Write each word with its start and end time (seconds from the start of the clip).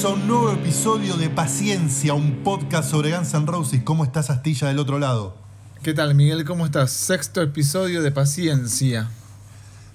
Bienvenidos 0.00 0.20
a 0.20 0.22
un 0.22 0.28
nuevo 0.28 0.52
episodio 0.52 1.16
de 1.16 1.28
Paciencia, 1.28 2.14
un 2.14 2.44
podcast 2.44 2.88
sobre 2.88 3.16
Guns 3.16 3.34
N' 3.34 3.46
Roses. 3.46 3.82
¿Cómo 3.82 4.04
estás, 4.04 4.30
Astilla, 4.30 4.68
del 4.68 4.78
otro 4.78 5.00
lado? 5.00 5.36
¿Qué 5.82 5.92
tal, 5.92 6.14
Miguel? 6.14 6.44
¿Cómo 6.44 6.66
estás? 6.66 6.92
Sexto 6.92 7.42
episodio 7.42 8.00
de 8.00 8.12
Paciencia. 8.12 9.10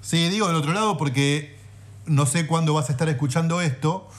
Sí, 0.01 0.27
digo 0.27 0.47
del 0.47 0.57
otro 0.57 0.73
lado 0.73 0.97
porque 0.97 1.57
no 2.05 2.25
sé 2.25 2.47
cuándo 2.47 2.73
vas 2.73 2.89
a 2.89 2.91
estar 2.91 3.07
escuchando 3.07 3.61
esto, 3.61 4.09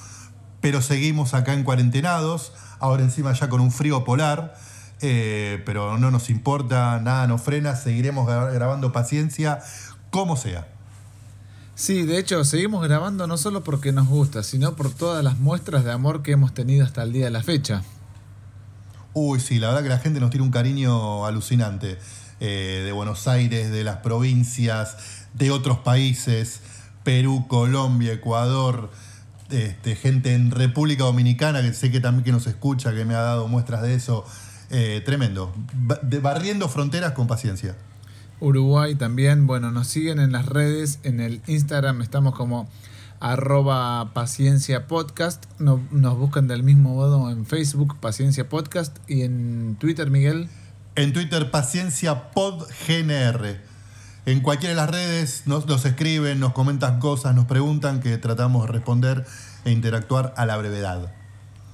pero 0.63 0.81
seguimos 0.81 1.35
acá 1.35 1.53
en 1.53 1.65
cuarentenados, 1.65 2.55
ahora 2.79 3.03
encima 3.03 3.35
ya 3.35 3.51
con 3.51 3.61
un 3.61 3.71
frío 3.71 4.05
polar, 4.05 4.55
eh, 5.03 5.63
pero 5.67 5.99
no 5.99 6.11
nos 6.11 6.31
importa, 6.31 6.99
nada 7.01 7.27
nos 7.27 7.43
frena, 7.43 7.77
seguiremos 7.77 8.27
gra- 8.27 8.51
grabando 8.55 8.91
Paciencia 8.91 9.59
como 10.11 10.39
sea. 10.39 10.67
Sí, 11.77 12.05
de 12.05 12.19
hecho, 12.19 12.45
seguimos 12.45 12.85
grabando 12.85 13.27
no 13.27 13.37
solo 13.37 13.65
porque 13.65 13.91
nos 13.93 14.07
gusta, 14.07 14.43
sino 14.45 14.77
por 14.77 14.93
todas 14.93 15.25
las 15.25 15.39
muestras 15.39 15.85
de 15.85 15.91
amor 15.93 16.23
que 16.23 16.33
hemos 16.33 16.55
tenido 16.55 16.85
hasta 16.85 17.03
el 17.03 17.13
día 17.13 17.25
de 17.25 17.31
la 17.33 17.43
fecha. 17.43 17.83
Uy, 19.13 19.41
sí, 19.41 19.59
la 19.59 19.69
verdad 19.69 19.83
que 19.83 19.89
la 19.89 19.99
gente 19.99 20.21
nos 20.21 20.31
tiene 20.31 20.45
un 20.45 20.53
cariño 20.53 21.27
alucinante. 21.27 21.99
eh, 22.41 22.83
de 22.85 22.93
Buenos 22.93 23.29
Aires, 23.29 23.71
de 23.71 23.85
las 23.85 23.99
provincias, 23.99 24.97
de 25.35 25.51
otros 25.51 25.79
países, 25.79 26.61
Perú, 27.05 27.47
Colombia, 27.49 28.13
Ecuador, 28.13 28.91
este, 29.51 29.95
gente 29.95 30.35
en 30.35 30.51
República 30.51 31.05
Dominicana, 31.05 31.63
que 31.63 31.73
sé 31.73 31.91
que 31.91 32.01
también 32.01 32.25
que 32.25 32.33
nos 32.33 32.47
escucha, 32.47 32.93
que 32.93 33.05
me 33.05 33.15
ha 33.15 33.21
dado 33.21 33.49
muestras 33.49 33.83
de 33.83 33.95
eso. 33.95 34.25
Eh, 34.71 35.03
tremendo. 35.05 35.55
Barriendo 36.23 36.69
fronteras 36.69 37.13
con 37.13 37.27
paciencia. 37.27 37.77
Uruguay 38.41 38.95
también, 38.95 39.47
bueno, 39.47 39.71
nos 39.71 39.87
siguen 39.89 40.19
en 40.19 40.33
las 40.33 40.47
redes, 40.47 40.99
en 41.03 41.21
el 41.21 41.41
Instagram 41.47 42.03
estamos 42.03 42.35
como 42.35 42.69
arroba 43.21 44.13
paciencia 44.13 44.87
podcast, 44.87 45.45
No- 45.59 45.81
nos 45.91 46.19
buscan 46.19 46.47
del 46.47 46.63
mismo 46.63 46.95
modo 46.95 47.31
en 47.31 47.47
Facebook, 47.47 47.97
paciencia 48.01 48.49
podcast, 48.49 48.99
y 49.09 49.23
en 49.23 49.77
Twitter, 49.79 50.11
Miguel. 50.11 50.49
En 50.97 51.13
Twitter, 51.13 51.51
Paciencia 51.51 52.31
Pod 52.33 52.65
GNR. 52.87 53.61
En 54.27 54.41
cualquiera 54.41 54.75
de 54.75 54.77
las 54.81 54.91
redes 54.91 55.43
nos, 55.47 55.67
nos 55.67 55.85
escriben, 55.85 56.39
nos 56.41 56.53
comentan 56.53 56.99
cosas, 57.01 57.35
nos 57.35 57.47
preguntan 57.47 58.01
que 58.01 58.17
tratamos 58.19 58.67
de 58.67 58.73
responder 58.73 59.25
e 59.65 59.71
interactuar 59.73 60.33
a 60.37 60.47
la 60.47 60.57
brevedad. 60.57 61.13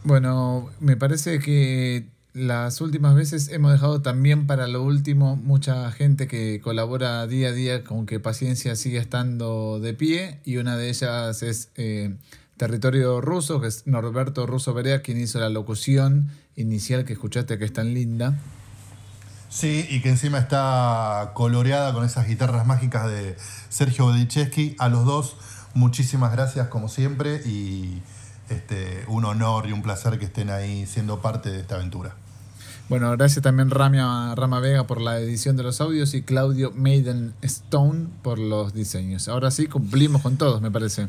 Bueno, 0.04 0.70
me 0.80 0.96
parece 0.96 1.38
que 1.40 2.08
las 2.32 2.80
últimas 2.80 3.14
veces 3.14 3.48
hemos 3.48 3.72
dejado 3.72 4.02
también 4.02 4.46
para 4.46 4.68
lo 4.68 4.82
último 4.82 5.36
mucha 5.36 5.90
gente 5.90 6.28
que 6.28 6.60
colabora 6.60 7.26
día 7.26 7.48
a 7.48 7.52
día 7.52 7.82
con 7.82 8.06
que 8.06 8.20
Paciencia 8.20 8.76
siga 8.76 9.00
estando 9.00 9.80
de 9.80 9.94
pie 9.94 10.40
y 10.44 10.58
una 10.58 10.76
de 10.76 10.90
ellas 10.90 11.42
es 11.42 11.70
eh, 11.74 12.14
Territorio 12.56 13.20
Ruso, 13.20 13.60
que 13.60 13.68
es 13.68 13.86
Norberto 13.86 14.46
Russo 14.46 14.74
Berea, 14.74 15.02
quien 15.02 15.20
hizo 15.20 15.40
la 15.40 15.48
locución 15.48 16.30
inicial 16.56 17.04
que 17.04 17.14
escuchaste 17.14 17.58
que 17.58 17.64
es 17.64 17.72
tan 17.72 17.94
linda. 17.94 18.38
Sí, 19.48 19.86
y 19.90 20.00
que 20.00 20.10
encima 20.10 20.38
está 20.38 21.32
coloreada 21.34 21.92
con 21.92 22.04
esas 22.04 22.28
guitarras 22.28 22.66
mágicas 22.66 23.10
de 23.10 23.34
Sergio 23.68 24.04
Bodichewski. 24.04 24.76
A 24.78 24.88
los 24.88 25.04
dos, 25.04 25.36
muchísimas 25.74 26.30
gracias 26.32 26.68
como 26.68 26.88
siempre 26.88 27.40
y 27.44 28.02
este, 28.50 29.04
un 29.08 29.24
honor 29.24 29.66
y 29.68 29.72
un 29.72 29.82
placer 29.82 30.18
que 30.18 30.26
estén 30.26 30.50
ahí 30.50 30.86
siendo 30.86 31.20
parte 31.20 31.50
de 31.50 31.60
esta 31.60 31.76
aventura. 31.76 32.14
Bueno, 32.90 33.08
gracias 33.12 33.42
también 33.42 33.70
Ramia, 33.70 34.34
Rama 34.34 34.58
Vega 34.58 34.84
por 34.84 35.00
la 35.00 35.18
edición 35.20 35.56
de 35.56 35.62
los 35.62 35.80
audios 35.80 36.12
y 36.12 36.22
Claudio 36.22 36.72
Maiden 36.74 37.34
Stone 37.40 38.08
por 38.22 38.40
los 38.40 38.74
diseños. 38.74 39.28
Ahora 39.28 39.52
sí, 39.52 39.68
cumplimos 39.68 40.22
con 40.22 40.36
todos, 40.36 40.60
me 40.60 40.72
parece. 40.72 41.06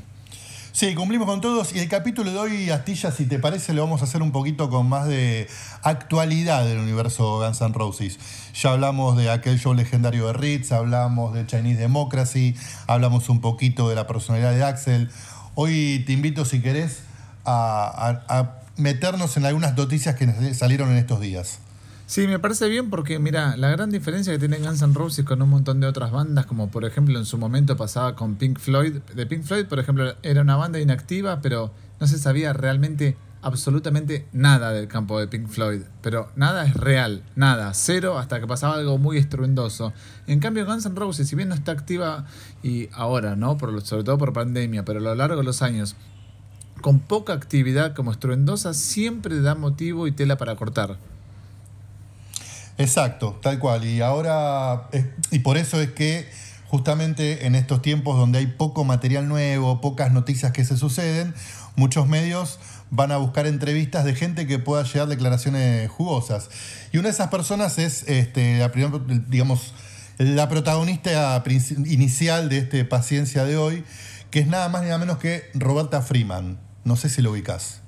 Sí, 0.74 0.96
cumplimos 0.96 1.28
con 1.28 1.42
todos 1.42 1.76
y 1.76 1.80
el 1.80 1.90
capítulo 1.90 2.32
de 2.32 2.38
hoy, 2.38 2.70
Astilla, 2.70 3.12
si 3.12 3.26
te 3.26 3.40
parece, 3.40 3.74
lo 3.74 3.82
vamos 3.82 4.02
a 4.02 4.06
hacer 4.06 4.22
un 4.22 4.32
poquito 4.32 4.70
con 4.70 4.88
más 4.88 5.08
de 5.08 5.50
actualidad 5.82 6.64
del 6.66 6.78
universo 6.78 7.40
Guns 7.40 7.60
N' 7.62 7.74
Roses. 7.74 8.20
Ya 8.54 8.72
hablamos 8.72 9.18
de 9.18 9.32
aquel 9.32 9.60
show 9.60 9.74
legendario 9.74 10.28
de 10.28 10.34
Ritz, 10.34 10.72
hablamos 10.72 11.34
de 11.34 11.46
Chinese 11.46 11.82
Democracy, 11.82 12.56
hablamos 12.88 13.28
un 13.28 13.42
poquito 13.42 13.90
de 13.90 13.96
la 13.96 14.08
personalidad 14.08 14.54
de 14.54 14.64
Axel. 14.64 15.10
Hoy 15.56 16.04
te 16.06 16.14
invito, 16.14 16.46
si 16.46 16.62
querés, 16.62 17.02
a, 17.46 18.24
a- 18.30 18.40
a 18.40 18.60
meternos 18.78 19.38
en 19.38 19.46
algunas 19.46 19.76
noticias 19.78 20.16
que 20.16 20.54
salieron 20.54 20.90
en 20.92 20.98
estos 20.98 21.20
días. 21.20 21.60
Sí, 22.08 22.28
me 22.28 22.40
parece 22.40 22.68
bien 22.68 22.90
porque, 22.90 23.20
mira, 23.20 23.56
la 23.56 23.70
gran 23.70 23.90
diferencia 23.90 24.34
que 24.34 24.40
tiene 24.40 24.58
Guns 24.58 24.82
N' 24.82 24.94
Roses 24.94 25.24
con 25.24 25.42
un 25.42 25.50
montón 25.50 25.80
de 25.80 25.88
otras 25.88 26.12
bandas, 26.12 26.46
como 26.46 26.70
por 26.70 26.84
ejemplo 26.84 27.18
en 27.18 27.26
su 27.26 27.38
momento 27.38 27.78
pasaba 27.78 28.16
con 28.16 28.36
Pink 28.36 28.60
Floyd. 28.60 28.98
De 29.16 29.26
Pink 29.26 29.44
Floyd, 29.44 29.66
por 29.68 29.80
ejemplo, 29.80 30.14
era 30.22 30.42
una 30.42 30.58
banda 30.58 30.80
inactiva, 30.80 31.40
pero 31.42 31.72
no 32.02 32.08
se 32.08 32.18
sabía 32.18 32.52
realmente 32.52 33.16
absolutamente 33.44 34.28
nada 34.34 34.72
del 34.72 34.88
campo 34.90 35.20
de 35.20 35.28
Pink 35.28 35.48
Floyd. 35.48 35.84
Pero 36.02 36.30
nada 36.36 36.66
es 36.66 36.74
real, 36.74 37.24
nada, 37.36 37.74
cero, 37.74 38.20
hasta 38.20 38.40
que 38.42 38.46
pasaba 38.48 38.76
algo 38.76 38.98
muy 38.98 39.18
estruendoso. 39.18 39.94
En 40.28 40.40
cambio, 40.40 40.66
Guns 40.66 40.86
N' 40.86 40.96
Roses, 40.96 41.30
si 41.30 41.36
bien 41.38 41.48
no 41.50 41.56
está 41.56 41.72
activa 41.72 42.26
y 42.62 42.90
ahora, 42.92 43.36
¿no? 43.38 43.58
Por, 43.58 43.82
sobre 43.84 44.04
todo 44.04 44.18
por 44.18 44.34
pandemia, 44.34 44.84
pero 44.84 45.00
a 45.00 45.02
lo 45.02 45.16
largo 45.16 45.38
de 45.38 45.44
los 45.44 45.62
años, 45.62 45.96
con 46.82 47.00
poca 47.00 47.34
actividad 47.34 47.94
como 47.96 48.12
estruendosa, 48.12 48.74
siempre 48.74 49.40
da 49.42 49.56
motivo 49.56 50.08
y 50.08 50.12
tela 50.12 50.38
para 50.38 50.56
cortar. 50.56 50.98
Exacto, 52.78 53.40
tal 53.42 53.60
cual. 53.60 53.86
Y 53.86 54.02
ahora, 54.02 54.90
y 55.32 55.40
por 55.40 55.58
eso 55.58 55.80
es 55.80 55.92
que 55.92 56.28
justamente 56.68 57.46
en 57.46 57.56
estos 57.56 57.82
tiempos 57.82 58.18
donde 58.18 58.40
hay 58.40 58.48
poco 58.48 58.84
material 58.84 59.28
nuevo, 59.28 59.82
pocas 59.82 60.12
noticias 60.12 60.52
que 60.52 60.66
se 60.66 60.78
suceden, 60.78 61.34
muchos 61.76 62.08
medios 62.08 62.60
van 62.90 63.12
a 63.12 63.18
buscar 63.18 63.46
entrevistas 63.46 64.06
de 64.06 64.16
gente 64.16 64.48
que 64.48 64.60
pueda 64.60 64.84
llegar 64.84 65.08
declaraciones 65.08 65.90
jugosas. 65.90 66.50
Y 66.92 66.98
una 66.98 67.10
de 67.10 67.14
esas 67.14 67.30
personas 67.30 67.78
es, 67.78 68.04
este, 68.08 68.58
la 68.60 68.72
digamos, 69.28 69.74
la 70.18 70.50
protagonista 70.50 71.44
inicial 71.86 72.50
de 72.50 72.60
este 72.60 72.86
Paciencia 72.86 73.44
de 73.44 73.58
hoy, 73.58 73.84
que 74.30 74.40
es 74.40 74.48
nada 74.48 74.70
más 74.70 74.82
ni 74.82 74.88
nada 74.88 75.00
menos 75.00 75.18
que 75.18 75.50
Roberta 75.54 76.02
Freeman. 76.02 76.58
No 76.84 76.96
sé 76.96 77.10
si 77.10 77.22
lo 77.22 77.32
ubicas. 77.32 77.82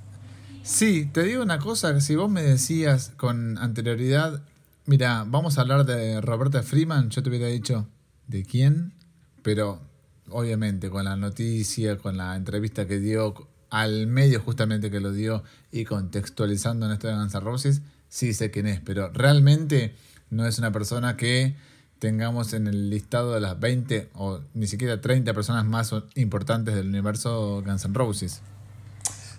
Sí, 0.64 1.10
te 1.12 1.24
digo 1.24 1.44
una 1.44 1.60
cosa, 1.60 1.94
que 1.94 2.02
si 2.02 2.16
vos 2.16 2.30
me 2.30 2.42
decías 2.42 3.12
con 3.18 3.58
anterioridad, 3.58 4.44
mira, 4.86 5.26
vamos 5.28 5.58
a 5.58 5.62
hablar 5.62 5.86
de 5.86 6.22
Roberta 6.22 6.64
Freeman, 6.64 7.10
yo 7.10 7.22
te 7.22 7.30
hubiera 7.30 7.48
dicho, 7.48 7.88
¿de 8.28 8.44
quién? 8.44 8.94
Pero 9.42 9.82
obviamente 10.30 10.90
con 10.90 11.04
la 11.06 11.16
noticia, 11.16 11.98
con 11.98 12.18
la 12.18 12.36
entrevista 12.36 12.88
que 12.88 13.00
dio 13.00 13.48
al 13.70 14.08
medio 14.08 14.40
justamente 14.40 14.92
que 14.92 15.00
lo 15.00 15.12
dio 15.12 15.44
y 15.72 15.84
contextualizando 15.84 16.86
en 16.86 16.94
esto 16.94 17.08
de 17.08 17.16
Guns 17.16 17.34
N' 17.34 17.42
Roses, 17.42 17.82
sí 18.08 18.34
sé 18.34 18.52
quién 18.52 18.68
es, 18.68 18.80
pero 18.80 19.10
realmente 19.10 19.96
no 20.30 20.46
es 20.46 20.60
una 20.60 20.72
persona 20.72 21.18
que 21.18 21.56
tengamos 22.00 22.54
en 22.54 22.68
el 22.68 22.90
listado 22.90 23.34
de 23.34 23.42
las 23.42 23.60
20 23.60 24.12
o 24.14 24.42
ni 24.54 24.68
siquiera 24.68 25.02
30 25.02 25.34
personas 25.34 25.66
más 25.66 25.94
importantes 26.16 26.76
del 26.76 26.88
universo 26.88 27.64
Guns 27.66 27.86
N' 27.86 27.94
Roses. 27.94 28.42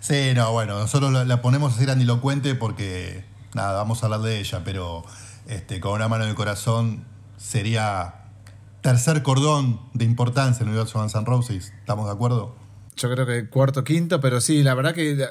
Sí, 0.07 0.33
no, 0.35 0.51
bueno, 0.51 0.77
nosotros 0.77 1.11
la, 1.11 1.25
la 1.25 1.41
ponemos 1.41 1.73
así 1.73 1.83
grandilocuente 1.83 2.53
porque, 2.53 3.25
nada, 3.55 3.73
vamos 3.73 4.03
a 4.03 4.05
hablar 4.05 4.21
de 4.21 4.39
ella, 4.39 4.61
pero 4.63 5.03
este, 5.47 5.79
con 5.79 5.93
una 5.93 6.07
mano 6.07 6.25
en 6.25 6.29
el 6.29 6.35
corazón 6.35 7.05
sería 7.37 8.13
tercer 8.81 9.23
cordón 9.23 9.79
de 9.95 10.05
importancia 10.05 10.61
en 10.61 10.67
el 10.67 10.75
universo 10.75 10.99
Guns 10.99 11.15
N' 11.15 11.25
Roses. 11.25 11.73
¿Estamos 11.79 12.05
de 12.05 12.11
acuerdo? 12.11 12.55
Yo 12.97 13.11
creo 13.11 13.25
que 13.25 13.49
cuarto, 13.49 13.83
quinto, 13.83 14.19
pero 14.21 14.41
sí, 14.41 14.61
la 14.61 14.75
verdad 14.75 14.93
que 14.93 15.27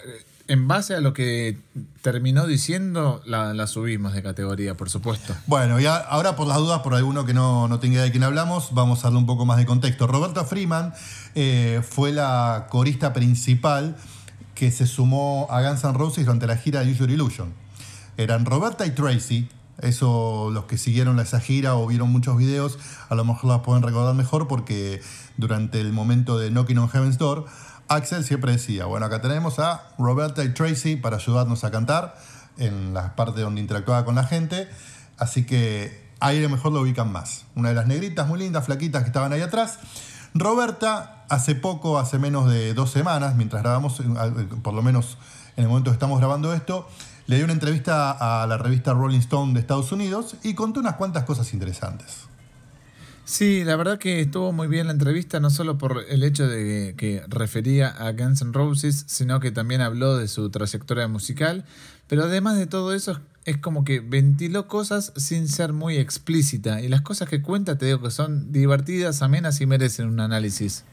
en 0.48 0.66
base 0.66 0.96
a 0.96 1.00
lo 1.00 1.12
que 1.14 1.56
terminó 2.02 2.48
diciendo, 2.48 3.22
la, 3.26 3.54
la 3.54 3.68
subimos 3.68 4.12
de 4.12 4.24
categoría, 4.24 4.76
por 4.76 4.90
supuesto. 4.90 5.36
Bueno, 5.46 5.78
y 5.78 5.86
a- 5.86 5.98
ahora 5.98 6.34
por 6.34 6.48
las 6.48 6.56
dudas, 6.58 6.80
por 6.80 6.94
alguno 6.96 7.24
que 7.24 7.32
no, 7.32 7.68
no 7.68 7.78
tenga 7.78 7.94
idea 7.94 8.04
de 8.06 8.10
quién 8.10 8.24
hablamos, 8.24 8.74
vamos 8.74 8.98
a 8.98 9.02
darle 9.04 9.20
un 9.20 9.26
poco 9.26 9.46
más 9.46 9.56
de 9.56 9.66
contexto. 9.66 10.08
Roberta 10.08 10.44
Freeman 10.44 10.92
eh, 11.36 11.80
fue 11.88 12.10
la 12.10 12.66
corista 12.70 13.12
principal 13.12 13.96
que 14.54 14.70
se 14.70 14.86
sumó 14.86 15.46
a 15.50 15.62
Guns 15.62 15.84
N' 15.84 15.92
Roses 15.92 16.24
durante 16.26 16.46
la 16.46 16.56
gira 16.56 16.80
de 16.80 16.94
Your 16.94 17.10
Illusion. 17.10 17.52
Eran 18.16 18.44
Roberta 18.44 18.86
y 18.86 18.90
Tracy, 18.92 19.48
eso 19.80 20.50
los 20.52 20.64
que 20.64 20.78
siguieron 20.78 21.18
esa 21.18 21.40
gira 21.40 21.74
o 21.74 21.86
vieron 21.86 22.10
muchos 22.10 22.36
videos, 22.36 22.78
a 23.08 23.14
lo 23.14 23.24
mejor 23.24 23.50
las 23.50 23.60
pueden 23.60 23.82
recordar 23.82 24.14
mejor 24.14 24.46
porque 24.46 25.00
durante 25.36 25.80
el 25.80 25.92
momento 25.92 26.38
de 26.38 26.50
Knocking 26.50 26.78
on 26.78 26.88
Heaven's 26.88 27.18
Door, 27.18 27.46
Axel 27.88 28.24
siempre 28.24 28.52
decía, 28.52 28.86
bueno, 28.86 29.06
acá 29.06 29.20
tenemos 29.20 29.58
a 29.58 29.88
Roberta 29.98 30.44
y 30.44 30.54
Tracy 30.54 30.96
para 30.96 31.16
ayudarnos 31.16 31.64
a 31.64 31.70
cantar 31.70 32.16
en 32.56 32.94
las 32.94 33.10
partes 33.10 33.42
donde 33.42 33.60
interactuaba 33.60 34.04
con 34.04 34.14
la 34.14 34.24
gente, 34.24 34.68
así 35.18 35.44
que 35.44 36.04
ahí 36.20 36.38
a 36.38 36.42
lo 36.42 36.48
mejor 36.48 36.72
lo 36.72 36.80
ubican 36.80 37.12
más. 37.12 37.44
Una 37.54 37.70
de 37.70 37.74
las 37.74 37.86
negritas 37.86 38.26
muy 38.26 38.38
lindas, 38.38 38.64
flaquitas 38.64 39.02
que 39.02 39.08
estaban 39.08 39.32
ahí 39.32 39.42
atrás. 39.42 39.78
Roberta, 40.34 41.24
hace 41.28 41.54
poco, 41.54 41.98
hace 41.98 42.18
menos 42.18 42.50
de 42.50 42.74
dos 42.74 42.90
semanas, 42.90 43.36
mientras 43.36 43.62
grabamos, 43.62 44.00
eh, 44.00 44.04
por 44.62 44.74
lo 44.74 44.82
menos 44.82 45.16
en 45.56 45.62
el 45.62 45.68
momento 45.68 45.90
que 45.90 45.94
estamos 45.94 46.18
grabando 46.18 46.52
esto, 46.52 46.88
le 47.26 47.36
dio 47.36 47.44
una 47.44 47.54
entrevista 47.54 48.42
a 48.42 48.46
la 48.48 48.58
revista 48.58 48.92
Rolling 48.92 49.20
Stone 49.20 49.54
de 49.54 49.60
Estados 49.60 49.92
Unidos 49.92 50.34
y 50.42 50.54
contó 50.54 50.80
unas 50.80 50.94
cuantas 50.94 51.22
cosas 51.22 51.54
interesantes. 51.54 52.26
Sí, 53.24 53.64
la 53.64 53.76
verdad 53.76 53.98
que 53.98 54.20
estuvo 54.20 54.52
muy 54.52 54.66
bien 54.66 54.88
la 54.88 54.92
entrevista, 54.92 55.38
no 55.38 55.50
solo 55.50 55.78
por 55.78 56.04
el 56.08 56.24
hecho 56.24 56.46
de 56.46 56.94
que 56.98 57.22
refería 57.28 57.88
a 57.88 58.12
Guns 58.12 58.42
N' 58.42 58.52
Roses, 58.52 59.04
sino 59.06 59.38
que 59.40 59.52
también 59.52 59.80
habló 59.80 60.18
de 60.18 60.26
su 60.28 60.50
trayectoria 60.50 61.06
musical, 61.06 61.64
pero 62.06 62.24
además 62.24 62.56
de 62.58 62.66
todo 62.66 62.92
eso 62.92 63.20
es 63.44 63.58
como 63.58 63.84
que 63.84 64.00
ventiló 64.00 64.68
cosas 64.68 65.12
sin 65.16 65.48
ser 65.48 65.72
muy 65.72 65.98
explícita 65.98 66.80
y 66.80 66.88
las 66.88 67.02
cosas 67.02 67.28
que 67.28 67.42
cuenta 67.42 67.76
te 67.76 67.86
digo 67.86 68.00
que 68.00 68.10
son 68.10 68.52
divertidas, 68.52 69.22
amenas 69.22 69.60
y 69.60 69.66
merecen 69.66 70.08
un 70.08 70.20
análisis. 70.20 70.84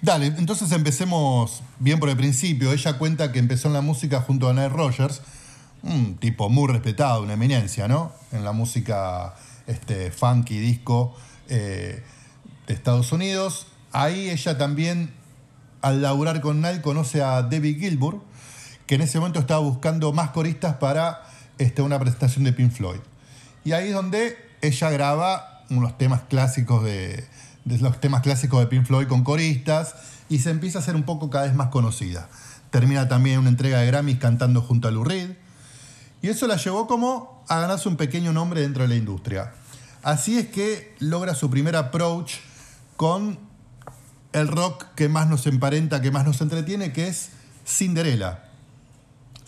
Dale, 0.00 0.26
entonces 0.26 0.70
empecemos 0.72 1.62
bien 1.80 1.98
por 1.98 2.08
el 2.08 2.16
principio. 2.16 2.72
Ella 2.72 2.98
cuenta 2.98 3.32
que 3.32 3.40
empezó 3.40 3.68
en 3.68 3.74
la 3.74 3.80
música 3.80 4.20
junto 4.20 4.48
a 4.48 4.52
Nile 4.52 4.68
Rogers, 4.68 5.22
un 5.82 6.16
tipo 6.18 6.48
muy 6.48 6.70
respetado, 6.70 7.22
una 7.22 7.32
eminencia, 7.32 7.88
¿no? 7.88 8.12
En 8.30 8.44
la 8.44 8.52
música 8.52 9.34
este, 9.66 10.12
funky, 10.12 10.58
disco 10.60 11.16
eh, 11.48 12.04
de 12.68 12.74
Estados 12.74 13.10
Unidos. 13.10 13.66
Ahí 13.90 14.30
ella 14.30 14.56
también, 14.56 15.10
al 15.82 16.00
laburar 16.00 16.42
con 16.42 16.60
Nile, 16.60 16.80
conoce 16.80 17.22
a 17.22 17.42
Debbie 17.42 17.74
Gilmour, 17.74 18.22
que 18.86 18.94
en 18.94 19.00
ese 19.00 19.18
momento 19.18 19.40
estaba 19.40 19.60
buscando 19.60 20.12
más 20.12 20.30
coristas 20.30 20.76
para 20.76 21.27
este, 21.58 21.82
una 21.82 21.98
presentación 21.98 22.44
de 22.44 22.52
Pink 22.52 22.72
Floyd. 22.72 23.00
Y 23.64 23.72
ahí 23.72 23.88
es 23.88 23.94
donde 23.94 24.36
ella 24.62 24.90
graba 24.90 25.64
unos 25.70 25.98
temas 25.98 26.22
clásicos 26.22 26.84
de, 26.84 27.26
los 27.64 28.00
temas 28.00 28.22
clásicos 28.22 28.60
de 28.60 28.66
Pink 28.66 28.86
Floyd 28.86 29.06
con 29.06 29.24
coristas 29.24 29.94
y 30.28 30.38
se 30.38 30.50
empieza 30.50 30.78
a 30.78 30.82
hacer 30.82 30.96
un 30.96 31.02
poco 31.02 31.30
cada 31.30 31.44
vez 31.44 31.54
más 31.54 31.68
conocida. 31.68 32.28
Termina 32.70 33.08
también 33.08 33.38
una 33.38 33.48
entrega 33.48 33.80
de 33.80 33.86
Grammys 33.86 34.18
cantando 34.18 34.62
junto 34.62 34.88
a 34.88 34.90
Lou 34.90 35.04
Reed. 35.04 35.32
Y 36.20 36.28
eso 36.28 36.46
la 36.46 36.56
llevó 36.56 36.86
como 36.86 37.44
a 37.48 37.60
ganarse 37.60 37.88
un 37.88 37.96
pequeño 37.96 38.32
nombre 38.32 38.60
dentro 38.60 38.82
de 38.82 38.88
la 38.88 38.96
industria. 38.96 39.52
Así 40.02 40.38
es 40.38 40.48
que 40.48 40.94
logra 40.98 41.34
su 41.34 41.50
primer 41.50 41.76
approach 41.76 42.34
con 42.96 43.38
el 44.32 44.48
rock 44.48 44.86
que 44.94 45.08
más 45.08 45.28
nos 45.28 45.46
emparenta, 45.46 46.00
que 46.00 46.10
más 46.10 46.26
nos 46.26 46.40
entretiene, 46.40 46.92
que 46.92 47.08
es 47.08 47.30
Cinderella. 47.66 48.47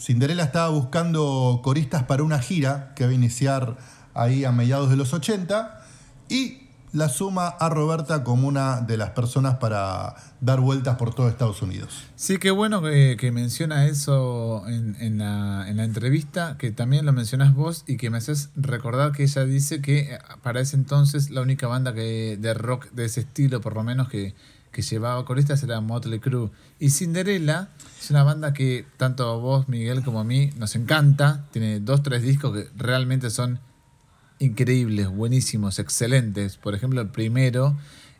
Cinderella 0.01 0.45
estaba 0.45 0.71
buscando 0.71 1.61
coristas 1.63 2.05
para 2.05 2.23
una 2.23 2.39
gira 2.39 2.93
que 2.97 3.05
va 3.05 3.11
a 3.11 3.15
iniciar 3.15 3.77
ahí 4.15 4.47
a 4.47 4.53
mediados 4.53 4.89
de 4.89 4.97
los 4.97 5.13
80 5.13 5.85
y 6.31 6.71
la 6.93 7.11
suma 7.11 7.49
a 7.49 7.69
Roberta 7.69 8.25
como 8.25 8.49
una 8.49 8.81
de 8.81 8.97
las 8.97 9.11
personas 9.11 9.57
para 9.57 10.17
dar 10.41 10.61
vueltas 10.61 10.97
por 10.97 11.15
todo 11.15 11.29
Estados 11.29 11.61
Unidos. 11.61 12.05
Sí, 12.17 12.39
qué 12.39 12.51
bueno 12.51 12.81
que, 12.83 13.17
que 13.21 13.31
menciona 13.31 13.87
eso 13.87 14.65
en, 14.67 15.19
la, 15.19 15.67
en 15.69 15.77
la 15.77 15.85
entrevista, 15.85 16.57
que 16.59 16.73
también 16.73 17.05
lo 17.05 17.13
mencionás 17.13 17.55
vos 17.55 17.85
y 17.87 17.99
que 17.99 18.09
me 18.09 18.19
haces 18.19 18.51
recordar 18.57 19.13
que 19.13 19.25
ella 19.25 19.45
dice 19.45 19.83
que 19.83 20.15
eh, 20.15 20.19
para 20.43 20.61
ese 20.61 20.77
entonces 20.77 21.31
la 21.31 21.43
única 21.43 21.67
banda 21.67 21.93
que, 21.93 22.39
de 22.41 22.55
rock 22.55 22.91
de 22.93 23.05
ese 23.05 23.21
estilo, 23.21 23.61
por 23.61 23.75
lo 23.75 23.85
menos, 23.85 24.09
que, 24.09 24.35
que 24.73 24.83
llevaba 24.83 25.25
coristas 25.25 25.63
era 25.63 25.81
Motley 25.81 26.21
Crue. 26.21 26.51
Y 26.79 26.91
Cinderella 26.91 27.69
es 28.01 28.11
una 28.11 28.23
banda 28.23 28.53
que 28.53 28.87
tanto 28.97 29.41
vos, 29.41 29.69
Miguel, 29.69 30.03
como 30.05 30.21
a 30.21 30.25
mí 30.25 30.51
nos 30.57 30.77
encanta. 30.77 31.47
Tiene 31.53 31.81
dos, 31.81 32.03
tres 32.03 32.23
discos 32.23 32.57
que 32.57 32.69
realmente 32.77 33.31
son 33.31 33.61
increíbles, 34.39 35.09
buenísimos, 35.09 35.79
excelentes. 35.79 36.57
Por 36.57 36.75
ejemplo, 36.75 37.01
el 37.01 37.09
primero, 37.09 37.77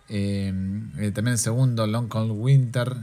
eh, 0.09 0.53
eh, 0.99 1.11
también 1.13 1.33
el 1.33 1.39
segundo, 1.39 1.87
Long 1.87 2.09
Cold 2.09 2.33
Winter. 2.33 2.97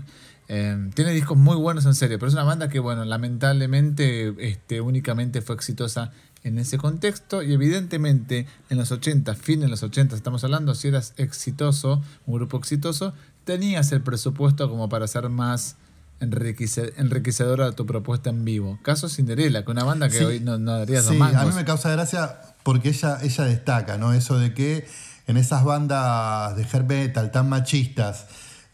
eh, 0.49 0.89
tiene 0.93 1.11
discos 1.11 1.37
muy 1.37 1.57
buenos 1.57 1.85
en 1.85 1.95
serio, 1.95 2.19
pero 2.19 2.27
es 2.27 2.33
una 2.33 2.43
banda 2.43 2.69
que, 2.69 2.79
bueno, 2.79 3.03
lamentablemente 3.03 4.33
este, 4.39 4.79
únicamente 4.81 5.41
fue 5.41 5.55
exitosa 5.55 6.11
en 6.43 6.59
ese 6.59 6.77
contexto 6.77 7.43
y 7.43 7.53
evidentemente 7.53 8.47
en 8.69 8.77
los 8.77 8.91
80, 8.91 9.35
fin 9.35 9.59
de 9.59 9.67
los 9.67 9.83
80 9.83 10.15
estamos 10.15 10.43
hablando, 10.43 10.75
si 10.75 10.87
eras 10.87 11.13
exitoso, 11.17 12.01
un 12.25 12.35
grupo 12.35 12.57
exitoso, 12.57 13.13
tenías 13.47 13.91
el 13.91 14.01
presupuesto 14.03 14.69
como 14.69 14.89
para 14.89 15.07
ser 15.07 15.27
más 15.29 15.77
enriquece- 16.19 16.93
enriquecedora 16.97 17.71
tu 17.71 17.85
propuesta 17.85 18.29
en 18.29 18.43
vivo. 18.45 18.77
Caso 18.83 19.07
Cinderella, 19.09 19.63
que 19.63 19.71
una 19.71 19.83
banda 19.83 20.09
que 20.09 20.17
Sí. 20.19 20.23
hoy 20.23 20.39
no, 20.39 20.57
no 20.59 20.73
darías 20.77 21.05
Sí, 21.05 21.15
mangos. 21.15 21.41
a 21.41 21.45
mí 21.45 21.53
me 21.55 21.63
causa 21.65 21.89
gracia 21.91 22.39
porque 22.63 22.89
ella, 22.89 23.19
ella 23.21 23.43
destaca, 23.45 23.97
¿no? 23.97 24.13
Eso 24.13 24.37
de 24.37 24.53
que 24.53 24.87
en 25.27 25.37
esas 25.37 25.63
bandas 25.63 26.55
de 26.55 26.63
hair 26.63 26.83
metal 26.83 27.31
tan 27.31 27.49
machistas 27.49 28.25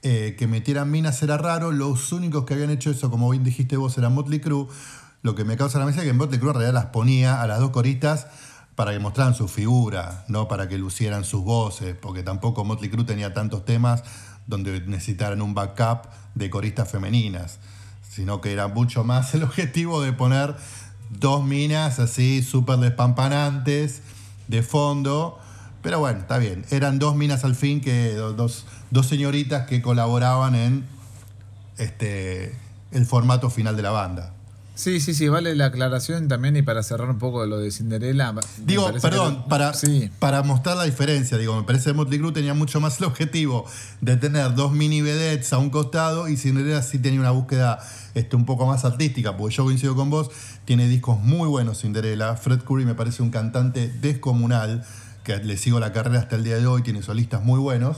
eh, 0.05 0.35
que 0.37 0.47
metieran 0.47 0.91
minas 0.91 1.23
era 1.23 1.37
raro, 1.37 1.71
los 1.71 2.11
únicos 2.11 2.43
que 2.43 2.53
habían 2.55 2.69
hecho 2.71 2.89
eso, 2.91 3.09
como 3.09 3.29
bien 3.29 3.45
dijiste 3.45 3.77
vos, 3.77 3.97
era 3.97 4.09
Motley 4.09 4.41
Crue. 4.41 4.67
Lo 5.21 5.33
que 5.35 5.45
me 5.45 5.55
causa 5.55 5.79
la 5.79 5.85
mesa 5.85 6.01
es 6.01 6.05
que 6.05 6.11
Motley 6.11 6.39
Crue 6.41 6.49
en 6.51 6.55
realidad 6.55 6.73
las 6.73 6.87
ponía 6.87 7.41
a 7.41 7.47
las 7.47 7.59
dos 7.61 7.69
coristas 7.69 8.27
para 8.75 8.91
que 8.91 8.99
mostraran 8.99 9.33
su 9.33 9.47
figura, 9.47 10.25
no 10.27 10.47
para 10.49 10.67
que 10.67 10.77
lucieran 10.77 11.23
sus 11.23 11.43
voces, 11.45 11.95
porque 11.95 12.21
tampoco 12.23 12.65
Motley 12.65 12.89
Crue 12.89 13.05
tenía 13.05 13.33
tantos 13.33 13.63
temas 13.63 14.03
donde 14.47 14.81
necesitaran 14.81 15.41
un 15.41 15.53
backup 15.53 16.07
de 16.35 16.49
coristas 16.49 16.89
femeninas, 16.91 17.59
sino 18.09 18.41
que 18.41 18.51
era 18.53 18.67
mucho 18.67 19.03
más 19.03 19.33
el 19.33 19.43
objetivo 19.43 20.01
de 20.01 20.13
poner 20.13 20.55
dos 21.09 21.43
minas 21.43 21.99
así 21.99 22.41
súper 22.43 22.77
despampanantes 22.79 24.01
de 24.47 24.63
fondo. 24.63 25.39
Pero 25.81 25.99
bueno, 25.99 26.19
está 26.19 26.37
bien. 26.37 26.65
Eran 26.71 26.97
dos 26.99 27.15
minas 27.15 27.43
al 27.43 27.55
fin, 27.55 27.81
que 27.81 28.13
do- 28.13 28.33
dos, 28.33 28.65
dos 28.91 29.07
señoritas 29.07 29.67
que 29.67 29.81
colaboraban 29.81 30.55
en 30.55 30.85
este, 31.77 32.55
el 32.91 33.05
formato 33.05 33.49
final 33.49 33.75
de 33.75 33.81
la 33.83 33.91
banda. 33.91 34.33
Sí, 34.75 34.99
sí, 34.99 35.13
sí, 35.13 35.27
vale 35.27 35.55
la 35.55 35.67
aclaración 35.67 36.27
también 36.27 36.55
y 36.57 36.63
para 36.63 36.81
cerrar 36.81 37.07
un 37.09 37.19
poco 37.19 37.45
lo 37.45 37.59
de 37.59 37.69
Cinderella. 37.69 38.33
Digo, 38.57 38.91
perdón, 38.99 39.45
para, 39.47 39.73
Sí, 39.75 40.09
para 40.17 40.41
mostrar 40.41 40.77
la 40.77 40.83
diferencia, 40.83 41.37
digo, 41.37 41.55
me 41.55 41.61
parece 41.61 41.91
que 41.91 41.93
Motley 41.93 42.17
Crue 42.17 42.31
tenía 42.31 42.55
mucho 42.55 42.79
más 42.79 42.99
el 42.99 43.05
objetivo 43.05 43.65
de 44.01 44.17
tener 44.17 44.55
dos 44.55 44.71
mini 44.71 45.01
vedettes 45.01 45.53
a 45.53 45.59
un 45.59 45.69
costado 45.69 46.27
y 46.27 46.37
Cinderella 46.37 46.81
sí 46.81 46.97
tenía 46.97 47.19
una 47.19 47.29
búsqueda 47.29 47.79
este, 48.15 48.35
un 48.35 48.45
poco 48.45 48.65
más 48.65 48.83
artística, 48.83 49.37
porque 49.37 49.55
yo 49.55 49.63
coincido 49.63 49.95
con 49.95 50.09
vos, 50.09 50.31
tiene 50.65 50.87
discos 50.87 51.19
muy 51.19 51.47
buenos 51.47 51.81
Cinderella, 51.81 52.35
Fred 52.35 52.61
Curry 52.61 52.85
me 52.85 52.95
parece 52.95 53.21
un 53.21 53.29
cantante 53.29 53.89
descomunal, 54.01 54.83
que 55.23 55.37
le 55.37 55.55
sigo 55.55 55.79
la 55.79 55.93
carrera 55.93 56.19
hasta 56.19 56.35
el 56.35 56.43
día 56.43 56.57
de 56.57 56.65
hoy, 56.65 56.81
tiene 56.81 57.03
solistas 57.03 57.43
muy 57.43 57.59
buenos, 57.59 57.97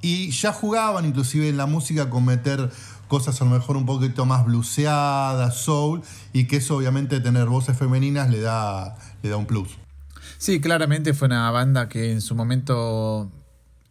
y 0.00 0.30
ya 0.30 0.52
jugaban 0.52 1.04
inclusive 1.04 1.48
en 1.48 1.56
la 1.56 1.66
música 1.66 2.08
con 2.08 2.24
meter 2.24 2.70
cosas 3.08 3.40
a 3.40 3.44
lo 3.44 3.50
mejor 3.50 3.76
un 3.76 3.86
poquito 3.86 4.26
más 4.26 4.44
bluseadas, 4.44 5.56
soul, 5.56 6.02
y 6.32 6.46
que 6.46 6.56
eso 6.56 6.76
obviamente 6.76 7.20
tener 7.20 7.46
voces 7.46 7.76
femeninas 7.76 8.30
le 8.30 8.40
da, 8.40 8.96
le 9.22 9.30
da 9.30 9.36
un 9.36 9.46
plus. 9.46 9.78
sí, 10.38 10.60
claramente 10.60 11.14
fue 11.14 11.26
una 11.26 11.50
banda 11.50 11.88
que 11.88 12.12
en 12.12 12.20
su 12.20 12.34
momento 12.34 13.30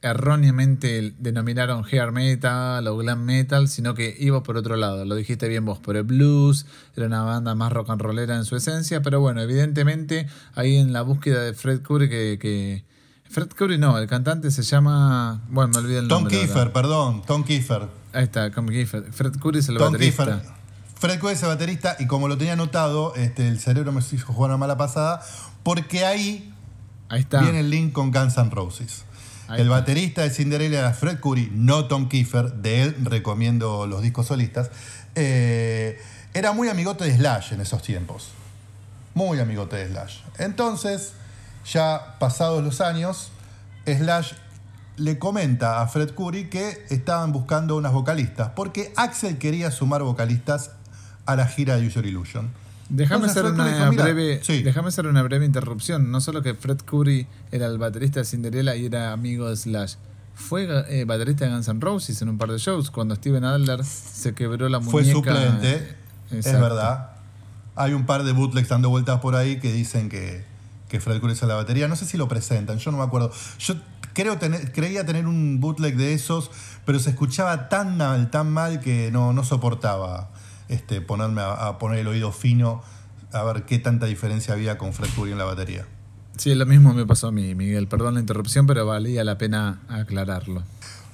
erróneamente 0.01 1.15
denominaron 1.17 1.83
hair 1.91 2.11
metal 2.11 2.87
o 2.87 2.97
glam 2.97 3.25
metal, 3.25 3.67
sino 3.67 3.95
que 3.95 4.15
iba 4.19 4.43
por 4.43 4.55
otro 4.55 4.75
lado. 4.75 5.03
Lo 5.03 5.15
dijiste 5.15 5.47
bien 5.47 5.65
vos, 5.65 5.79
por 5.79 5.97
el 5.97 6.03
blues, 6.03 6.67
era 6.95 7.07
una 7.07 7.23
banda 7.23 7.55
más 7.55 7.73
rock 7.73 7.89
and 7.89 8.01
rollera 8.01 8.35
en 8.35 8.45
su 8.45 8.55
esencia, 8.55 9.01
pero 9.01 9.19
bueno, 9.19 9.41
evidentemente 9.41 10.27
ahí 10.53 10.75
en 10.75 10.93
la 10.93 11.01
búsqueda 11.01 11.41
de 11.41 11.53
Fred 11.53 11.81
Curry 11.81 12.09
que... 12.09 12.37
que 12.39 12.94
Fred 13.29 13.49
Curry 13.49 13.77
no, 13.77 13.97
el 13.97 14.07
cantante 14.07 14.49
se 14.51 14.63
llama... 14.63 15.41
Bueno, 15.49 15.71
me 15.73 15.79
olvidé 15.79 15.99
el 15.99 16.07
Tom 16.07 16.23
nombre. 16.23 16.37
ahora. 16.37 16.47
Kiefer, 16.47 16.71
perdón, 16.73 17.21
Tom 17.25 17.43
Kiefer. 17.43 17.87
Ahí 18.13 18.23
está, 18.23 18.49
Tom 18.51 18.67
Kiefer. 18.67 19.11
Fred 19.11 19.33
Curry 19.39 19.59
es 19.59 19.69
el 19.69 19.77
Tom 19.77 19.91
baterista. 19.91 20.23
Kiefer. 20.25 20.41
Fred 20.97 21.19
Curry 21.19 21.33
es 21.33 21.41
el 21.43 21.49
baterista 21.49 21.95
y 21.99 22.07
como 22.07 22.27
lo 22.27 22.37
tenía 22.37 22.53
anotado, 22.53 23.13
este, 23.15 23.47
el 23.47 23.59
cerebro 23.59 23.91
me 23.91 23.99
hizo 23.99 24.25
jugar 24.27 24.51
una 24.51 24.57
mala 24.57 24.77
pasada, 24.77 25.21
porque 25.63 26.05
ahí 26.05 26.53
Ahí 27.09 27.21
está. 27.21 27.41
viene 27.41 27.59
el 27.59 27.69
link 27.69 27.91
con 27.91 28.11
Guns 28.11 28.37
N' 28.37 28.49
Roses. 28.51 29.03
Ahí 29.47 29.59
el 29.61 29.67
está. 29.67 29.79
baterista 29.79 30.21
de 30.21 30.29
Cinderella 30.29 30.79
era 30.79 30.93
Fred 30.93 31.19
Curry, 31.19 31.51
no 31.53 31.85
Tom 31.87 32.07
Kiefer, 32.07 32.53
de 32.53 32.83
él 32.83 32.95
recomiendo 33.03 33.85
los 33.87 34.01
discos 34.01 34.27
solistas. 34.27 34.71
Eh, 35.15 35.99
era 36.33 36.53
muy 36.53 36.69
amigote 36.69 37.03
de 37.03 37.15
Slash 37.17 37.53
en 37.53 37.61
esos 37.61 37.81
tiempos. 37.81 38.29
Muy 39.13 39.39
amigote 39.39 39.75
de 39.75 39.87
Slash. 39.89 40.19
Entonces, 40.39 41.13
ya 41.71 42.15
pasados 42.19 42.63
los 42.63 42.81
años, 42.81 43.31
Slash 43.85 44.33
le 44.97 45.19
comenta 45.19 45.81
a 45.81 45.87
Fred 45.87 46.11
Curry 46.15 46.49
que 46.49 46.85
estaban 46.89 47.31
buscando 47.31 47.75
unas 47.75 47.91
vocalistas, 47.91 48.51
porque 48.55 48.93
Axel 48.95 49.37
quería 49.37 49.71
sumar 49.71 50.03
vocalistas 50.03 50.71
a 51.25 51.35
la 51.35 51.47
gira 51.47 51.75
de 51.77 51.87
User 51.87 52.05
Illusion. 52.05 52.51
Déjame 52.89 53.25
hacer, 53.25 53.45
una 53.45 53.67
dijo, 53.67 53.89
"Mira, 53.89 54.03
breve, 54.03 54.39
sí. 54.43 54.61
déjame 54.61 54.89
hacer 54.89 55.07
una 55.07 55.23
breve 55.23 55.45
interrupción. 55.45 56.11
No 56.11 56.21
solo 56.21 56.43
que 56.43 56.53
Fred 56.53 56.77
Curry 56.85 57.27
era 57.51 57.65
el 57.65 57.79
baterista 57.79 58.19
de 58.19 58.25
Cinderella 58.25 58.75
y 58.75 58.85
era 58.85 59.11
amigo 59.11 59.49
de 59.49 59.55
Slash. 59.55 59.95
Fue 60.35 60.67
eh, 60.89 61.05
baterista 61.05 61.45
de 61.45 61.51
Guns 61.51 61.67
N' 61.67 61.79
Roses 61.81 62.21
en 62.21 62.29
un 62.29 62.37
par 62.37 62.51
de 62.51 62.59
shows 62.59 62.91
cuando 62.91 63.15
Steven 63.15 63.43
Adler 63.43 63.83
se 63.83 64.33
quebró 64.35 64.69
la 64.69 64.79
muñeca. 64.79 64.91
Fue 64.91 65.05
suplente, 65.05 65.95
es 66.31 66.51
verdad. 66.59 67.11
Hay 67.75 67.93
un 67.93 68.05
par 68.05 68.23
de 68.23 68.33
bootlegs 68.33 68.69
dando 68.69 68.89
vueltas 68.89 69.19
por 69.19 69.35
ahí 69.35 69.59
que 69.59 69.71
dicen 69.73 70.07
que, 70.07 70.45
que 70.89 70.99
Fred 70.99 71.19
Curry 71.19 71.33
es 71.33 71.41
la 71.43 71.55
batería. 71.55 71.87
No 71.87 71.95
sé 71.95 72.05
si 72.05 72.17
lo 72.17 72.27
presentan, 72.27 72.77
yo 72.77 72.91
no 72.91 72.97
me 72.97 73.03
acuerdo. 73.03 73.31
Yo 73.59 73.75
creo 74.13 74.37
tener, 74.37 74.71
creía 74.71 75.05
tener 75.05 75.27
un 75.27 75.59
bootleg 75.59 75.95
de 75.97 76.13
esos, 76.13 76.51
pero 76.85 76.99
se 76.99 77.11
escuchaba 77.11 77.69
tan 77.69 77.97
mal, 77.97 78.31
tan 78.31 78.51
mal 78.51 78.79
que 78.79 79.11
no, 79.11 79.33
no 79.33 79.43
soportaba 79.43 80.31
este, 80.69 81.01
ponerme 81.01 81.41
a, 81.41 81.67
a 81.67 81.77
poner 81.77 81.99
el 81.99 82.07
oído 82.07 82.31
fino 82.31 82.83
a 83.31 83.43
ver 83.43 83.63
qué 83.63 83.79
tanta 83.79 84.05
diferencia 84.05 84.53
había 84.53 84.77
con 84.77 84.93
Fred 84.93 85.09
Curry 85.15 85.31
en 85.31 85.37
la 85.37 85.45
batería. 85.45 85.85
Sí, 86.37 86.53
lo 86.53 86.65
mismo 86.65 86.93
me 86.93 87.05
pasó 87.05 87.27
a 87.27 87.31
mí, 87.31 87.55
Miguel. 87.55 87.87
Perdón 87.87 88.15
la 88.15 88.19
interrupción, 88.19 88.67
pero 88.67 88.85
valía 88.85 89.23
la 89.23 89.37
pena 89.37 89.81
aclararlo. 89.87 90.63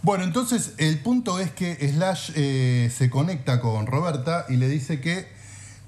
Bueno, 0.04 0.24
entonces 0.24 0.74
el 0.78 1.00
punto 1.00 1.40
es 1.40 1.52
que 1.52 1.76
Slash 1.76 2.32
eh, 2.36 2.92
se 2.96 3.10
conecta 3.12 3.62
con 3.62 3.86
Roberta 3.86 4.46
y 4.50 4.58
le 4.58 4.68
dice 4.68 5.00
que 5.00 5.28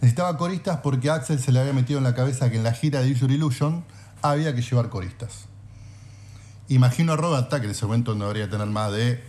necesitaba 0.03 0.38
coristas 0.38 0.81
porque 0.83 1.10
Axel 1.10 1.39
se 1.39 1.53
le 1.53 1.62
había 1.62 1.72
metido 1.72 1.98
en 1.98 2.03
la 2.03 2.13
cabeza 2.13 2.50
que 2.51 2.57
en 2.57 2.63
la 2.63 2.74
gira 2.74 3.01
de 3.01 3.10
User 3.10 3.31
Illusion 3.31 3.86
había 4.22 4.53
que 4.53 4.62
llevar 4.62 4.89
coristas. 4.89 5.45
Imagino 6.67 7.13
a 7.13 7.15
Roberta, 7.15 7.62
que 7.62 7.67
en 7.67 7.72
ese 7.72 7.86
momento 7.86 8.13
no 8.13 8.25
debería 8.27 8.50
tener 8.50 8.67
más 8.67 8.91
de 8.91 9.24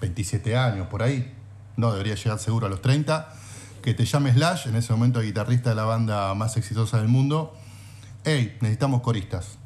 27 0.00 0.56
años 0.56 0.86
por 0.86 1.02
ahí, 1.02 1.30
no 1.76 1.92
debería 1.92 2.14
llegar 2.14 2.38
seguro 2.38 2.68
a 2.68 2.70
los 2.70 2.80
30, 2.80 3.34
que 3.82 3.92
te 3.92 4.06
llame 4.06 4.32
Slash, 4.32 4.68
en 4.68 4.76
ese 4.76 4.94
momento 4.94 5.20
guitarrista 5.20 5.68
de 5.70 5.76
la 5.76 5.84
banda 5.84 6.32
más 6.32 6.56
exitosa 6.56 6.96
del 6.96 7.08
mundo. 7.08 7.54
Hey, 8.24 8.56
necesitamos 8.62 9.02
coristas. 9.02 9.58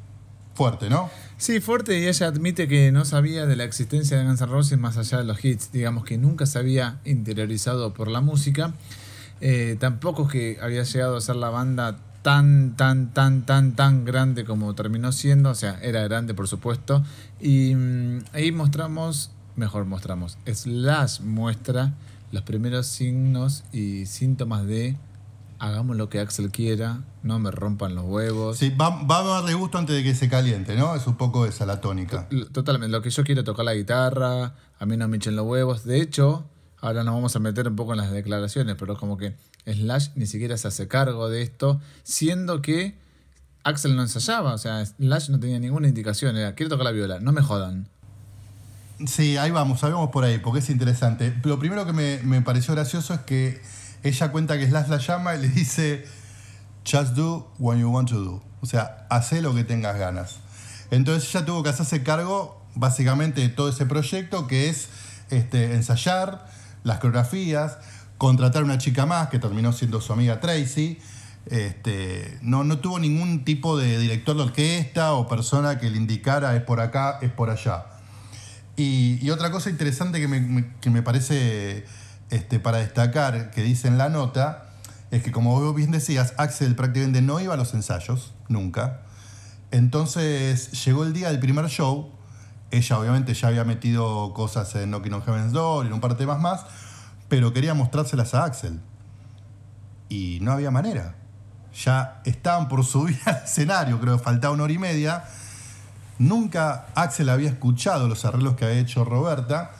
Fuerte, 0.55 0.89
¿no? 0.89 1.09
Sí, 1.37 1.61
fuerte 1.61 1.97
y 1.99 2.05
ella 2.05 2.27
admite 2.27 2.67
que 2.67 2.91
no 2.91 3.05
sabía 3.05 3.45
de 3.45 3.55
la 3.55 3.63
existencia 3.63 4.17
de 4.17 4.25
Guns 4.25 4.41
N' 4.41 4.47
Roses 4.47 4.77
más 4.77 4.97
allá 4.97 5.19
de 5.19 5.23
los 5.23 5.45
hits, 5.45 5.71
digamos 5.71 6.03
que 6.03 6.17
nunca 6.17 6.45
se 6.45 6.59
había 6.59 6.99
interiorizado 7.05 7.93
por 7.93 8.09
la 8.09 8.19
música, 8.19 8.73
Eh, 9.41 9.77
tampoco 9.79 10.27
que 10.27 10.57
había 10.61 10.83
llegado 10.83 11.17
a 11.17 11.21
ser 11.21 11.37
la 11.37 11.49
banda 11.49 11.97
tan, 12.21 12.75
tan, 12.75 13.13
tan, 13.13 13.45
tan, 13.45 13.75
tan 13.75 14.05
grande 14.05 14.43
como 14.43 14.75
terminó 14.75 15.11
siendo, 15.11 15.51
o 15.51 15.55
sea, 15.55 15.79
era 15.81 16.03
grande 16.03 16.33
por 16.33 16.47
supuesto, 16.47 17.03
y 17.39 17.73
mm, 17.75 18.25
ahí 18.33 18.51
mostramos, 18.51 19.31
mejor 19.55 19.85
mostramos, 19.85 20.37
Slash 20.45 21.21
muestra 21.21 21.93
los 22.31 22.43
primeros 22.43 22.87
signos 22.87 23.63
y 23.71 24.05
síntomas 24.05 24.65
de 24.65 24.97
hagamos 25.59 25.97
lo 25.97 26.09
que 26.09 26.19
Axel 26.19 26.51
quiera, 26.51 27.03
no 27.21 27.37
me 27.37 27.51
rompan 27.51 27.93
los 27.93 28.05
huevos. 28.05 28.57
Sí, 28.57 28.69
va, 28.69 29.03
va 29.03 29.19
a 29.19 29.23
darle 29.23 29.53
gusto 29.53 29.77
antes 29.77 29.95
de 29.95 30.03
que 30.03 30.15
se 30.15 30.29
caliente, 30.29 30.75
¿no? 30.75 30.95
Es 30.95 31.05
un 31.05 31.15
poco 31.15 31.45
esa 31.45 31.65
la 31.65 31.81
tónica. 31.81 32.27
Totalmente, 32.51 32.91
lo 32.91 33.01
que 33.01 33.09
yo 33.09 33.23
quiero 33.23 33.43
tocar 33.43 33.65
la 33.65 33.73
guitarra, 33.73 34.53
a 34.79 34.85
mí 34.85 34.95
no 34.95 35.07
me 35.07 35.17
echen 35.17 35.35
los 35.35 35.45
huevos. 35.45 35.83
De 35.83 36.01
hecho, 36.01 36.45
ahora 36.81 37.03
nos 37.03 37.13
vamos 37.13 37.35
a 37.35 37.39
meter 37.39 37.67
un 37.67 37.75
poco 37.75 37.93
en 37.93 37.97
las 37.97 38.11
declaraciones, 38.11 38.75
pero 38.77 38.97
como 38.97 39.17
que 39.17 39.35
Slash 39.65 40.09
ni 40.15 40.25
siquiera 40.25 40.57
se 40.57 40.67
hace 40.67 40.87
cargo 40.87 41.29
de 41.29 41.41
esto, 41.41 41.79
siendo 42.03 42.61
que 42.61 42.97
Axel 43.63 43.95
no 43.95 44.01
ensayaba, 44.01 44.53
o 44.53 44.57
sea, 44.57 44.85
Slash 44.85 45.29
no 45.29 45.39
tenía 45.39 45.59
ninguna 45.59 45.87
indicación, 45.87 46.37
era, 46.37 46.55
quiero 46.55 46.69
tocar 46.69 46.85
la 46.85 46.91
viola, 46.91 47.19
no 47.19 47.31
me 47.31 47.41
jodan. 47.41 47.87
Sí, 49.05 49.37
ahí 49.37 49.51
vamos, 49.51 49.83
ahí 49.83 49.91
vamos 49.91 50.09
por 50.09 50.23
ahí, 50.23 50.39
porque 50.39 50.59
es 50.59 50.69
interesante. 50.69 51.33
Lo 51.43 51.59
primero 51.59 51.85
que 51.85 51.93
me, 51.93 52.19
me 52.23 52.41
pareció 52.41 52.73
gracioso 52.73 53.13
es 53.13 53.21
que 53.21 53.61
ella 54.03 54.31
cuenta 54.31 54.57
que 54.57 54.67
Slash 54.67 54.87
la 54.87 54.97
llama 54.97 55.35
y 55.35 55.41
le 55.41 55.47
dice, 55.49 56.05
just 56.89 57.13
do 57.13 57.51
what 57.59 57.77
you 57.77 57.89
want 57.89 58.09
to 58.09 58.19
do. 58.19 58.43
O 58.61 58.65
sea, 58.65 59.07
hace 59.09 59.41
lo 59.41 59.55
que 59.55 59.63
tengas 59.63 59.97
ganas. 59.97 60.37
Entonces 60.91 61.33
ella 61.33 61.45
tuvo 61.45 61.63
que 61.63 61.69
hacerse 61.69 62.03
cargo 62.03 62.61
básicamente 62.75 63.41
de 63.41 63.49
todo 63.49 63.69
ese 63.69 63.85
proyecto, 63.85 64.47
que 64.47 64.69
es 64.69 64.89
este, 65.29 65.75
ensayar 65.75 66.49
las 66.83 66.97
coreografías, 66.97 67.77
contratar 68.17 68.63
una 68.63 68.77
chica 68.77 69.05
más, 69.05 69.29
que 69.29 69.39
terminó 69.39 69.71
siendo 69.73 70.01
su 70.01 70.13
amiga 70.13 70.39
Tracy. 70.39 70.99
Este, 71.45 72.37
no, 72.41 72.63
no 72.63 72.77
tuvo 72.79 72.99
ningún 72.99 73.43
tipo 73.45 73.77
de 73.77 73.97
director 73.97 74.35
de 74.35 74.43
orquesta 74.43 75.13
o 75.13 75.27
persona 75.27 75.79
que 75.79 75.89
le 75.89 75.97
indicara 75.97 76.55
es 76.55 76.61
por 76.63 76.79
acá, 76.81 77.17
es 77.21 77.31
por 77.31 77.49
allá. 77.49 77.85
Y, 78.75 79.29
otra 79.31 79.51
cosa 79.51 79.69
interesante 79.69 80.19
que 80.19 80.27
me, 80.27 80.39
me- 80.41 80.73
que 80.79 80.89
me 80.89 81.01
parece 81.01 81.85
este, 82.29 82.59
para 82.59 82.77
destacar, 82.77 83.51
que 83.51 83.61
dice 83.63 83.87
en 83.87 83.97
la 83.97 84.09
nota, 84.09 84.69
es 85.11 85.23
que 85.23 85.31
como 85.31 85.59
vos 85.59 85.75
bien 85.75 85.91
decías, 85.91 86.33
Axel 86.37 86.75
prácticamente 86.75 87.21
no 87.21 87.39
iba 87.39 87.55
a 87.55 87.57
los 87.57 87.73
ensayos, 87.73 88.33
nunca. 88.47 89.01
Entonces 89.71 90.71
llegó 90.85 91.03
el 91.03 91.13
día 91.13 91.29
del 91.29 91.39
primer 91.39 91.67
show, 91.67 92.11
ella 92.71 92.99
obviamente 92.99 93.33
ya 93.33 93.47
había 93.47 93.63
metido 93.63 94.33
cosas 94.33 94.73
en 94.75 94.91
Knocking 94.91 95.13
on 95.13 95.23
Heaven's 95.23 95.53
Door 95.53 95.85
y 95.85 95.87
en 95.87 95.93
un 95.93 96.01
par 96.01 96.11
de 96.11 96.17
temas 96.17 96.39
más, 96.39 96.65
pero 97.27 97.53
quería 97.53 97.73
mostrárselas 97.73 98.33
a 98.33 98.43
Axel. 98.45 98.79
Y 100.07 100.39
no 100.41 100.51
había 100.51 100.71
manera. 100.71 101.15
Ya 101.83 102.21
estaban 102.25 102.67
por 102.67 102.85
subir 102.85 103.19
al 103.25 103.43
escenario, 103.43 103.99
creo 103.99 104.17
que 104.17 104.23
faltaba 104.23 104.53
una 104.53 104.63
hora 104.63 104.73
y 104.73 104.77
media. 104.77 105.23
Nunca 106.17 106.87
Axel 106.95 107.29
había 107.29 107.49
escuchado 107.49 108.07
los 108.07 108.25
arreglos 108.25 108.55
que 108.55 108.65
había 108.65 108.79
hecho 108.79 109.05
Roberta 109.05 109.71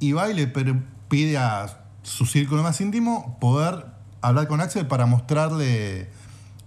y 0.00 0.12
va 0.12 0.28
y 0.28 0.34
le 0.34 0.48
pide 1.08 1.38
a 1.38 1.78
su 2.02 2.26
círculo 2.26 2.62
más 2.62 2.80
íntimo 2.80 3.38
poder 3.40 3.86
hablar 4.20 4.48
con 4.48 4.60
Axel 4.60 4.86
para 4.86 5.06
mostrarle 5.06 6.10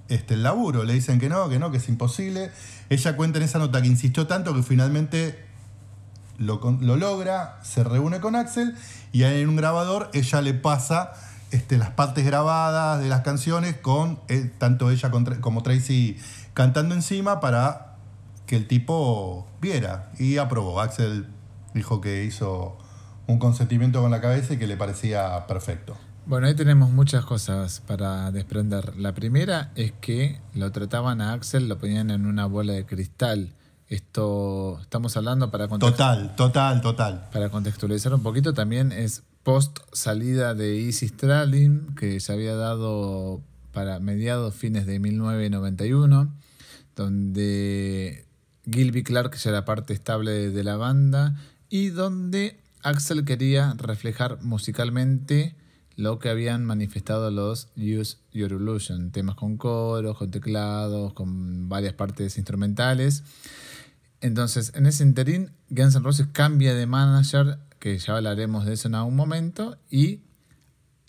este, 0.10 0.36
el 0.36 0.44
laburo. 0.44 0.84
Le 0.84 0.94
dicen 0.94 1.20
que 1.20 1.30
no, 1.30 1.50
que 1.50 1.60
no, 1.60 1.72
que 1.72 1.78
es 1.78 1.90
imposible. 1.90 2.52
Ella 2.90 3.16
cuenta 3.16 3.40
en 3.40 3.46
esa 3.46 3.60
nota 3.60 3.82
que 3.82 3.88
insistió 3.88 4.28
tanto 4.28 4.54
que 4.54 4.64
finalmente 4.64 5.46
lo, 6.38 6.60
lo 6.82 6.96
logra, 6.96 7.60
se 7.64 7.84
reúne 7.84 8.20
con 8.20 8.36
Axel 8.36 8.76
y 9.12 9.24
en 9.24 9.48
un 9.48 9.56
grabador 9.56 10.10
ella 10.14 10.42
le 10.42 10.54
pasa 10.54 11.14
este, 11.52 11.78
las 11.78 11.92
partes 11.92 12.26
grabadas 12.26 13.02
de 13.02 13.08
las 13.08 13.22
canciones 13.22 13.78
con 13.78 14.20
eh, 14.28 14.52
tanto 14.58 14.92
ella 14.92 15.10
como 15.40 15.64
Tracy 15.64 16.18
cantando 16.54 16.96
encima 16.96 17.40
para 17.40 17.96
que 18.46 18.56
el 18.56 18.68
tipo 18.68 19.48
viera 19.62 20.12
y 20.20 20.38
aprobó. 20.38 20.82
Axel 20.82 21.28
dijo 21.74 22.02
que 22.02 22.24
hizo 22.24 22.78
un 23.28 23.40
consentimiento 23.40 24.02
con 24.02 24.12
la 24.12 24.22
cabeza 24.22 24.54
y 24.54 24.58
que 24.58 24.68
le 24.68 24.78
parecía 24.78 25.48
perfecto. 25.48 25.98
Bueno, 26.28 26.48
ahí 26.48 26.56
tenemos 26.56 26.90
muchas 26.90 27.24
cosas 27.24 27.84
para 27.86 28.32
desprender. 28.32 28.98
La 28.98 29.14
primera 29.14 29.72
es 29.76 29.92
que 29.92 30.42
lo 30.56 30.72
trataban 30.72 31.22
a 31.22 31.34
Axel, 31.34 31.70
lo 31.70 31.78
ponían 31.78 32.10
en 32.10 32.26
una 32.26 32.48
bola 32.48 32.74
de 32.74 32.84
cristal. 32.84 33.54
Esto 33.90 34.80
estamos 34.82 35.16
hablando 35.18 35.52
para 35.52 35.68
Total, 35.68 36.36
total, 36.36 36.82
total. 36.82 37.30
Para 37.32 37.50
contextualizar 37.50 38.12
un 38.16 38.24
poquito, 38.24 38.56
también 38.56 38.92
es 38.92 39.22
post 39.44 39.78
salida 39.94 40.56
de 40.56 40.88
Easy 40.88 41.10
Stralin, 41.10 41.94
que 41.96 42.20
se 42.20 42.34
había 42.34 42.56
dado 42.56 43.44
para 43.72 44.00
mediados, 44.00 44.56
fines 44.56 44.88
de 44.88 44.98
1991, 44.98 46.34
donde 46.96 48.26
Gilby 48.72 49.04
Clark 49.04 49.36
ya 49.36 49.52
era 49.52 49.64
parte 49.64 49.94
estable 49.94 50.50
de 50.50 50.64
la 50.64 50.76
banda 50.76 51.36
y 51.70 51.90
donde 51.90 52.60
Axel 52.82 53.26
quería 53.26 53.76
reflejar 53.78 54.42
musicalmente 54.42 55.56
lo 55.96 56.20
que 56.20 56.30
habían 56.30 56.66
manifestado 56.66 57.32
los 57.32 57.70
Use 57.76 58.18
Your 58.32 58.52
Illusion, 58.52 59.12
temas 59.12 59.36
con 59.36 59.58
coros, 59.58 60.18
con 60.18 60.32
teclados, 60.32 61.14
con 61.14 61.70
varias 61.70 61.94
partes 61.94 62.38
instrumentales. 62.38 63.24
Entonces, 64.22 64.72
en 64.76 64.86
ese 64.86 65.04
interín, 65.04 65.52
Guns 65.70 65.96
N' 65.96 66.04
Roses 66.04 66.28
cambia 66.32 66.74
de 66.74 66.86
manager, 66.86 67.60
que 67.80 67.98
ya 67.98 68.16
hablaremos 68.16 68.66
de 68.66 68.74
eso 68.74 68.88
en 68.88 68.96
algún 68.96 69.16
momento, 69.16 69.78
y 69.90 70.22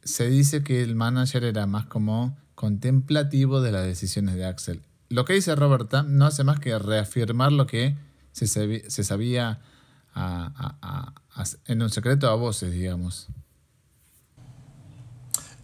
se 0.04 0.28
dice 0.28 0.62
que 0.62 0.82
el 0.82 0.94
manager 0.94 1.44
era 1.44 1.66
más 1.66 1.86
como 1.86 2.36
contemplativo 2.54 3.60
de 3.60 3.72
las 3.72 3.84
decisiones 3.84 4.36
de 4.36 4.46
Axel. 4.46 4.82
Lo 5.08 5.24
que 5.24 5.34
dice 5.34 5.54
Roberta 5.54 6.02
no 6.02 6.26
hace 6.26 6.44
más 6.44 6.58
que 6.60 6.76
reafirmar 6.78 7.52
lo 7.52 7.66
que 7.66 7.96
se, 8.32 8.46
sabía 9.04 9.60
en 11.66 11.82
un 11.82 11.90
secreto 11.90 12.28
a 12.28 12.34
voces, 12.34 12.72
digamos. 12.72 13.28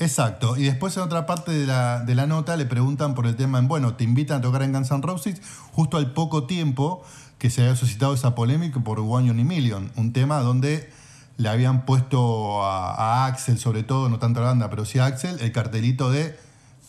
Exacto. 0.02 0.56
Y 0.56 0.64
después 0.64 0.97
en 0.97 1.04
otra 1.04 1.26
parte 1.26 1.52
de 1.52 1.64
la, 1.64 2.00
de 2.00 2.14
la 2.16 2.26
nota 2.26 2.56
le 2.56 2.66
preguntan 2.66 3.14
por 3.14 3.26
el 3.26 3.37
tema 3.37 3.61
en, 3.61 3.68
bueno, 3.68 3.94
te 3.94 4.02
invitan 4.02 4.38
a 4.38 4.40
tocar 4.40 4.62
en 4.62 4.73
Guns 4.73 4.90
N' 4.90 5.00
Roses 5.00 5.40
justo 5.71 5.97
al 5.97 6.12
poco 6.12 6.44
tiempo 6.44 7.04
que 7.38 7.50
se 7.50 7.62
había 7.62 7.76
suscitado 7.76 8.12
esa 8.12 8.35
polémica 8.35 8.80
por 8.80 8.99
One 8.99 9.32
Million, 9.32 9.92
un 9.97 10.12
tema 10.12 10.40
donde 10.40 10.90
le 11.37 11.49
habían 11.49 11.85
puesto 11.85 12.64
a, 12.64 13.26
Axel, 13.26 13.59
sobre 13.59 13.85
todo, 13.85 14.09
no 14.09 14.18
tanto 14.18 14.40
a 14.40 14.42
la 14.42 14.49
banda, 14.50 14.71
pero 14.71 14.85
sí 14.85 14.99
a 14.99 15.06
Axel, 15.06 15.40
el 15.40 15.52
cartelito 15.52 16.11
de 16.11 16.37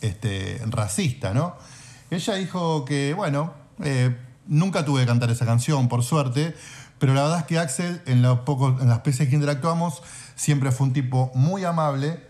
este, 0.00 0.60
racista, 0.66 1.34
¿no? 1.34 1.54
Ella 2.10 2.34
dijo 2.34 2.84
que, 2.84 3.14
bueno, 3.14 3.52
eh, 3.82 4.16
nunca 4.46 4.84
tuve 4.84 5.02
que 5.02 5.06
cantar 5.06 5.30
esa 5.30 5.46
canción, 5.46 5.88
por 5.88 6.02
suerte, 6.02 6.54
pero 6.98 7.14
la 7.14 7.22
verdad 7.22 7.38
es 7.40 7.44
que 7.46 7.58
Axel, 7.58 8.02
en, 8.06 8.22
los 8.22 8.40
pocos, 8.40 8.80
en 8.80 8.88
las 8.88 9.02
veces 9.02 9.28
que 9.28 9.34
interactuamos, 9.34 10.02
siempre 10.36 10.72
fue 10.72 10.88
un 10.88 10.92
tipo 10.92 11.30
muy 11.34 11.64
amable, 11.64 12.20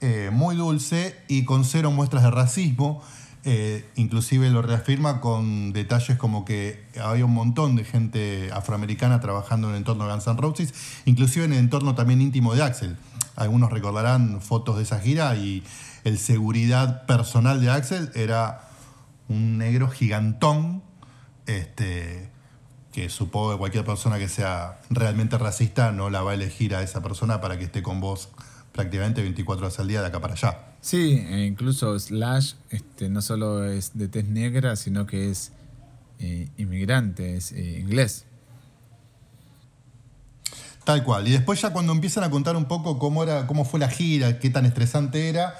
eh, 0.00 0.30
muy 0.32 0.56
dulce 0.56 1.16
y 1.28 1.44
con 1.44 1.64
cero 1.64 1.90
muestras 1.90 2.22
de 2.22 2.30
racismo. 2.30 3.02
Eh, 3.44 3.86
inclusive 3.96 4.50
lo 4.50 4.60
reafirma 4.60 5.22
con 5.22 5.72
detalles 5.72 6.18
como 6.18 6.44
que 6.44 6.84
había 7.02 7.24
un 7.24 7.32
montón 7.32 7.74
de 7.74 7.84
gente 7.84 8.50
afroamericana 8.52 9.20
trabajando 9.20 9.68
en 9.68 9.74
el 9.74 9.78
entorno 9.78 10.04
de 10.04 10.12
Guns 10.12 10.26
N' 10.26 10.36
Roses, 10.36 10.74
inclusive 11.06 11.46
en 11.46 11.54
el 11.54 11.58
entorno 11.58 11.94
también 11.94 12.20
íntimo 12.20 12.54
de 12.54 12.62
Axel. 12.62 12.96
Algunos 13.36 13.70
recordarán 13.70 14.42
fotos 14.42 14.76
de 14.76 14.82
esa 14.82 15.00
gira 15.00 15.34
y 15.36 15.62
el 16.04 16.18
seguridad 16.18 17.06
personal 17.06 17.60
de 17.60 17.70
Axel 17.70 18.10
era 18.14 18.68
un 19.28 19.56
negro 19.56 19.88
gigantón, 19.88 20.82
este, 21.46 22.30
que 22.92 23.08
supongo 23.08 23.52
que 23.52 23.58
cualquier 23.58 23.84
persona 23.84 24.18
que 24.18 24.28
sea 24.28 24.80
realmente 24.90 25.38
racista 25.38 25.92
no 25.92 26.10
la 26.10 26.22
va 26.22 26.32
a 26.32 26.34
elegir 26.34 26.74
a 26.74 26.82
esa 26.82 27.02
persona 27.02 27.40
para 27.40 27.58
que 27.58 27.64
esté 27.64 27.82
con 27.82 28.00
vos 28.00 28.28
prácticamente 28.72 29.22
24 29.22 29.66
horas 29.66 29.78
al 29.78 29.88
día 29.88 30.00
de 30.00 30.06
acá 30.06 30.20
para 30.20 30.34
allá. 30.34 30.58
Sí, 30.80 31.24
e 31.28 31.44
incluso 31.44 31.98
Slash 31.98 32.54
este, 32.70 33.08
no 33.08 33.20
solo 33.20 33.64
es 33.64 33.92
de 33.94 34.08
tez 34.08 34.26
negra, 34.26 34.76
sino 34.76 35.06
que 35.06 35.30
es 35.30 35.52
eh, 36.18 36.48
inmigrante, 36.56 37.36
es 37.36 37.52
eh, 37.52 37.78
inglés. 37.80 38.24
Tal 40.84 41.04
cual. 41.04 41.28
Y 41.28 41.32
después 41.32 41.60
ya 41.60 41.70
cuando 41.72 41.92
empiezan 41.92 42.24
a 42.24 42.30
contar 42.30 42.56
un 42.56 42.64
poco 42.64 42.98
cómo, 42.98 43.22
era, 43.22 43.46
cómo 43.46 43.64
fue 43.64 43.78
la 43.78 43.88
gira, 43.88 44.38
qué 44.38 44.50
tan 44.50 44.64
estresante 44.64 45.28
era, 45.28 45.54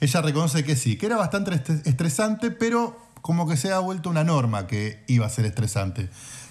ella 0.00 0.22
reconoce 0.22 0.64
que 0.64 0.76
sí, 0.76 0.96
que 0.96 1.06
era 1.06 1.16
bastante 1.16 1.54
estresante, 1.84 2.50
pero 2.50 2.98
como 3.20 3.46
que 3.46 3.56
se 3.56 3.72
ha 3.72 3.78
vuelto 3.78 4.10
una 4.10 4.24
norma 4.24 4.66
que 4.66 5.02
iba 5.06 5.26
a 5.26 5.30
ser 5.30 5.44
estresante. 5.44 6.08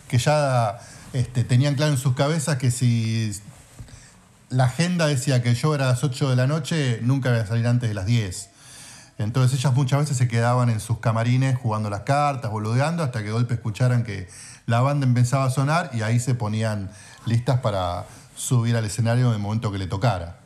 Que 0.08 0.20
ya 0.20 0.80
este, 1.14 1.44
tenían 1.44 1.76
claro 1.76 1.92
en 1.92 1.98
sus 1.98 2.14
cabezas 2.16 2.58
que 2.58 2.72
si 2.72 3.32
la 4.54 4.66
agenda 4.66 5.08
decía 5.08 5.42
que 5.42 5.56
yo 5.56 5.74
era 5.74 5.86
a 5.86 5.90
las 5.90 6.04
8 6.04 6.30
de 6.30 6.36
la 6.36 6.48
noche, 6.48 7.00
nunca 7.02 7.30
iba 7.30 7.42
a 7.42 7.46
salir 7.46 7.68
antes 7.68 7.90
de 7.90 7.96
las 7.96 8.06
10. 8.06 8.50
Entonces 9.18 9.60
ellas 9.60 9.74
muchas 9.74 10.00
veces 10.00 10.18
se 10.18 10.28
quedaban 10.28 10.70
en 10.70 10.80
sus 10.80 11.00
camarines 11.00 11.58
jugando 11.58 11.90
las 11.90 12.02
cartas, 12.02 12.52
boludeando, 12.52 13.04
hasta 13.04 13.24
que 13.24 13.32
golpe 13.32 13.56
escucharan 13.56 14.04
que 14.04 14.28
la 14.66 14.82
banda 14.82 15.06
empezaba 15.06 15.46
a 15.46 15.50
sonar 15.50 15.90
y 15.94 16.02
ahí 16.02 16.20
se 16.20 16.36
ponían 16.36 16.90
listas 17.26 17.60
para 17.60 18.06
subir 18.36 18.76
al 18.76 18.86
escenario 18.86 19.28
en 19.28 19.34
el 19.34 19.40
momento 19.40 19.72
que 19.72 19.78
le 19.78 19.88
tocara. 19.88 20.40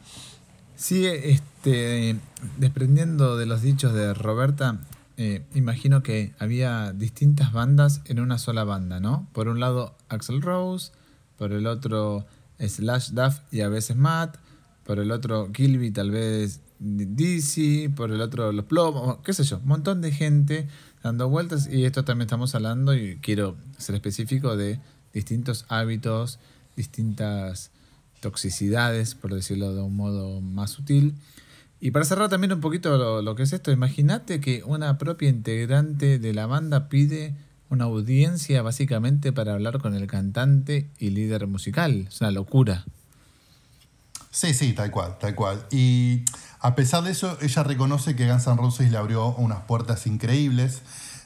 Sí, 0.75 1.05
este, 1.05 2.17
desprendiendo 2.57 3.37
de 3.37 3.45
los 3.45 3.61
dichos 3.61 3.93
de 3.93 4.13
Roberta, 4.13 4.79
eh, 5.17 5.43
imagino 5.55 6.03
que 6.03 6.33
había 6.39 6.93
distintas 6.93 7.51
bandas 7.51 8.01
en 8.05 8.19
una 8.19 8.37
sola 8.37 8.63
banda, 8.63 8.99
¿no? 8.99 9.27
Por 9.33 9.47
un 9.47 9.59
lado 9.59 9.95
Axel 10.09 10.41
Rose, 10.41 10.91
por 11.37 11.51
el 11.51 11.65
otro 11.67 12.25
Slash 12.59 13.11
Duff 13.11 13.39
y 13.51 13.61
a 13.61 13.69
veces 13.69 13.95
Matt, 13.95 14.37
por 14.83 14.99
el 14.99 15.11
otro 15.11 15.49
Gilby 15.53 15.91
tal 15.91 16.11
vez 16.11 16.61
DC, 16.79 17.91
por 17.95 18.11
el 18.11 18.21
otro 18.21 18.51
Los 18.51 18.65
Plomos, 18.65 19.17
qué 19.23 19.33
sé 19.33 19.43
yo, 19.43 19.57
un 19.57 19.67
montón 19.67 20.01
de 20.01 20.11
gente 20.11 20.67
dando 21.03 21.29
vueltas. 21.29 21.67
Y 21.71 21.85
esto 21.85 22.03
también 22.03 22.27
estamos 22.27 22.55
hablando 22.55 22.95
y 22.95 23.17
quiero 23.17 23.57
ser 23.77 23.95
específico 23.95 24.55
de 24.55 24.79
distintos 25.13 25.65
hábitos, 25.69 26.39
distintas 26.75 27.71
toxicidades, 28.19 29.15
por 29.15 29.33
decirlo 29.33 29.73
de 29.73 29.81
un 29.81 29.95
modo 29.95 30.41
más 30.41 30.71
sutil. 30.71 31.15
Y 31.79 31.91
para 31.91 32.05
cerrar 32.05 32.29
también 32.29 32.53
un 32.53 32.61
poquito 32.61 32.97
lo, 32.97 33.21
lo 33.21 33.35
que 33.35 33.43
es 33.43 33.53
esto, 33.53 33.71
imagínate 33.71 34.39
que 34.39 34.63
una 34.63 34.97
propia 34.97 35.29
integrante 35.29 36.17
de 36.17 36.33
la 36.33 36.47
banda 36.47 36.89
pide 36.89 37.35
una 37.69 37.85
audiencia 37.85 38.61
básicamente 38.61 39.31
para 39.33 39.53
hablar 39.53 39.79
con 39.79 39.93
el 39.93 40.07
cantante 40.07 40.89
y 40.99 41.09
líder 41.09 41.47
musical. 41.47 42.07
Es 42.09 42.21
una 42.21 42.31
locura. 42.31 42.85
Sí, 44.31 44.53
sí, 44.53 44.73
tal 44.73 44.91
cual, 44.91 45.17
tal 45.19 45.35
cual. 45.35 45.65
Y 45.71 46.23
a 46.59 46.75
pesar 46.75 47.03
de 47.03 47.11
eso, 47.11 47.37
ella 47.41 47.63
reconoce 47.63 48.15
que 48.15 48.29
Guns 48.29 48.47
N' 48.47 48.57
Roses 48.57 48.91
le 48.91 48.97
abrió 48.97 49.29
unas 49.35 49.61
puertas 49.61 50.05
increíbles. 50.05 50.81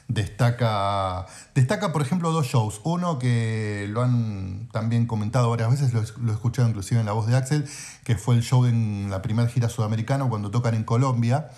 Destaca, 0.08 1.26
destaca, 1.54 1.92
por 1.92 2.02
ejemplo, 2.02 2.32
dos 2.32 2.46
shows. 2.46 2.80
Uno 2.84 3.18
que 3.18 3.86
lo 3.90 4.02
han 4.02 4.68
también 4.72 5.06
comentado 5.06 5.50
varias 5.50 5.70
veces, 5.70 5.92
lo, 5.92 6.02
lo 6.22 6.32
he 6.32 6.34
escuchado 6.34 6.68
inclusive 6.68 7.00
en 7.00 7.06
la 7.06 7.12
voz 7.12 7.26
de 7.26 7.36
Axel, 7.36 7.66
que 8.04 8.16
fue 8.16 8.34
el 8.34 8.42
show 8.42 8.64
en 8.66 9.08
la 9.10 9.22
primera 9.22 9.48
gira 9.48 9.68
sudamericana 9.68 10.24
cuando 10.26 10.50
tocan 10.50 10.74
en 10.74 10.84
Colombia. 10.84 11.50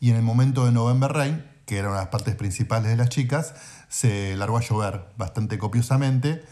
Y 0.00 0.10
en 0.10 0.16
el 0.16 0.22
momento 0.22 0.66
de 0.66 0.72
November 0.72 1.12
Rain, 1.12 1.44
que 1.66 1.78
eran 1.78 1.92
las 1.92 2.08
partes 2.08 2.34
principales 2.36 2.90
de 2.90 2.96
las 2.96 3.08
chicas, 3.08 3.54
se 3.88 4.36
largó 4.36 4.56
a 4.56 4.62
llover 4.62 5.08
bastante 5.18 5.58
copiosamente. 5.58 6.44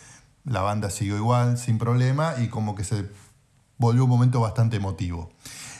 La 0.45 0.61
banda 0.61 0.91
siguió 0.91 1.17
igual, 1.17 1.57
sin 1.57 1.79
problema, 1.79 2.35
y 2.39 2.49
como 2.49 2.75
que 2.75 2.85
se 2.85 3.09
volvió 3.79 4.05
un 4.05 4.11
momento 4.11 4.41
bastante 4.41 4.77
emotivo. 4.77 5.33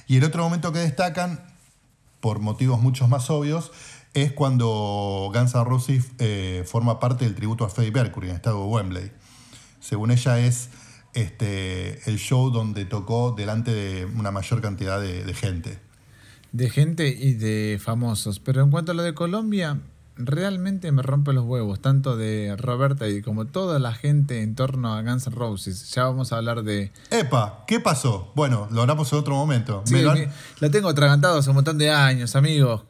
Y 0.07 0.17
el 0.17 0.25
otro 0.25 0.43
momento 0.45 0.73
que 0.73 0.79
destacan, 0.79 1.45
por 2.21 2.39
motivos 2.39 2.81
muchos 2.81 3.09
más 3.09 3.29
obvios, 3.29 3.73
es 4.15 4.33
cuando 4.33 5.31
Guns 5.35 5.55
N' 5.55 5.65
Roses 5.65 6.05
eh, 6.19 6.65
forma 6.67 7.01
parte 7.01 7.25
del 7.25 7.35
tributo 7.35 7.65
a 7.65 7.69
Freddie 7.69 7.91
Mercury 7.93 8.29
en 8.29 8.31
el 8.31 8.37
estado 8.37 8.61
de 8.61 8.67
Wembley. 8.67 9.13
Según 9.81 10.13
ella 10.13 10.39
es 10.39 10.71
este, 11.15 12.09
el 12.09 12.19
show 12.19 12.51
donde 12.51 12.85
tocó 12.85 13.33
delante 13.33 13.73
de 13.73 14.05
una 14.07 14.31
mayor 14.31 14.61
cantidad 14.63 15.01
de, 15.01 15.25
de 15.25 15.35
gente. 15.35 15.84
De 16.55 16.71
gente 16.71 17.09
y 17.09 17.35
de 17.35 17.81
famosos. 17.83 18.39
Pero 18.39 18.63
en 18.63 18.71
cuanto 18.71 18.93
a 18.93 18.95
lo 18.95 19.03
de 19.03 19.13
Colombia, 19.13 19.81
realmente 20.15 20.93
me 20.93 21.03
rompe 21.03 21.33
los 21.33 21.45
huevos, 21.45 21.81
tanto 21.81 22.17
de 22.17 22.55
Roberta 22.57 23.09
y 23.09 23.23
como 23.23 23.47
toda 23.47 23.81
la 23.81 23.93
gente 23.93 24.41
en 24.41 24.55
torno 24.55 24.95
a 24.95 25.03
Guns 25.03 25.27
N' 25.27 25.35
Roses. 25.35 25.91
Ya 25.93 26.05
vamos 26.05 26.33
a 26.33 26.37
hablar 26.37 26.63
de. 26.63 26.93
Epa, 27.11 27.65
¿qué 27.67 27.81
pasó? 27.81 28.31
Bueno, 28.37 28.69
lo 28.71 28.83
hablamos 28.83 29.13
en 29.13 29.19
otro 29.19 29.35
momento. 29.35 29.83
Sí, 29.85 29.97
la 30.61 30.71
tengo 30.71 30.89
atragantado 30.89 31.39
hace 31.39 31.51
un 31.51 31.57
montón 31.57 31.77
de 31.77 31.91
años, 31.91 32.37
amigos. 32.37 32.85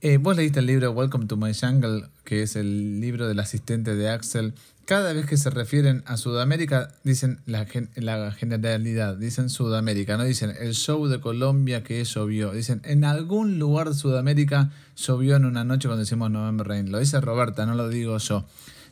Eh, 0.00 0.18
vos 0.18 0.36
leíste 0.36 0.58
el 0.58 0.66
libro 0.66 0.90
Welcome 0.90 1.26
to 1.26 1.36
My 1.36 1.54
Jungle, 1.54 2.08
que 2.24 2.42
es 2.42 2.56
el 2.56 3.00
libro 3.00 3.28
del 3.28 3.38
asistente 3.38 3.94
de 3.94 4.10
Axel 4.10 4.54
cada 4.86 5.12
vez 5.12 5.26
que 5.26 5.36
se 5.36 5.50
refieren 5.50 6.02
a 6.06 6.16
Sudamérica, 6.16 6.88
dicen 7.04 7.40
la, 7.46 7.66
la, 7.96 8.32
generalidad, 8.32 9.16
dicen 9.16 9.48
Sudamérica, 9.50 10.16
no 10.16 10.24
dicen 10.24 10.52
el 10.60 10.74
show 10.74 11.06
de 11.06 11.20
Colombia 11.20 11.82
que 11.82 12.02
llovió, 12.04 12.52
dicen 12.52 12.82
en 12.84 13.04
algún 13.04 13.58
lugar 13.58 13.88
de 13.88 13.94
Sudamérica 13.94 14.70
llovió 14.96 15.36
en 15.36 15.44
una 15.44 15.64
noche 15.64 15.88
cuando 15.88 16.00
decimos 16.00 16.30
November 16.30 16.68
Rain. 16.68 16.92
Lo 16.92 16.98
dice 16.98 17.20
Roberta, 17.20 17.66
no 17.66 17.74
lo 17.74 17.88
digo 17.88 18.18
yo. 18.18 18.44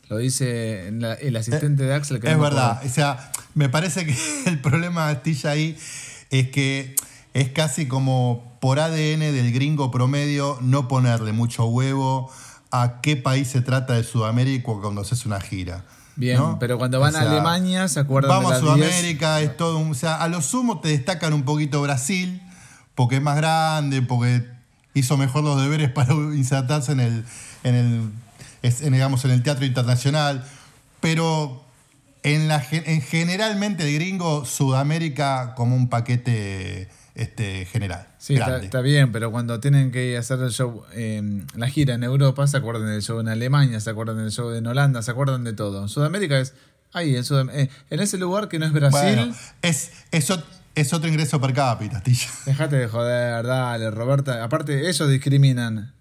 Lo 0.09 0.17
dice 0.17 0.87
el 0.87 1.35
asistente 1.35 1.83
de 1.83 1.93
Axel. 1.93 2.19
Que 2.19 2.31
es 2.31 2.39
verdad, 2.39 2.81
o 2.85 2.89
sea, 2.89 3.31
me 3.55 3.69
parece 3.69 4.05
que 4.05 4.15
el 4.47 4.59
problema 4.59 5.09
Astilla 5.09 5.51
ahí 5.51 5.77
es 6.29 6.49
que 6.49 6.95
es 7.33 7.49
casi 7.49 7.87
como 7.87 8.57
por 8.59 8.79
ADN 8.79 9.19
del 9.19 9.51
gringo 9.51 9.91
promedio 9.91 10.57
no 10.61 10.87
ponerle 10.87 11.31
mucho 11.31 11.65
huevo 11.65 12.31
a 12.73 13.01
qué 13.01 13.15
país 13.15 13.49
se 13.49 13.61
trata 13.61 13.93
de 13.93 14.03
Sudamérica 14.03 14.73
cuando 14.81 15.01
haces 15.01 15.27
una 15.27 15.39
gira. 15.39 15.85
Bien, 16.15 16.57
pero 16.59 16.79
cuando 16.79 16.99
van 16.99 17.15
a 17.15 17.21
Alemania 17.21 17.87
se 17.87 17.99
acuerdan 17.99 18.29
vamos 18.29 18.49
de 18.49 18.61
Vamos 18.61 18.71
a 18.71 18.75
Sudamérica, 18.75 19.41
es 19.41 19.55
todo 19.55 19.79
O 19.79 19.93
sea, 19.93 20.15
a 20.15 20.27
lo 20.27 20.41
sumo 20.41 20.79
te 20.79 20.89
destacan 20.89 21.33
un 21.33 21.43
poquito 21.43 21.83
Brasil, 21.83 22.41
porque 22.95 23.17
es 23.17 23.21
más 23.21 23.37
grande, 23.37 24.01
porque 24.01 24.47
hizo 24.95 25.17
mejor 25.17 25.43
los 25.43 25.61
deberes 25.61 25.89
para 25.93 26.13
insertarse 26.13 26.93
en 26.93 26.99
el, 26.99 27.25
en 27.63 27.75
el, 28.63 28.91
digamos, 28.91 29.23
en 29.23 29.31
el 29.31 29.43
teatro 29.43 29.65
internacional. 29.65 30.43
Pero 30.99 31.63
en, 32.23 32.47
la, 32.47 32.65
en 32.71 33.01
generalmente 33.01 33.87
el 33.87 33.93
gringo, 33.93 34.45
Sudamérica 34.45 35.53
como 35.55 35.75
un 35.75 35.89
paquete 35.89 36.89
este, 37.15 37.65
general. 37.65 38.07
Sí, 38.17 38.35
está, 38.35 38.81
bien, 38.81 39.11
pero 39.11 39.31
cuando 39.31 39.59
tienen 39.59 39.91
que 39.91 40.17
hacer 40.17 40.39
el 40.39 40.51
show, 40.51 40.83
eh, 40.93 41.43
la 41.55 41.67
gira 41.69 41.93
en 41.93 42.03
Europa, 42.03 42.47
se 42.47 42.57
acuerdan 42.57 42.87
del 42.87 43.01
show 43.01 43.19
en 43.19 43.27
Alemania, 43.27 43.79
se 43.79 43.89
acuerdan 43.89 44.17
del 44.17 44.31
show 44.31 44.51
en 44.51 44.65
Holanda, 44.65 45.01
se 45.01 45.11
acuerdan 45.11 45.43
de 45.43 45.53
todo. 45.53 45.81
En 45.83 45.89
Sudamérica 45.89 46.39
es 46.39 46.53
ahí, 46.93 47.15
en, 47.15 47.49
eh, 47.51 47.69
en 47.89 47.99
ese 47.99 48.17
lugar 48.17 48.47
que 48.47 48.59
no 48.59 48.65
es 48.65 48.71
Brasil. 48.71 49.33
es, 49.61 49.91
eso 50.11 50.43
es 50.75 50.93
otro 50.93 51.07
ingreso 51.07 51.39
per 51.39 51.53
cápita, 51.53 52.01
Tilla. 52.01 52.29
Dejate 52.45 52.77
de 52.77 52.87
joder, 52.87 53.45
dale, 53.45 53.91
Roberta. 53.91 54.43
Aparte, 54.43 54.89
ellos 54.89 55.09
discriminan. 55.09 55.93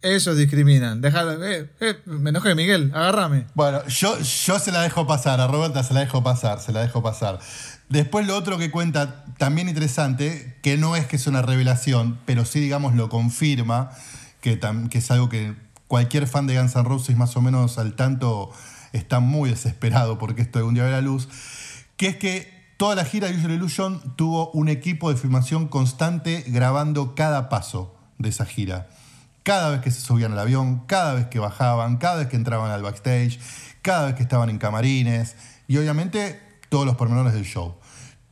Ellos 0.00 0.36
discriminan. 0.36 1.00
Dejate, 1.00 1.60
eh, 1.60 1.70
eh, 1.80 1.98
me 2.06 2.30
enojé, 2.30 2.54
Miguel, 2.54 2.92
agárrame. 2.94 3.46
Bueno, 3.54 3.84
yo, 3.86 4.18
yo 4.20 4.58
se 4.58 4.70
la 4.70 4.82
dejo 4.82 5.06
pasar, 5.06 5.40
a 5.40 5.48
Roberta 5.48 5.82
se 5.82 5.92
la 5.92 6.00
dejo 6.00 6.22
pasar, 6.22 6.60
se 6.60 6.72
la 6.72 6.82
dejo 6.82 7.02
pasar. 7.02 7.40
Después 7.88 8.26
lo 8.26 8.36
otro 8.36 8.58
que 8.58 8.70
cuenta, 8.70 9.24
también 9.38 9.68
interesante, 9.68 10.58
que 10.62 10.76
no 10.76 10.96
es 10.96 11.06
que 11.06 11.16
es 11.16 11.26
una 11.26 11.42
revelación, 11.42 12.18
pero 12.26 12.44
sí, 12.44 12.60
digamos, 12.60 12.94
lo 12.94 13.08
confirma, 13.08 13.90
que, 14.40 14.60
que 14.90 14.98
es 14.98 15.10
algo 15.10 15.28
que 15.28 15.54
cualquier 15.86 16.26
fan 16.26 16.46
de 16.46 16.58
Guns 16.58 16.76
N' 16.76 16.84
Roses 16.84 17.16
más 17.16 17.36
o 17.36 17.40
menos 17.40 17.78
al 17.78 17.94
tanto 17.94 18.50
está 18.92 19.20
muy 19.20 19.50
desesperado 19.50 20.18
porque 20.18 20.42
esto 20.42 20.64
un 20.66 20.74
día 20.74 20.84
ve 20.84 20.90
la 20.90 21.00
luz, 21.00 21.28
que 21.96 22.08
es 22.08 22.16
que 22.16 22.58
Toda 22.78 22.94
la 22.94 23.04
gira 23.04 23.26
de 23.26 23.34
User 23.34 23.50
Illusion 23.50 24.14
tuvo 24.14 24.52
un 24.52 24.68
equipo 24.68 25.10
de 25.10 25.16
filmación 25.16 25.66
constante 25.66 26.44
grabando 26.46 27.16
cada 27.16 27.48
paso 27.48 27.96
de 28.18 28.28
esa 28.28 28.46
gira. 28.46 28.86
Cada 29.42 29.70
vez 29.70 29.80
que 29.80 29.90
se 29.90 30.00
subían 30.00 30.30
al 30.30 30.38
avión, 30.38 30.84
cada 30.86 31.14
vez 31.14 31.26
que 31.26 31.40
bajaban, 31.40 31.96
cada 31.96 32.18
vez 32.18 32.28
que 32.28 32.36
entraban 32.36 32.70
al 32.70 32.84
backstage, 32.84 33.40
cada 33.82 34.06
vez 34.06 34.14
que 34.14 34.22
estaban 34.22 34.48
en 34.48 34.58
camarines 34.58 35.34
y 35.66 35.76
obviamente 35.76 36.40
todos 36.68 36.86
los 36.86 36.96
pormenores 36.96 37.32
del 37.32 37.44
show. 37.44 37.76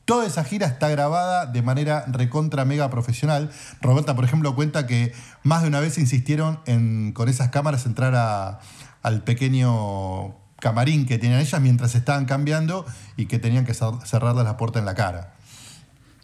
Toda 0.05 0.25
esa 0.27 0.45
gira 0.45 0.67
está 0.69 0.89
grabada 0.89 1.47
de 1.47 1.63
manera 1.63 2.05
recontra 2.07 2.65
mega 2.65 2.89
profesional. 2.91 3.51
Roberta, 3.81 4.15
por 4.15 4.25
ejemplo, 4.25 4.55
cuenta 4.55 4.87
que 4.87 5.13
más 5.43 5.63
de 5.63 5.69
una 5.69 5.81
vez 5.81 5.99
insistieron 5.99 6.61
en 6.67 7.13
con 7.13 7.29
esas 7.29 7.51
cámaras 7.51 7.87
entrar 7.87 8.15
a- 8.15 8.61
al 9.03 9.25
pequeño 9.25 10.37
camarín 10.61 11.07
que 11.07 11.19
tenían 11.19 11.41
ellas 11.41 11.61
mientras 11.61 11.95
estaban 11.97 12.25
cambiando 12.25 12.87
y 13.17 13.27
que 13.27 13.39
tenían 13.39 13.65
que 13.67 13.73
cer- 13.73 14.01
cerrarles 14.07 14.45
la 14.45 14.57
puerta 14.57 14.79
en 14.79 14.85
la 14.85 14.95
cara. 14.95 15.35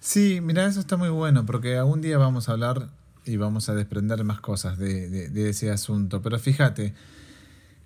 Sí, 0.01 0.41
mira, 0.43 0.65
eso 0.67 0.81
está 0.81 0.97
muy 0.97 1.11
bueno, 1.11 1.45
porque 1.47 1.77
algún 1.77 2.01
día 2.01 2.19
vamos 2.19 2.49
a 2.49 2.53
hablar 2.53 2.89
y 3.25 3.37
vamos 3.37 3.69
a 3.69 3.75
desprender 3.75 4.23
más 4.25 4.41
cosas 4.41 4.79
de- 4.79 5.29
de 5.29 5.51
ese 5.51 5.71
asunto. 5.71 6.23
Pero 6.23 6.39
fíjate, 6.39 6.95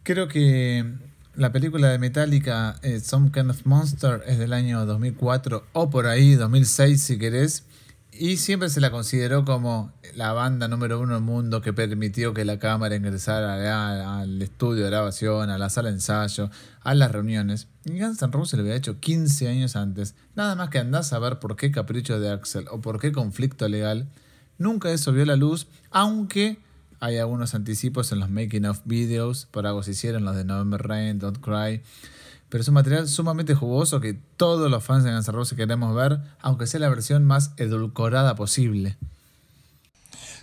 creo 0.03 0.29
que 0.29 0.95
la 1.37 1.53
película 1.53 1.89
de 1.89 1.99
Metallica, 1.99 2.77
eh, 2.83 2.99
Some 3.01 3.31
Kind 3.31 3.51
of 3.51 3.67
Monster, 3.67 4.23
es 4.27 4.39
del 4.39 4.55
año 4.55 4.87
2004 4.87 5.67
o 5.75 5.91
por 5.91 6.07
ahí, 6.07 6.35
2006 6.35 7.01
si 7.01 7.19
querés, 7.19 7.65
y 8.11 8.39
siempre 8.39 8.71
se 8.71 8.81
la 8.81 8.91
consideró 8.91 9.45
como 9.45 9.93
la 10.15 10.33
banda 10.33 10.67
número 10.67 10.99
uno 10.99 11.15
del 11.15 11.23
mundo 11.23 11.61
que 11.61 11.75
permitió 11.75 12.33
que 12.33 12.47
la 12.47 12.59
cámara 12.59 12.97
ingresara 12.97 14.19
al 14.19 14.41
estudio 14.41 14.85
de 14.85 14.91
grabación, 14.91 15.51
a 15.51 15.59
la 15.59 15.69
sala 15.69 15.91
de 15.91 15.97
ensayo, 15.97 16.51
a 16.81 16.95
las 16.95 17.13
reuniones. 17.13 17.69
Y 17.85 18.01
Guns 18.01 18.23
N' 18.23 18.33
Roses 18.33 18.55
lo 18.55 18.63
había 18.63 18.75
hecho 18.75 18.99
15 18.99 19.49
años 19.49 19.77
antes. 19.77 20.15
Nada 20.35 20.55
más 20.55 20.71
que 20.71 20.79
andás 20.79 21.13
a 21.13 21.19
ver 21.19 21.39
por 21.39 21.57
qué 21.57 21.71
capricho 21.71 22.19
de 22.19 22.31
Axel 22.31 22.65
o 22.71 22.81
por 22.81 22.99
qué 22.99 23.13
conflicto 23.13 23.69
legal. 23.69 24.09
Nunca 24.57 24.91
eso 24.91 25.13
vio 25.13 25.27
la 25.27 25.37
luz, 25.37 25.67
aunque 25.91 26.59
hay 27.01 27.19
algunos 27.19 27.55
anticipos 27.55 28.13
en 28.13 28.21
los 28.21 28.31
making 28.31 28.67
of 28.67 28.81
videos, 28.85 29.47
por 29.51 29.67
algo 29.67 29.83
se 29.83 29.93
hicieron 29.93 30.25
los 30.25 30.37
de 30.37 30.45
November 30.45 30.87
Rain, 30.87 31.19
Don't 31.19 31.39
Cry. 31.39 31.83
Pero 32.49 32.63
es 32.63 32.69
un 32.69 32.75
material 32.75 33.09
sumamente 33.09 33.55
jugoso 33.55 34.01
que 34.01 34.15
todos 34.37 34.71
los 34.71 34.85
fans 34.85 35.05
de 35.05 35.13
Guns 35.13 35.29
N' 35.29 35.35
Roses 35.35 35.57
queremos 35.57 35.95
ver, 35.95 36.21
aunque 36.41 36.67
sea 36.67 36.81
la 36.81 36.89
versión 36.89 37.25
más 37.25 37.53
edulcorada 37.57 38.37
posible. 38.37 38.97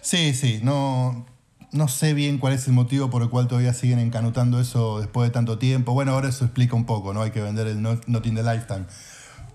Sí, 0.02 0.34
sí, 0.34 0.60
no, 0.62 1.26
no 1.72 1.88
sé 1.88 2.14
bien 2.14 2.38
cuál 2.38 2.54
es 2.54 2.68
el 2.68 2.74
motivo 2.74 3.10
por 3.10 3.22
el 3.22 3.30
cual 3.30 3.48
todavía 3.48 3.74
siguen 3.74 4.00
encanutando 4.00 4.60
eso 4.60 5.00
después 5.00 5.30
de 5.30 5.34
tanto 5.34 5.58
tiempo. 5.58 5.94
Bueno, 5.94 6.12
ahora 6.12 6.30
eso 6.30 6.44
explica 6.44 6.76
un 6.76 6.86
poco, 6.86 7.14
¿no? 7.14 7.22
Hay 7.22 7.32
que 7.32 7.42
vender 7.42 7.68
el 7.68 7.82
Not, 7.82 8.06
Not 8.08 8.26
in 8.26 8.36
the 8.36 8.44
Lifetime. 8.44 8.86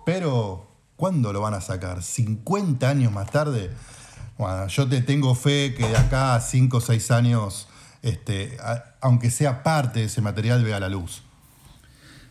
Pero, 0.06 0.70
¿cuándo 0.96 1.34
lo 1.34 1.42
van 1.42 1.52
a 1.52 1.60
sacar? 1.60 1.98
¿50 1.98 2.82
años 2.84 3.12
más 3.12 3.30
tarde? 3.30 3.70
Bueno, 4.38 4.66
yo 4.68 4.88
te 4.88 5.02
tengo 5.02 5.34
fe 5.34 5.74
que 5.74 5.86
de 5.86 5.96
acá 5.96 6.36
a 6.36 6.40
5 6.40 6.76
o 6.76 6.80
6 6.80 7.10
años, 7.10 7.66
este, 8.02 8.56
a- 8.60 8.84
aunque 9.00 9.30
sea 9.30 9.62
parte 9.62 10.00
de 10.00 10.06
ese 10.06 10.20
material, 10.22 10.62
vea 10.64 10.78
la 10.80 10.88
luz. 10.88 11.22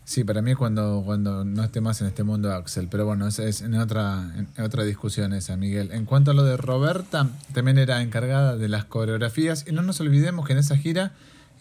Sí, 0.06 0.24
para 0.24 0.41
mí 0.41 0.52
es 0.52 0.58
cuando, 0.58 1.04
cuando 1.06 1.43
no 1.43 1.62
esté 1.65 1.82
más 1.82 2.00
en 2.00 2.08
este 2.08 2.24
mundo 2.24 2.54
Axel, 2.54 2.88
pero 2.89 3.06
bueno, 3.06 3.28
es, 3.28 3.39
es 3.39 3.60
en, 3.62 3.76
otra, 3.76 4.32
en 4.56 4.63
otra 4.63 4.84
discusión 4.86 5.34
esa, 5.34 5.58
Miguel. 5.58 5.91
En 5.91 6.06
cuanto 6.06 6.32
a 6.32 6.34
lo 6.34 6.43
de 6.46 6.56
Roberta, 6.56 7.28
también 7.54 7.78
era 7.78 8.02
encargada 8.02 8.56
de 8.56 8.70
las 8.70 8.86
coreografías 8.86 9.65
y 9.67 9.74
no 9.74 9.82
nos 9.82 10.00
olvidemos 10.00 10.46
que 10.48 10.54
en 10.54 10.60
esa 10.60 10.78
gira 10.78 11.12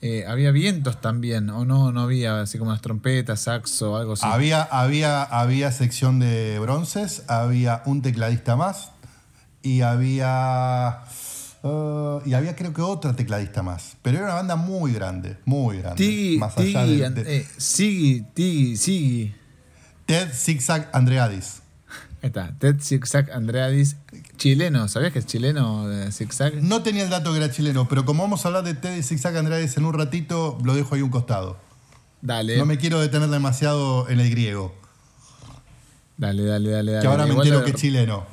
eh, 0.01 0.27
había 0.29 0.53
vientos 0.53 1.01
también, 1.01 1.51
o 1.51 1.65
no, 1.65 1.91
no 1.91 2.03
había 2.03 2.41
así 2.43 2.57
como 2.57 2.71
las 2.71 2.83
trompetas, 2.83 3.41
saxo, 3.41 3.97
algo 3.97 4.13
así. 4.13 4.23
Había, 4.25 4.63
había, 4.63 5.25
había 5.25 5.73
sección 5.73 6.21
de 6.21 6.61
bronces, 6.61 7.25
había 7.27 7.83
un 7.85 8.01
tecladista 8.03 8.55
más 8.55 8.93
y 9.67 9.83
había. 9.83 11.01
eh, 11.63 12.19
y 12.27 12.35
había 12.35 12.55
creo 12.55 12.73
que 12.73 12.83
otra 12.83 13.15
tecladista 13.17 13.63
más. 13.63 13.97
Pero 14.03 14.19
era 14.19 14.27
una 14.27 14.35
banda 14.35 14.57
muy 14.57 14.93
grande, 14.93 15.37
muy 15.45 15.79
grande. 15.79 15.97
Tiggy, 15.97 16.39
más 16.39 16.57
allá 16.57 16.85
Tiggy, 16.85 16.97
de, 17.01 17.11
de- 17.11 17.37
eh, 17.39 17.47
Tiggy, 18.35 18.77
Siggy. 18.77 19.35
Ted 20.07 20.29
Zigzag 20.33 20.89
Andreadis. 20.93 21.63
Ahí 22.23 22.29
está, 22.29 22.55
Ted 22.59 22.77
Zigzag 22.81 23.31
Andreadis, 23.33 23.97
chileno, 24.37 24.87
¿sabías 24.89 25.13
que 25.13 25.19
es 25.19 25.27
chileno 25.27 25.89
de 25.89 26.13
Zigzag? 26.13 26.55
No 26.63 26.83
tenía 26.83 27.03
el 27.05 27.11
dato 27.11 27.33
que 27.33 27.39
era 27.39 27.51
chileno, 27.51 27.89
pero 27.89 28.05
como 28.05 28.23
vamos 28.23 28.45
a 28.45 28.49
hablar 28.49 28.63
de 28.65 28.75
Ted 28.75 29.03
Zigzag 29.03 29.37
Andreadis 29.37 29.77
en 29.77 29.85
un 29.85 29.93
ratito, 29.95 30.59
lo 30.65 30.75
dejo 30.75 30.95
ahí 30.95 31.03
un 31.03 31.11
costado. 31.11 31.59
Dale, 32.23 32.57
No 32.57 32.65
me 32.67 32.79
quiero 32.79 33.01
detener 33.01 33.29
demasiado 33.29 34.09
en 34.09 34.21
el 34.21 34.31
griego, 34.31 34.75
dale, 36.17 36.45
dale, 36.45 36.71
dale. 36.71 36.93
que 36.93 36.97
dale. 36.97 37.09
ahora 37.09 37.25
me 37.25 37.31
Igual 37.33 37.47
entero 37.47 37.61
lo 37.61 37.65
que 37.67 37.73
es 37.73 37.77
chileno. 37.77 38.25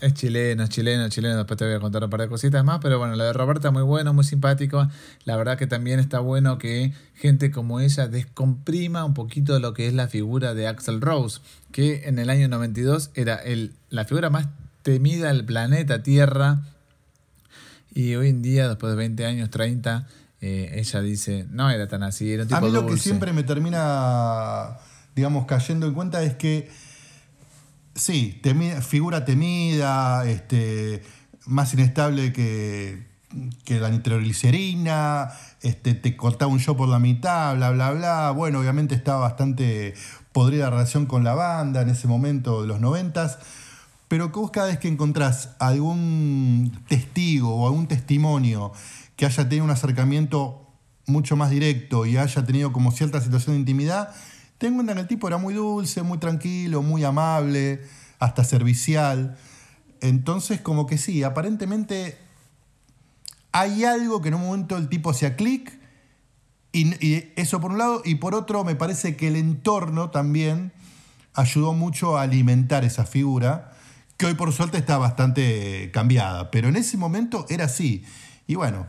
Es 0.00 0.14
chileno, 0.14 0.62
es 0.62 0.70
chileno, 0.70 1.04
es 1.04 1.12
chileno. 1.12 1.36
Después 1.36 1.58
te 1.58 1.66
voy 1.66 1.74
a 1.74 1.80
contar 1.80 2.04
un 2.04 2.10
par 2.10 2.20
de 2.20 2.28
cositas 2.28 2.64
más. 2.64 2.80
Pero 2.80 2.98
bueno, 2.98 3.16
la 3.16 3.24
de 3.24 3.32
Roberta 3.32 3.70
muy 3.70 3.82
bueno, 3.82 4.14
muy 4.14 4.24
simpático. 4.24 4.88
La 5.24 5.36
verdad 5.36 5.58
que 5.58 5.66
también 5.66 6.00
está 6.00 6.20
bueno 6.20 6.58
que 6.58 6.92
gente 7.14 7.50
como 7.50 7.80
ella 7.80 8.08
descomprima 8.08 9.04
un 9.04 9.14
poquito 9.14 9.58
lo 9.58 9.74
que 9.74 9.86
es 9.86 9.94
la 9.94 10.08
figura 10.08 10.54
de 10.54 10.66
Axel 10.66 11.00
Rose, 11.00 11.40
que 11.70 12.08
en 12.08 12.18
el 12.18 12.30
año 12.30 12.48
92 12.48 13.10
era 13.14 13.36
el, 13.36 13.74
la 13.90 14.04
figura 14.06 14.30
más 14.30 14.46
temida 14.82 15.28
del 15.28 15.44
planeta 15.44 16.02
Tierra. 16.02 16.60
Y 17.92 18.14
hoy 18.14 18.28
en 18.28 18.40
día, 18.42 18.68
después 18.68 18.92
de 18.92 18.96
20 18.96 19.26
años, 19.26 19.50
30, 19.50 20.06
eh, 20.40 20.72
ella 20.76 21.00
dice, 21.02 21.46
no 21.50 21.70
era 21.70 21.88
tan 21.88 22.02
así, 22.02 22.32
era 22.32 22.44
un 22.44 22.48
tipo 22.48 22.58
A 22.58 22.60
mí 22.62 22.70
lo 22.70 22.82
que 22.82 22.92
dulce". 22.92 23.04
siempre 23.04 23.32
me 23.32 23.42
termina, 23.42 24.78
digamos, 25.14 25.44
cayendo 25.46 25.86
en 25.86 25.94
cuenta 25.94 26.22
es 26.22 26.34
que, 26.34 26.70
sí, 28.00 28.40
temi- 28.42 28.80
figura 28.80 29.24
temida, 29.24 30.24
este, 30.26 31.02
más 31.46 31.72
inestable 31.74 32.32
que, 32.32 33.06
que 33.64 33.78
la 33.78 33.90
nitroglicerina, 33.90 35.30
este, 35.62 35.94
te 35.94 36.16
cortaba 36.16 36.50
un 36.50 36.60
show 36.60 36.76
por 36.76 36.88
la 36.88 36.98
mitad, 36.98 37.54
bla, 37.56 37.70
bla, 37.70 37.92
bla. 37.92 38.30
Bueno, 38.30 38.60
obviamente 38.60 38.94
estaba 38.94 39.20
bastante 39.20 39.94
podrida 40.32 40.64
la 40.64 40.70
relación 40.70 41.06
con 41.06 41.24
la 41.24 41.34
banda 41.34 41.82
en 41.82 41.90
ese 41.90 42.08
momento 42.08 42.62
de 42.62 42.68
los 42.68 42.80
noventas. 42.80 43.38
Pero 44.08 44.32
que 44.32 44.40
vos 44.40 44.50
cada 44.50 44.66
vez 44.66 44.78
que 44.78 44.88
encontrás 44.88 45.50
algún 45.60 46.72
testigo 46.88 47.54
o 47.54 47.66
algún 47.66 47.86
testimonio 47.86 48.72
que 49.14 49.26
haya 49.26 49.48
tenido 49.48 49.64
un 49.64 49.70
acercamiento 49.70 50.66
mucho 51.06 51.36
más 51.36 51.50
directo 51.50 52.06
y 52.06 52.16
haya 52.16 52.44
tenido 52.44 52.72
como 52.72 52.90
cierta 52.90 53.20
situación 53.20 53.54
de 53.54 53.60
intimidad, 53.60 54.12
te 54.60 54.66
das 54.66 54.74
cuenta 54.74 54.92
que 54.92 55.00
el 55.00 55.06
tipo 55.06 55.26
era 55.26 55.38
muy 55.38 55.54
dulce, 55.54 56.02
muy 56.02 56.18
tranquilo, 56.18 56.82
muy 56.82 57.02
amable, 57.02 57.80
hasta 58.18 58.44
servicial. 58.44 59.38
Entonces, 60.02 60.60
como 60.60 60.86
que 60.86 60.98
sí, 60.98 61.22
aparentemente 61.22 62.18
hay 63.52 63.84
algo 63.84 64.20
que 64.20 64.28
en 64.28 64.34
un 64.34 64.42
momento 64.42 64.76
el 64.76 64.90
tipo 64.90 65.08
hacía 65.08 65.34
clic, 65.34 65.80
y, 66.72 66.88
y 67.04 67.32
eso 67.36 67.58
por 67.62 67.72
un 67.72 67.78
lado, 67.78 68.02
y 68.04 68.16
por 68.16 68.34
otro 68.34 68.62
me 68.62 68.74
parece 68.74 69.16
que 69.16 69.28
el 69.28 69.36
entorno 69.36 70.10
también 70.10 70.72
ayudó 71.32 71.72
mucho 71.72 72.18
a 72.18 72.22
alimentar 72.22 72.84
esa 72.84 73.06
figura, 73.06 73.72
que 74.18 74.26
hoy 74.26 74.34
por 74.34 74.52
suerte 74.52 74.76
está 74.76 74.98
bastante 74.98 75.90
cambiada, 75.90 76.50
pero 76.50 76.68
en 76.68 76.76
ese 76.76 76.98
momento 76.98 77.46
era 77.48 77.64
así. 77.64 78.04
Y 78.46 78.56
bueno, 78.56 78.86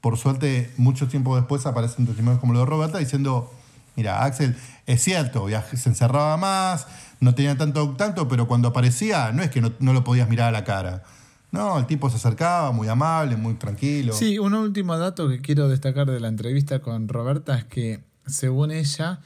por 0.00 0.16
suerte, 0.16 0.72
mucho 0.76 1.08
tiempo 1.08 1.34
después 1.34 1.66
aparecen 1.66 2.06
testimonios 2.06 2.38
como 2.38 2.52
lo 2.52 2.60
de 2.60 2.66
Roberta 2.66 2.98
diciendo, 2.98 3.52
mira, 3.98 4.22
Axel, 4.22 4.54
es 4.86 5.02
cierto, 5.02 5.48
se 5.74 5.88
encerraba 5.88 6.36
más, 6.36 6.86
no 7.18 7.34
tenía 7.34 7.58
tanto 7.58 7.96
tanto, 7.96 8.28
pero 8.28 8.46
cuando 8.46 8.68
aparecía 8.68 9.32
no 9.32 9.42
es 9.42 9.50
que 9.50 9.60
no, 9.60 9.72
no 9.80 9.92
lo 9.92 10.04
podías 10.04 10.28
mirar 10.28 10.48
a 10.48 10.52
la 10.52 10.62
cara. 10.62 11.02
No, 11.50 11.78
el 11.80 11.86
tipo 11.86 12.08
se 12.08 12.16
acercaba, 12.16 12.70
muy 12.70 12.86
amable, 12.86 13.36
muy 13.36 13.54
tranquilo. 13.54 14.12
Sí, 14.12 14.38
un 14.38 14.54
último 14.54 14.96
dato 14.98 15.28
que 15.28 15.40
quiero 15.40 15.68
destacar 15.68 16.08
de 16.08 16.20
la 16.20 16.28
entrevista 16.28 16.78
con 16.78 17.08
Roberta 17.08 17.58
es 17.58 17.64
que, 17.64 18.04
según 18.24 18.70
ella, 18.70 19.18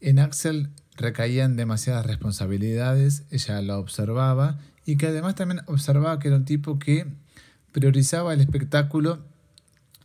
en 0.00 0.20
Axel 0.20 0.70
recaían 0.96 1.56
demasiadas 1.56 2.06
responsabilidades, 2.06 3.24
ella 3.30 3.60
lo 3.60 3.78
observaba, 3.78 4.56
y 4.86 4.96
que 4.96 5.08
además 5.08 5.34
también 5.34 5.60
observaba 5.66 6.18
que 6.18 6.28
era 6.28 6.38
un 6.38 6.46
tipo 6.46 6.78
que 6.78 7.06
priorizaba 7.72 8.32
el 8.32 8.40
espectáculo 8.40 9.18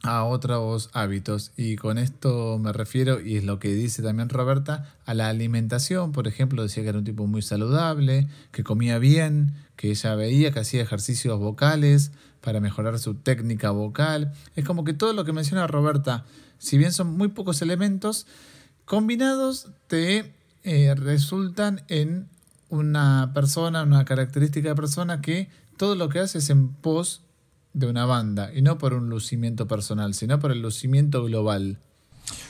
a 0.04 0.26
otros 0.26 0.90
hábitos. 0.94 1.52
Y 1.58 1.78
con 1.78 1.98
esto 1.98 2.60
me 2.60 2.74
refiero, 2.74 3.22
y 3.22 3.38
es 3.38 3.46
lo 3.46 3.58
que 3.58 3.74
dice 3.74 4.04
también 4.04 4.30
Roberta, 4.30 4.94
a 5.06 5.14
la 5.14 5.30
alimentación. 5.30 6.12
Por 6.12 6.28
ejemplo, 6.28 6.62
decía 6.62 6.84
que 6.84 6.90
era 6.90 7.00
un 7.00 7.06
tipo 7.06 7.26
muy 7.26 7.42
saludable, 7.42 8.28
que 8.52 8.64
comía 8.64 9.00
bien, 9.00 9.56
que 9.76 9.90
ella 9.90 10.14
veía 10.16 10.52
que 10.52 10.60
hacía 10.60 10.84
ejercicios 10.84 11.40
vocales 11.40 12.12
para 12.42 12.60
mejorar 12.60 13.00
su 13.00 13.16
técnica 13.16 13.72
vocal. 13.72 14.34
Es 14.56 14.66
como 14.66 14.84
que 14.84 14.94
todo 14.94 15.14
lo 15.14 15.24
que 15.24 15.32
menciona 15.32 15.66
Roberta, 15.66 16.26
si 16.60 16.78
bien 16.78 16.92
son 16.92 17.18
muy 17.18 17.30
pocos 17.30 17.62
elementos, 17.62 18.28
combinados 18.86 19.70
te 19.88 20.34
eh, 20.64 20.94
resultan 20.96 21.82
en 21.88 22.28
una 22.70 23.32
persona, 23.34 23.84
una 23.84 24.04
característica 24.04 24.70
de 24.70 24.76
persona 24.76 25.22
que 25.22 25.50
todo 25.78 25.96
lo 25.96 26.10
que 26.10 26.20
hace 26.20 26.40
es 26.40 26.50
en 26.50 26.70
pos 26.70 27.23
de 27.74 27.88
una 27.88 28.06
banda 28.06 28.52
y 28.54 28.62
no 28.62 28.78
por 28.78 28.94
un 28.94 29.10
lucimiento 29.10 29.68
personal, 29.68 30.14
sino 30.14 30.40
por 30.40 30.52
el 30.52 30.62
lucimiento 30.62 31.24
global. 31.24 31.80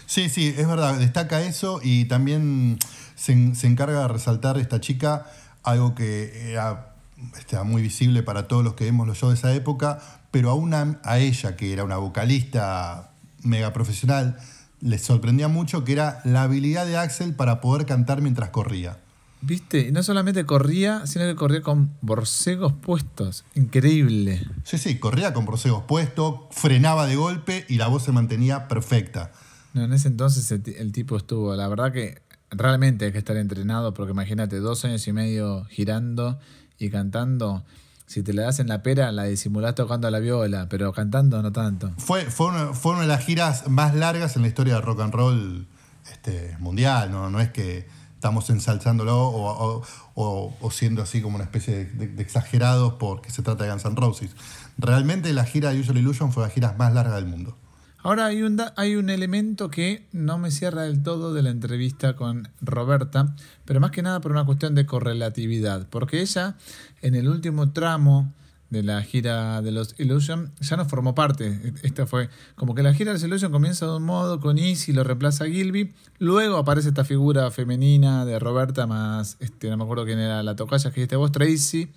Sí, 0.05 0.29
sí, 0.29 0.53
es 0.55 0.67
verdad, 0.67 0.99
destaca 0.99 1.41
eso 1.41 1.79
y 1.81 2.05
también 2.05 2.77
se, 3.15 3.55
se 3.55 3.67
encarga 3.67 4.01
de 4.01 4.07
resaltar 4.09 4.57
esta 4.57 4.79
chica 4.79 5.25
algo 5.63 5.95
que 5.95 6.51
era 6.51 6.93
este, 7.37 7.61
muy 7.63 7.81
visible 7.81 8.21
para 8.21 8.47
todos 8.47 8.63
los 8.63 8.73
que 8.73 8.83
vemos 8.83 9.07
los 9.07 9.17
shows 9.17 9.33
de 9.33 9.39
esa 9.39 9.53
época, 9.53 9.99
pero 10.31 10.51
a, 10.51 10.99
a 11.03 11.19
ella, 11.19 11.55
que 11.55 11.73
era 11.73 11.83
una 11.83 11.97
vocalista 11.97 13.11
mega 13.41 13.73
profesional, 13.73 14.37
le 14.81 14.97
sorprendía 14.97 15.47
mucho 15.47 15.83
que 15.83 15.93
era 15.93 16.19
la 16.25 16.43
habilidad 16.43 16.85
de 16.85 16.97
Axel 16.97 17.33
para 17.33 17.61
poder 17.61 17.85
cantar 17.85 18.21
mientras 18.21 18.49
corría. 18.49 18.97
¿Viste? 19.45 19.87
Y 19.89 19.91
no 19.91 20.03
solamente 20.03 20.45
corría, 20.45 21.05
sino 21.05 21.25
que 21.25 21.35
corría 21.35 21.61
con 21.61 21.91
borcegos 22.01 22.71
puestos. 22.71 23.43
Increíble. 23.55 24.41
Sí, 24.63 24.77
sí, 24.77 24.99
corría 24.99 25.33
con 25.33 25.43
borcegos 25.43 25.83
puestos, 25.83 26.35
frenaba 26.51 27.07
de 27.07 27.17
golpe 27.17 27.65
y 27.67 27.75
la 27.75 27.87
voz 27.87 28.03
se 28.03 28.13
mantenía 28.13 28.69
perfecta. 28.69 29.33
No, 29.73 29.83
en 29.83 29.91
ese 29.91 30.07
entonces 30.07 30.49
el, 30.51 30.63
el 30.77 30.93
tipo 30.93 31.17
estuvo, 31.17 31.53
la 31.57 31.67
verdad 31.67 31.91
que 31.91 32.21
realmente 32.51 33.05
hay 33.05 33.11
que 33.11 33.17
estar 33.17 33.35
entrenado 33.35 33.93
porque 33.93 34.13
imagínate 34.13 34.59
dos 34.59 34.85
años 34.85 35.05
y 35.07 35.11
medio 35.11 35.65
girando 35.65 36.39
y 36.79 36.89
cantando. 36.89 37.65
Si 38.05 38.23
te 38.23 38.31
la 38.31 38.43
das 38.43 38.59
en 38.59 38.69
la 38.69 38.81
pera, 38.81 39.11
la 39.11 39.23
disimulás 39.23 39.75
tocando 39.75 40.09
la 40.09 40.19
viola, 40.19 40.67
pero 40.69 40.93
cantando 40.93 41.41
no 41.41 41.51
tanto. 41.51 41.91
Fue, 41.97 42.23
fue, 42.25 42.47
una, 42.47 42.73
fue 42.73 42.93
una 42.93 43.01
de 43.01 43.07
las 43.07 43.25
giras 43.25 43.67
más 43.67 43.93
largas 43.93 44.37
en 44.37 44.43
la 44.43 44.47
historia 44.47 44.75
del 44.75 44.83
rock 44.83 45.01
and 45.01 45.13
roll 45.13 45.67
este, 46.09 46.55
mundial, 46.59 47.11
¿no? 47.11 47.29
No 47.29 47.41
es 47.41 47.49
que 47.49 47.87
estamos 48.23 48.49
ensalzándolo 48.49 49.17
o, 49.17 49.83
o, 50.15 50.71
siendo 50.71 51.01
así 51.01 51.21
como 51.21 51.35
una 51.35 51.43
especie 51.43 51.83
de, 51.83 52.21
exagerados 52.21 52.93
porque 52.93 53.29
se 53.31 53.41
trata 53.41 53.65
de 53.65 53.71
Guns 53.71 53.83
N' 53.83 53.95
Roses. 53.97 54.31
Realmente 54.77 55.33
la 55.33 55.43
gira 55.43 55.71
de 55.71 55.81
Usual 55.81 55.97
Illusion 55.97 56.31
fue 56.31 56.43
la 56.43 56.49
gira 56.49 56.73
más 56.77 56.93
larga 56.93 57.17
del 57.17 57.25
mundo. 57.25 57.57
Ahora 57.97 58.27
hay 58.27 58.41
un, 58.41 58.61
hay 58.77 58.95
un 58.95 59.09
elemento 59.09 59.69
que 59.69 60.07
no 60.13 60.37
me 60.37 60.51
cierra 60.51 60.83
del 60.83 61.03
todo 61.03 61.33
de 61.33 61.41
la 61.41 61.49
entrevista 61.49 62.15
con 62.15 62.47
Roberta, 62.61 63.35
pero 63.65 63.81
más 63.81 63.91
que 63.91 64.01
nada 64.01 64.21
por 64.21 64.31
una 64.31 64.45
cuestión 64.45 64.73
de 64.73 64.85
correlatividad, 64.85 65.89
porque 65.89 66.21
ella 66.21 66.55
en 67.01 67.15
el 67.15 67.27
último 67.27 67.73
tramo 67.73 68.33
de 68.73 68.83
la 68.83 69.01
gira 69.03 69.61
de 69.61 69.71
los 69.71 69.95
Illusion 69.97 70.51
ya 70.59 70.75
no 70.75 70.85
formó 70.85 71.15
parte. 71.15 71.73
Esta 71.83 72.05
fue 72.05 72.29
como 72.55 72.75
que 72.75 72.83
la 72.83 72.93
gira 72.93 73.11
de 73.11 73.13
los 73.13 73.23
Illusion 73.23 73.51
comienza 73.51 73.85
de 73.85 73.95
un 73.95 74.03
modo 74.03 74.41
con 74.41 74.57
Easy, 74.57 74.91
lo 74.91 75.05
reemplaza 75.05 75.45
Gilby, 75.45 75.93
luego 76.17 76.57
aparece 76.57 76.89
esta 76.89 77.05
figura 77.05 77.49
femenina 77.51 78.25
de 78.25 78.39
Roberta 78.39 78.87
más, 78.87 79.37
este, 79.39 79.69
no 79.69 79.77
me 79.77 79.83
acuerdo 79.83 80.05
quién 80.05 80.19
era 80.19 80.43
la 80.43 80.55
tocaya 80.55 80.89
que 80.89 80.95
dijiste 80.95 81.15
vos, 81.15 81.31
Tracy, 81.31 81.89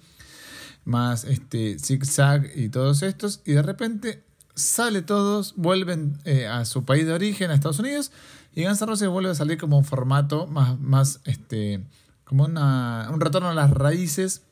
más 0.84 1.24
este, 1.24 1.78
Zig 1.78 2.04
Zag 2.04 2.50
y 2.54 2.68
todos 2.68 3.02
estos, 3.02 3.40
y 3.44 3.52
de 3.52 3.62
repente 3.62 4.22
sale 4.54 5.02
todos, 5.02 5.54
vuelven 5.56 6.18
eh, 6.24 6.46
a 6.46 6.64
su 6.64 6.84
país 6.84 7.06
de 7.06 7.12
origen, 7.12 7.50
a 7.50 7.54
Estados 7.54 7.78
Unidos, 7.78 8.12
y 8.54 8.64
Guns 8.64 8.80
N' 8.80 8.86
Roses 8.86 9.08
vuelve 9.08 9.30
a 9.30 9.34
salir 9.34 9.58
como 9.58 9.76
un 9.78 9.84
formato 9.84 10.46
más, 10.46 10.78
más 10.78 11.20
este, 11.24 11.84
como 12.24 12.44
una, 12.44 13.08
un 13.12 13.20
retorno 13.20 13.48
a 13.48 13.54
las 13.54 13.70
raíces. 13.70 14.42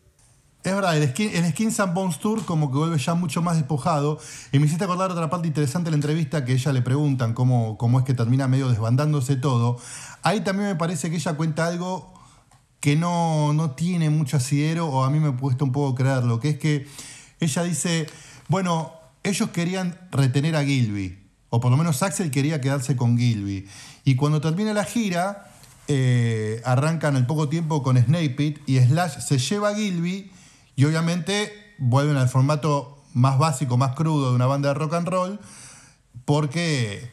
Es 0.64 0.74
verdad, 0.74 0.96
el 0.96 1.07
Skin, 1.11 1.31
el 1.35 1.50
Skins 1.50 1.79
and 1.79 1.92
Bones 1.92 2.18
Tour 2.18 2.42
como 2.46 2.70
que 2.70 2.79
vuelve 2.79 2.96
ya 2.96 3.12
mucho 3.12 3.42
más 3.42 3.57
despojado. 3.57 4.18
Y 4.50 4.59
me 4.59 4.64
hiciste 4.64 4.85
acordar 4.85 5.11
otra 5.11 5.29
parte 5.29 5.46
interesante 5.46 5.88
de 5.88 5.90
la 5.90 5.96
entrevista 5.96 6.46
que 6.46 6.55
ella 6.55 6.72
le 6.72 6.81
preguntan 6.81 7.35
cómo, 7.35 7.77
cómo 7.77 7.98
es 7.98 8.07
que 8.07 8.14
termina 8.14 8.48
medio 8.48 8.70
desbandándose 8.70 9.37
todo. 9.37 9.77
Ahí 10.22 10.40
también 10.40 10.70
me 10.70 10.74
parece 10.74 11.11
que 11.11 11.16
ella 11.16 11.35
cuenta 11.35 11.66
algo 11.66 12.14
que 12.81 12.96
no, 12.96 13.53
no 13.53 13.72
tiene 13.72 14.09
mucho 14.09 14.38
asidero 14.38 14.87
o 14.88 15.05
a 15.05 15.11
mí 15.11 15.20
me 15.20 15.29
ha 15.29 15.37
puesto 15.37 15.66
un 15.66 15.72
poco 15.72 15.94
creerlo, 15.94 16.40
que 16.40 16.50
es 16.50 16.59
que 16.59 16.87
ella 17.40 17.62
dice, 17.62 18.07
bueno, 18.48 18.92
ellos 19.22 19.50
querían 19.50 19.98
retener 20.11 20.57
a 20.57 20.64
Gilby, 20.64 21.18
o 21.50 21.61
por 21.61 21.70
lo 21.70 21.77
menos 21.77 22.03
Axel 22.03 22.31
quería 22.31 22.62
quedarse 22.62 22.96
con 22.96 23.18
Gilby. 23.18 23.66
Y 24.05 24.16
cuando 24.16 24.40
termina 24.40 24.72
la 24.72 24.85
gira, 24.85 25.50
eh, 25.88 26.62
arrancan 26.64 27.16
al 27.16 27.27
poco 27.27 27.50
tiempo 27.50 27.83
con 27.83 27.98
Snape 27.98 28.31
Pit 28.31 28.59
y 28.66 28.79
Slash 28.79 29.18
se 29.20 29.38
lleva 29.38 29.70
a 29.70 29.74
Gilby 29.74 30.31
y 30.76 30.84
obviamente 30.84 31.74
vuelven 31.78 32.16
al 32.16 32.28
formato 32.28 33.02
más 33.12 33.38
básico, 33.38 33.76
más 33.76 33.94
crudo 33.94 34.30
de 34.30 34.37
una 34.37 34.46
banda 34.46 34.68
de 34.68 34.74
rock 34.74 34.94
and 34.94 35.08
roll, 35.08 35.40
porque 36.24 37.10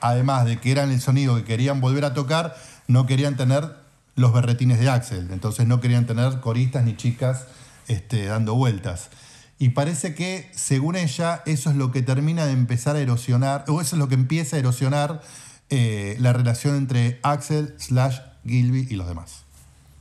además 0.00 0.44
de 0.44 0.58
que 0.58 0.70
eran 0.70 0.90
el 0.90 1.00
sonido 1.00 1.36
que 1.36 1.44
querían 1.44 1.80
volver 1.80 2.04
a 2.04 2.14
tocar, 2.14 2.56
no 2.88 3.06
querían 3.06 3.36
tener 3.36 3.76
los 4.14 4.32
berretines 4.32 4.78
de 4.80 4.88
Axel, 4.88 5.28
entonces 5.30 5.66
no 5.66 5.80
querían 5.80 6.06
tener 6.06 6.40
coristas 6.40 6.84
ni 6.84 6.96
chicas 6.96 7.46
este, 7.88 8.26
dando 8.26 8.54
vueltas. 8.54 9.10
Y 9.58 9.70
parece 9.70 10.14
que, 10.14 10.50
según 10.54 10.96
ella, 10.96 11.42
eso 11.46 11.70
es 11.70 11.76
lo 11.76 11.90
que 11.90 12.02
termina 12.02 12.44
de 12.46 12.52
empezar 12.52 12.96
a 12.96 13.00
erosionar, 13.00 13.64
o 13.68 13.80
eso 13.80 13.96
es 13.96 14.00
lo 14.00 14.08
que 14.08 14.14
empieza 14.14 14.56
a 14.56 14.58
erosionar 14.58 15.22
eh, 15.70 16.16
la 16.20 16.32
relación 16.32 16.76
entre 16.76 17.20
Axel, 17.22 17.74
Slash, 17.78 18.18
Gilby 18.44 18.86
y 18.90 18.96
los 18.96 19.08
demás. 19.08 19.45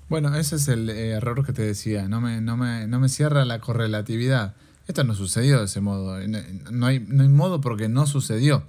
Bueno, 0.07 0.35
ese 0.35 0.57
es 0.57 0.67
el 0.67 0.89
eh, 0.89 1.11
error 1.11 1.45
que 1.45 1.53
te 1.53 1.63
decía, 1.63 2.07
no 2.07 2.21
me, 2.21 2.41
no, 2.41 2.57
me, 2.57 2.87
no 2.87 2.99
me 2.99 3.09
cierra 3.09 3.43
la 3.45 3.59
correlatividad. 3.59 4.55
Esto 4.87 5.03
no 5.03 5.15
sucedió 5.15 5.59
de 5.59 5.65
ese 5.65 5.81
modo, 5.81 6.19
no 6.71 6.85
hay, 6.85 6.99
no 6.99 7.23
hay 7.23 7.29
modo 7.29 7.59
porque 7.59 7.89
no 7.89 8.05
sucedió. 8.05 8.63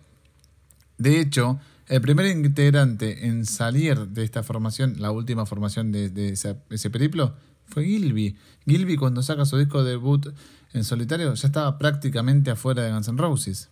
De 0.96 1.20
hecho, 1.20 1.60
el 1.88 2.00
primer 2.00 2.26
integrante 2.26 3.26
en 3.26 3.44
salir 3.44 4.08
de 4.08 4.24
esta 4.24 4.42
formación, 4.42 4.94
la 4.98 5.10
última 5.10 5.44
formación 5.44 5.92
de, 5.92 6.08
de 6.08 6.30
ese, 6.30 6.56
ese 6.70 6.88
periplo, 6.88 7.34
fue 7.68 7.84
Gilby. 7.84 8.36
Gilby 8.64 8.96
cuando 8.96 9.22
saca 9.22 9.44
su 9.44 9.58
disco 9.58 9.84
debut 9.84 10.32
en 10.72 10.84
solitario 10.84 11.34
ya 11.34 11.46
estaba 11.46 11.78
prácticamente 11.78 12.50
afuera 12.50 12.82
de 12.82 12.92
Guns 12.92 13.08
N' 13.08 13.18
Roses. 13.18 13.68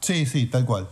Sí, 0.00 0.26
sí, 0.26 0.46
tal 0.46 0.66
cual. 0.66 0.88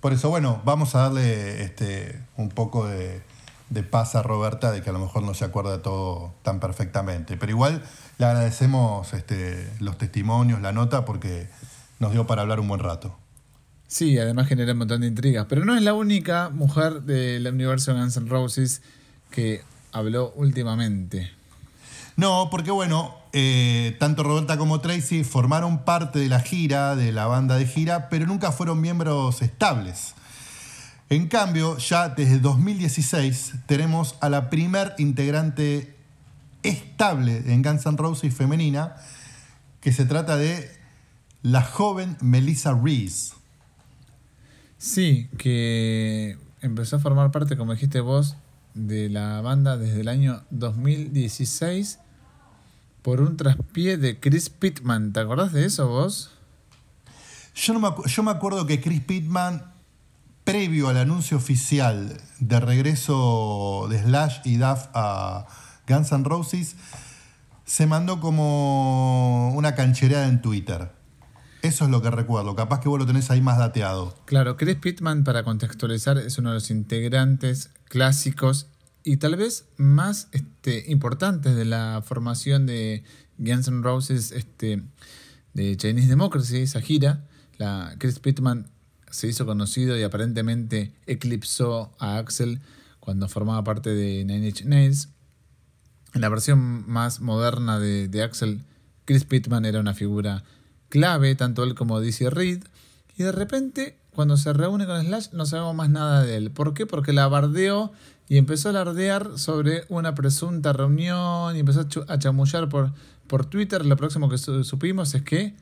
Por 0.00 0.12
eso, 0.12 0.30
bueno, 0.30 0.62
vamos 0.64 0.94
a 0.94 1.00
darle 1.00 1.62
este, 1.62 2.22
un 2.36 2.48
poco 2.48 2.86
de, 2.86 3.22
de 3.70 3.82
paz 3.82 4.14
a 4.14 4.22
Roberta 4.22 4.70
de 4.70 4.82
que 4.82 4.90
a 4.90 4.92
lo 4.92 4.98
mejor 4.98 5.22
no 5.22 5.34
se 5.34 5.44
acuerda 5.44 5.72
de 5.72 5.78
todo 5.78 6.34
tan 6.42 6.60
perfectamente. 6.60 7.36
Pero 7.36 7.52
igual 7.52 7.82
le 8.18 8.26
agradecemos 8.26 9.12
este, 9.12 9.70
los 9.80 9.98
testimonios, 9.98 10.60
la 10.60 10.72
nota, 10.72 11.04
porque 11.04 11.48
nos 11.98 12.12
dio 12.12 12.26
para 12.26 12.42
hablar 12.42 12.60
un 12.60 12.68
buen 12.68 12.80
rato. 12.80 13.16
Sí, 13.86 14.18
además 14.18 14.48
genera 14.48 14.72
un 14.72 14.78
montón 14.78 15.00
de 15.00 15.06
intrigas. 15.06 15.46
Pero 15.48 15.64
no 15.64 15.74
es 15.74 15.82
la 15.82 15.94
única 15.94 16.50
mujer 16.50 17.02
del 17.02 17.46
universo 17.46 17.94
Guns 17.94 18.16
N' 18.16 18.28
Roses 18.28 18.82
que 19.30 19.62
habló 19.92 20.32
últimamente. 20.36 21.30
No, 22.16 22.48
porque 22.50 22.70
bueno, 22.70 23.14
eh, 23.32 23.96
tanto 23.98 24.24
Roberta 24.24 24.58
como 24.58 24.80
Tracy 24.80 25.24
formaron 25.24 25.84
parte 25.84 26.18
de 26.18 26.28
la 26.28 26.40
gira, 26.40 26.96
de 26.96 27.12
la 27.12 27.26
banda 27.26 27.56
de 27.56 27.66
gira, 27.66 28.08
pero 28.08 28.26
nunca 28.26 28.52
fueron 28.52 28.80
miembros 28.80 29.40
estables. 29.40 30.14
En 31.10 31.28
cambio, 31.28 31.78
ya 31.78 32.10
desde 32.10 32.38
2016 32.38 33.54
tenemos 33.66 34.16
a 34.20 34.28
la 34.28 34.50
primer 34.50 34.94
integrante 34.98 35.96
estable 36.62 37.44
en 37.46 37.62
Guns 37.62 37.86
N' 37.86 37.96
Roses 37.96 38.34
femenina, 38.34 38.96
que 39.80 39.92
se 39.92 40.04
trata 40.04 40.36
de 40.36 40.70
la 41.42 41.62
joven 41.62 42.18
Melissa 42.20 42.74
Reese. 42.74 43.34
Sí, 44.76 45.28
que 45.38 46.36
empezó 46.60 46.96
a 46.96 46.98
formar 46.98 47.30
parte, 47.30 47.56
como 47.56 47.72
dijiste 47.72 48.00
vos, 48.00 48.36
de 48.74 49.08
la 49.08 49.40
banda 49.40 49.76
desde 49.78 50.02
el 50.02 50.08
año 50.08 50.42
2016 50.50 52.00
por 53.02 53.22
un 53.22 53.36
traspié 53.36 53.96
de 53.96 54.20
Chris 54.20 54.50
Pittman. 54.50 55.12
¿Te 55.12 55.20
acordás 55.20 55.52
de 55.52 55.64
eso 55.64 55.88
vos? 55.88 56.32
Yo, 57.54 57.72
no 57.72 57.80
me, 57.80 57.88
yo 58.08 58.22
me 58.22 58.30
acuerdo 58.30 58.66
que 58.66 58.80
Chris 58.80 59.00
Pittman, 59.00 59.64
previo 60.48 60.88
al 60.88 60.96
anuncio 60.96 61.36
oficial 61.36 62.18
de 62.40 62.58
regreso 62.58 63.86
de 63.90 64.00
Slash 64.00 64.38
y 64.46 64.56
Duff 64.56 64.86
a 64.94 65.46
Guns 65.86 66.10
N' 66.10 66.24
Roses, 66.24 66.74
se 67.66 67.86
mandó 67.86 68.18
como 68.18 69.52
una 69.52 69.74
canchereada 69.74 70.26
en 70.26 70.40
Twitter. 70.40 70.90
Eso 71.60 71.84
es 71.84 71.90
lo 71.90 72.00
que 72.00 72.10
recuerdo. 72.10 72.56
Capaz 72.56 72.80
que 72.80 72.88
vos 72.88 72.98
lo 72.98 73.04
tenés 73.04 73.30
ahí 73.30 73.42
más 73.42 73.58
dateado. 73.58 74.16
Claro, 74.24 74.56
Chris 74.56 74.76
Pittman, 74.76 75.22
para 75.22 75.44
contextualizar, 75.44 76.16
es 76.16 76.38
uno 76.38 76.48
de 76.48 76.54
los 76.54 76.70
integrantes 76.70 77.68
clásicos 77.84 78.68
y 79.04 79.18
tal 79.18 79.36
vez 79.36 79.66
más 79.76 80.28
este, 80.32 80.90
importantes 80.90 81.56
de 81.56 81.66
la 81.66 82.02
formación 82.02 82.64
de 82.64 83.04
Guns 83.36 83.68
N' 83.68 83.82
Roses 83.82 84.32
este, 84.32 84.82
de 85.52 85.76
Chinese 85.76 86.08
Democracy, 86.08 86.62
esa 86.62 86.80
gira. 86.80 87.26
La, 87.58 87.96
Chris 87.98 88.18
Pittman 88.18 88.70
se 89.10 89.28
hizo 89.28 89.46
conocido 89.46 89.98
y 89.98 90.02
aparentemente 90.02 90.92
eclipsó 91.06 91.94
a 91.98 92.18
Axel 92.18 92.60
cuando 93.00 93.28
formaba 93.28 93.64
parte 93.64 93.94
de 93.94 94.24
Nine 94.24 94.48
Inch 94.48 94.64
Nails. 94.64 95.08
En 96.14 96.20
la 96.20 96.28
versión 96.28 96.88
más 96.88 97.20
moderna 97.20 97.78
de, 97.78 98.08
de 98.08 98.22
Axel, 98.22 98.60
Chris 99.04 99.24
Pittman 99.24 99.64
era 99.64 99.80
una 99.80 99.94
figura 99.94 100.44
clave, 100.88 101.34
tanto 101.34 101.64
él 101.64 101.74
como 101.74 102.00
Dizzy 102.00 102.28
Reed. 102.28 102.62
Y 103.16 103.22
de 103.22 103.32
repente, 103.32 103.98
cuando 104.12 104.36
se 104.36 104.52
reúne 104.52 104.86
con 104.86 105.04
Slash, 105.04 105.28
no 105.32 105.46
sabemos 105.46 105.74
más 105.74 105.90
nada 105.90 106.22
de 106.22 106.36
él. 106.36 106.50
¿Por 106.50 106.74
qué? 106.74 106.86
Porque 106.86 107.12
la 107.12 107.28
bardeó 107.28 107.92
y 108.28 108.36
empezó 108.36 108.68
a 108.68 108.72
alardear 108.72 109.38
sobre 109.38 109.84
una 109.88 110.14
presunta 110.14 110.72
reunión 110.72 111.56
y 111.56 111.60
empezó 111.60 111.86
a 112.08 112.18
chamullar 112.18 112.68
por, 112.68 112.92
por 113.26 113.46
Twitter. 113.46 113.86
Lo 113.86 113.96
próximo 113.96 114.28
que 114.28 114.38
supimos 114.38 115.14
es 115.14 115.22
que, 115.22 115.54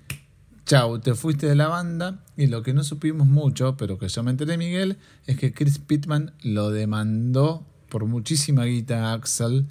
chau, 0.66 0.98
te 0.98 1.14
fuiste 1.14 1.46
de 1.46 1.54
la 1.54 1.68
banda. 1.68 2.18
Y 2.36 2.48
lo 2.48 2.62
que 2.62 2.74
no 2.74 2.84
supimos 2.84 3.26
mucho, 3.26 3.76
pero 3.76 3.98
que 3.98 4.08
yo 4.08 4.22
me 4.22 4.32
enteré, 4.32 4.58
Miguel, 4.58 4.98
es 5.26 5.38
que 5.38 5.54
Chris 5.54 5.78
Pittman 5.78 6.34
lo 6.42 6.70
demandó 6.70 7.64
por 7.88 8.04
muchísima 8.04 8.64
guita 8.64 9.10
a 9.10 9.12
Axel 9.14 9.66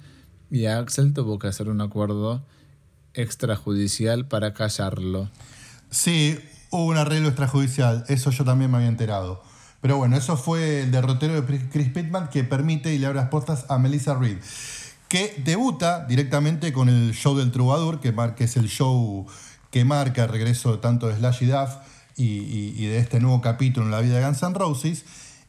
Y 0.50 0.66
Axel 0.66 1.12
tuvo 1.12 1.38
que 1.38 1.48
hacer 1.48 1.68
un 1.68 1.80
acuerdo 1.80 2.42
extrajudicial 3.14 4.26
para 4.26 4.54
callarlo. 4.54 5.30
Sí, 5.90 6.38
hubo 6.70 6.86
un 6.86 6.96
arreglo 6.96 7.28
extrajudicial, 7.28 8.04
eso 8.08 8.30
yo 8.30 8.44
también 8.44 8.70
me 8.70 8.78
había 8.78 8.88
enterado. 8.88 9.42
Pero 9.80 9.98
bueno, 9.98 10.16
eso 10.16 10.36
fue 10.36 10.82
el 10.82 10.90
derrotero 10.90 11.40
de 11.40 11.68
Chris 11.68 11.90
Pittman 11.90 12.28
que 12.28 12.42
permite 12.44 12.94
y 12.94 12.98
le 12.98 13.06
abre 13.06 13.20
las 13.20 13.28
puertas 13.28 13.66
a 13.68 13.78
Melissa 13.78 14.14
Reed, 14.14 14.38
que 15.08 15.40
debuta 15.44 16.06
directamente 16.06 16.72
con 16.72 16.88
el 16.88 17.12
show 17.12 17.36
del 17.36 17.52
Troubadour, 17.52 18.00
que, 18.00 18.12
es 18.38 18.56
el 18.56 18.68
show 18.68 19.26
que 19.70 19.84
marca 19.84 20.24
el 20.24 20.28
regreso 20.28 20.78
tanto 20.78 21.08
de 21.08 21.16
Slash 21.16 21.42
y 21.42 21.46
Duff 21.46 21.70
y, 22.16 22.86
de 22.86 22.98
este 22.98 23.20
nuevo 23.20 23.40
capítulo 23.40 23.86
en 23.86 23.92
la 23.92 24.00
vida 24.00 24.16
de 24.18 24.24
Guns 24.24 24.42
N' 24.42 24.54
Roses. 24.54 25.04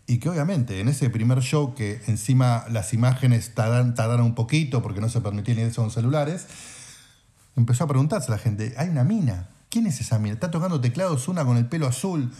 Y 0.05 0.19
que 0.19 0.29
obviamente 0.29 0.79
en 0.79 0.87
ese 0.87 1.09
primer 1.09 1.41
show, 1.41 1.75
que 1.75 2.01
encima 2.07 2.65
las 2.69 2.93
imágenes 2.93 3.53
tardaron, 3.53 4.21
un 4.21 4.35
poquito 4.35 4.81
porque 4.81 5.01
no 5.01 5.09
se 5.09 5.19
permitía 5.19 5.55
ni 5.55 5.61
eso 5.61 5.89
celulares, 5.89 6.47
empezó 7.57 7.83
a 7.83 7.87
preguntarse 7.87 8.31
la 8.31 8.37
gente: 8.37 8.73
hay 8.77 8.89
una 8.89 9.03
mina. 9.03 9.49
¿Quién 9.69 9.85
es 9.85 9.99
esa 9.99 10.17
mina? 10.17 10.33
Está 10.33 10.49
tocando 10.49 10.79
teclados 10.79 11.27
una 11.27 11.43
con 11.43 11.57
el 11.57 11.65
pelo 11.65 11.87
azul. 11.87 12.31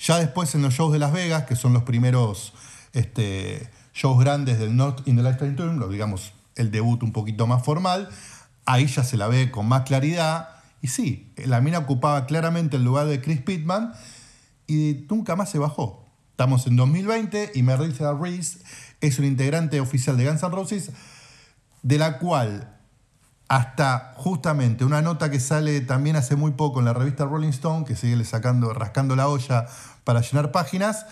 Ya 0.00 0.18
después 0.18 0.52
en 0.56 0.62
los 0.62 0.74
shows 0.74 0.92
de 0.92 0.98
Las 0.98 1.12
Vegas, 1.12 1.44
que 1.44 1.54
son 1.54 1.72
los 1.72 1.84
primeros 1.84 2.54
este, 2.92 3.70
shows 3.94 4.18
grandes 4.18 4.58
del 4.58 4.74
North 4.76 5.06
in 5.06 5.16
the 5.16 5.22
Lifetime 5.22 5.52
Tour, 5.52 5.88
digamos 5.88 6.32
el 6.56 6.70
debut 6.70 7.02
un 7.02 7.12
poquito 7.12 7.46
más 7.46 7.64
formal, 7.64 8.08
ahí 8.66 8.86
ya 8.86 9.04
se 9.04 9.16
la 9.16 9.28
ve 9.28 9.50
con 9.50 9.66
más 9.66 9.82
claridad. 9.82 10.48
Y 10.82 10.88
sí, 10.88 11.32
la 11.36 11.60
mina 11.60 11.78
ocupaba 11.78 12.26
claramente 12.26 12.76
el 12.76 12.84
lugar 12.84 13.06
de 13.06 13.20
Chris 13.20 13.40
Pittman 13.40 13.92
y 14.66 15.06
nunca 15.08 15.36
más 15.36 15.48
se 15.48 15.58
bajó. 15.58 16.04
Estamos 16.32 16.66
en 16.66 16.74
2020 16.74 17.52
y 17.54 17.62
Marissa 17.62 18.12
Reese 18.12 18.58
es 19.00 19.18
un 19.20 19.24
integrante 19.24 19.80
oficial 19.80 20.16
de 20.16 20.26
Guns 20.26 20.42
N' 20.42 20.50
Roses, 20.50 20.90
de 21.82 21.98
la 21.98 22.18
cual 22.18 22.80
hasta 23.46 24.14
justamente 24.16 24.84
una 24.84 25.02
nota 25.02 25.30
que 25.30 25.38
sale 25.38 25.82
también 25.82 26.16
hace 26.16 26.34
muy 26.34 26.52
poco 26.52 26.80
en 26.80 26.86
la 26.86 26.94
revista 26.94 27.26
Rolling 27.26 27.50
Stone, 27.50 27.84
que 27.84 27.94
sigue 27.94 28.24
sacando, 28.24 28.72
rascando 28.74 29.14
la 29.14 29.28
olla 29.28 29.66
para 30.02 30.20
llenar 30.20 30.50
páginas, 30.50 31.06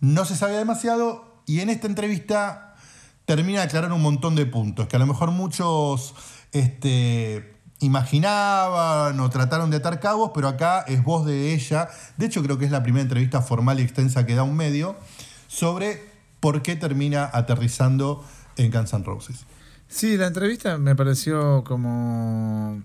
no 0.00 0.24
se 0.24 0.34
sabía 0.34 0.58
demasiado 0.58 1.42
y 1.46 1.60
en 1.60 1.70
esta 1.70 1.86
entrevista 1.86 2.74
termina 3.24 3.60
de 3.60 3.66
aclarar 3.66 3.92
un 3.92 4.02
montón 4.02 4.34
de 4.34 4.46
puntos 4.46 4.88
que 4.88 4.96
a 4.96 4.98
lo 4.98 5.06
mejor 5.06 5.30
muchos 5.30 6.14
este, 6.52 7.55
imaginaban 7.80 9.18
o 9.20 9.30
trataron 9.30 9.70
de 9.70 9.78
atar 9.78 10.00
cabos, 10.00 10.30
pero 10.34 10.48
acá 10.48 10.80
es 10.86 11.02
voz 11.02 11.26
de 11.26 11.54
ella. 11.54 11.88
De 12.16 12.26
hecho, 12.26 12.42
creo 12.42 12.58
que 12.58 12.64
es 12.64 12.70
la 12.70 12.82
primera 12.82 13.02
entrevista 13.02 13.42
formal 13.42 13.80
y 13.80 13.82
extensa 13.82 14.26
que 14.26 14.34
da 14.34 14.42
un 14.42 14.56
medio 14.56 14.96
sobre 15.48 16.02
por 16.40 16.62
qué 16.62 16.76
termina 16.76 17.28
aterrizando 17.32 18.24
en 18.56 18.70
Guns 18.70 18.92
N' 18.92 19.04
Roses. 19.04 19.44
Sí, 19.88 20.16
la 20.16 20.26
entrevista 20.26 20.78
me 20.78 20.96
pareció 20.96 21.62
como 21.64 22.82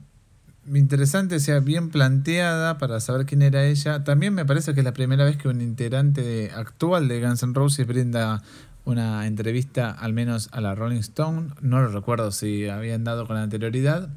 interesante, 0.71 1.39
sea 1.39 1.59
bien 1.59 1.89
planteada 1.89 2.77
para 2.77 2.99
saber 2.99 3.25
quién 3.25 3.41
era 3.41 3.65
ella. 3.65 4.03
También 4.03 4.33
me 4.33 4.45
parece 4.45 4.73
que 4.73 4.81
es 4.81 4.83
la 4.83 4.93
primera 4.93 5.25
vez 5.25 5.37
que 5.37 5.47
un 5.47 5.61
integrante 5.61 6.51
actual 6.55 7.07
de 7.07 7.21
Guns 7.21 7.43
N' 7.43 7.53
Roses 7.53 7.87
brinda 7.87 8.41
una 8.83 9.27
entrevista, 9.27 9.91
al 9.91 10.13
menos 10.13 10.49
a 10.51 10.61
la 10.61 10.75
Rolling 10.75 10.99
Stone. 10.99 11.53
No 11.61 11.81
lo 11.81 11.87
recuerdo 11.89 12.31
si 12.31 12.67
habían 12.67 13.03
dado 13.03 13.27
con 13.27 13.37
anterioridad. 13.37 14.09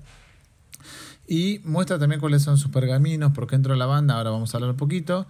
Y 1.26 1.60
muestra 1.64 1.98
también 1.98 2.20
cuáles 2.20 2.42
son 2.42 2.58
sus 2.58 2.70
pergaminos, 2.70 3.32
por 3.32 3.46
qué 3.46 3.56
entró 3.56 3.74
la 3.74 3.86
banda. 3.86 4.16
Ahora 4.16 4.30
vamos 4.30 4.54
a 4.54 4.56
hablar 4.58 4.70
un 4.70 4.76
poquito. 4.76 5.26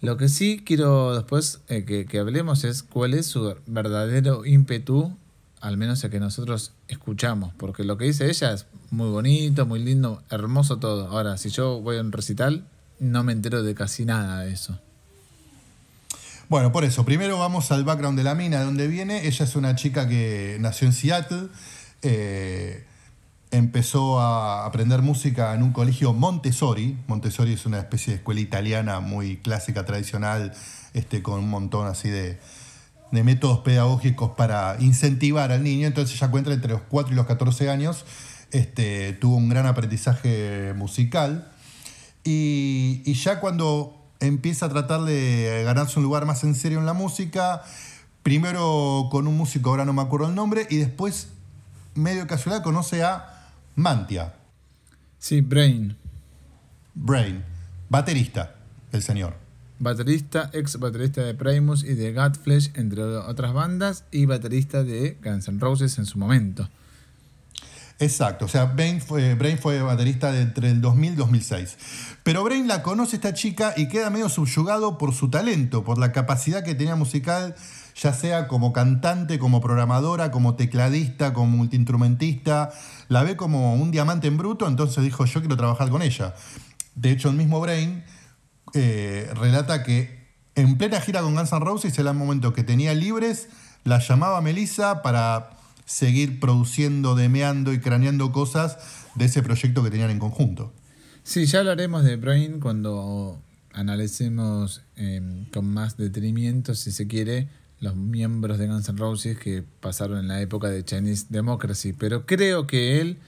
Lo 0.00 0.16
que 0.16 0.28
sí 0.28 0.62
quiero 0.64 1.14
después 1.14 1.60
eh, 1.68 1.84
que, 1.84 2.06
que 2.06 2.18
hablemos 2.20 2.64
es 2.64 2.82
cuál 2.82 3.14
es 3.14 3.26
su 3.26 3.56
verdadero 3.66 4.44
ímpetu 4.46 5.16
al 5.60 5.76
menos 5.76 6.02
el 6.04 6.10
que 6.10 6.20
nosotros 6.20 6.72
escuchamos, 6.88 7.52
porque 7.56 7.84
lo 7.84 7.98
que 7.98 8.04
dice 8.04 8.28
ella 8.28 8.52
es 8.52 8.66
muy 8.90 9.08
bonito, 9.10 9.66
muy 9.66 9.80
lindo, 9.82 10.22
hermoso 10.30 10.78
todo. 10.78 11.08
Ahora, 11.08 11.36
si 11.36 11.50
yo 11.50 11.80
voy 11.80 11.96
a 11.96 12.00
un 12.00 12.12
recital, 12.12 12.64
no 12.98 13.24
me 13.24 13.32
entero 13.32 13.62
de 13.62 13.74
casi 13.74 14.04
nada 14.04 14.42
de 14.44 14.52
eso. 14.52 14.78
Bueno, 16.48 16.72
por 16.72 16.84
eso, 16.84 17.04
primero 17.04 17.38
vamos 17.38 17.70
al 17.72 17.84
background 17.84 18.16
de 18.16 18.24
la 18.24 18.34
mina, 18.34 18.60
de 18.60 18.64
dónde 18.64 18.86
viene. 18.86 19.26
Ella 19.26 19.44
es 19.44 19.56
una 19.56 19.74
chica 19.74 20.08
que 20.08 20.56
nació 20.60 20.86
en 20.86 20.92
Seattle, 20.94 21.48
eh, 22.02 22.86
empezó 23.50 24.20
a 24.20 24.66
aprender 24.66 25.02
música 25.02 25.54
en 25.54 25.62
un 25.62 25.72
colegio 25.72 26.12
Montessori. 26.12 26.98
Montessori 27.06 27.54
es 27.54 27.66
una 27.66 27.78
especie 27.78 28.12
de 28.12 28.16
escuela 28.18 28.40
italiana 28.40 29.00
muy 29.00 29.38
clásica, 29.38 29.84
tradicional, 29.84 30.52
este, 30.94 31.22
con 31.22 31.40
un 31.40 31.50
montón 31.50 31.86
así 31.86 32.08
de, 32.08 32.38
de 33.10 33.24
métodos 33.24 33.60
pedagógicos 33.60 34.32
para 34.32 34.76
incentivar 34.80 35.52
al 35.52 35.62
niño. 35.62 35.86
Entonces 35.86 36.16
ella 36.16 36.30
cuenta 36.30 36.52
entre 36.52 36.72
los 36.72 36.82
4 36.82 37.12
y 37.12 37.16
los 37.16 37.26
14 37.26 37.70
años, 37.70 38.04
este, 38.50 39.12
tuvo 39.14 39.36
un 39.36 39.48
gran 39.48 39.66
aprendizaje 39.66 40.74
musical. 40.74 41.50
Y, 42.24 43.02
y, 43.06 43.14
ya 43.14 43.40
cuando 43.40 43.94
empieza 44.20 44.66
a 44.66 44.68
tratar 44.68 45.02
de 45.02 45.62
ganarse 45.64 45.98
un 45.98 46.04
lugar 46.04 46.26
más 46.26 46.44
en 46.44 46.54
serio 46.54 46.78
en 46.78 46.86
la 46.86 46.92
música, 46.92 47.62
primero 48.22 49.08
con 49.10 49.26
un 49.26 49.36
músico, 49.36 49.70
ahora 49.70 49.86
no 49.86 49.94
me 49.94 50.02
acuerdo 50.02 50.26
el 50.28 50.34
nombre, 50.34 50.66
y 50.68 50.76
después, 50.76 51.28
medio 51.94 52.26
casual, 52.26 52.62
conoce 52.62 53.02
a 53.02 53.37
Mantia. 53.78 54.34
Sí, 55.18 55.40
Brain. 55.40 55.96
Brain, 56.94 57.44
baterista, 57.88 58.56
el 58.90 59.02
señor 59.02 59.48
baterista, 59.78 60.50
ex 60.52 60.78
baterista 60.78 61.22
de 61.22 61.34
Primus 61.34 61.84
y 61.84 61.94
de 61.94 62.12
Godflesh, 62.12 62.72
entre 62.74 63.02
otras 63.04 63.52
bandas, 63.52 64.04
y 64.10 64.26
baterista 64.26 64.82
de 64.82 65.16
Guns 65.22 65.48
N' 65.48 65.60
Roses 65.60 65.98
en 65.98 66.06
su 66.06 66.18
momento. 66.18 66.68
Exacto, 68.00 68.44
o 68.44 68.48
sea, 68.48 68.66
Brain 68.66 69.00
fue, 69.00 69.34
Brain 69.34 69.58
fue 69.58 69.82
baterista 69.82 70.30
de 70.30 70.42
entre 70.42 70.70
el 70.70 70.80
2000 70.80 71.12
y 71.12 71.16
2006. 71.16 71.78
Pero 72.22 72.44
Brain 72.44 72.68
la 72.68 72.82
conoce 72.82 73.16
esta 73.16 73.34
chica 73.34 73.74
y 73.76 73.88
queda 73.88 74.10
medio 74.10 74.28
subyugado 74.28 74.98
por 74.98 75.14
su 75.14 75.30
talento, 75.30 75.82
por 75.82 75.98
la 75.98 76.12
capacidad 76.12 76.62
que 76.62 76.76
tenía 76.76 76.94
musical, 76.94 77.56
ya 78.00 78.12
sea 78.12 78.46
como 78.46 78.72
cantante, 78.72 79.38
como 79.38 79.60
programadora, 79.60 80.30
como 80.30 80.54
tecladista, 80.54 81.32
como 81.32 81.56
multiinstrumentista. 81.56 82.70
La 83.08 83.24
ve 83.24 83.36
como 83.36 83.74
un 83.74 83.90
diamante 83.90 84.28
en 84.28 84.36
bruto, 84.36 84.68
entonces 84.68 85.02
dijo, 85.02 85.24
yo 85.24 85.40
quiero 85.40 85.56
trabajar 85.56 85.90
con 85.90 86.02
ella. 86.02 86.34
De 86.94 87.10
hecho, 87.10 87.28
el 87.28 87.36
mismo 87.36 87.60
Brain 87.60 88.04
eh, 88.74 89.30
relata 89.34 89.82
que 89.82 90.28
en 90.54 90.78
plena 90.78 91.00
gira 91.00 91.22
con 91.22 91.34
Guns 91.34 91.52
N' 91.52 91.60
Roses, 91.60 91.98
en 91.98 92.06
el 92.06 92.14
momento 92.14 92.52
que 92.52 92.62
tenía 92.62 92.94
libres, 92.94 93.48
la 93.84 93.98
llamaba 93.98 94.40
Melissa 94.40 95.02
para 95.02 95.50
seguir 95.84 96.38
produciendo, 96.38 97.14
demeando 97.14 97.72
y 97.72 97.80
craneando 97.80 98.30
cosas 98.30 98.78
de 99.14 99.24
ese 99.24 99.42
proyecto 99.42 99.82
que 99.82 99.90
tenían 99.90 100.10
en 100.10 100.18
conjunto. 100.18 100.72
Sí, 101.24 101.46
ya 101.46 101.60
hablaremos 101.60 102.04
de 102.04 102.16
Brain 102.16 102.60
cuando 102.60 103.40
analicemos 103.72 104.82
em, 104.96 105.46
con 105.46 105.66
más 105.66 105.96
detenimiento, 105.96 106.74
si 106.74 106.92
se 106.92 107.06
quiere, 107.06 107.48
los 107.80 107.94
miembros 107.94 108.58
de 108.58 108.66
Guns 108.66 108.88
N' 108.88 108.98
Roses 108.98 109.38
que 109.38 109.62
pasaron 109.80 110.18
en 110.18 110.28
la 110.28 110.40
época 110.40 110.68
de 110.68 110.84
Chinese 110.84 111.26
Democracy. 111.28 111.92
Pero 111.92 112.26
creo 112.26 112.66
que 112.66 113.00
él. 113.00 113.18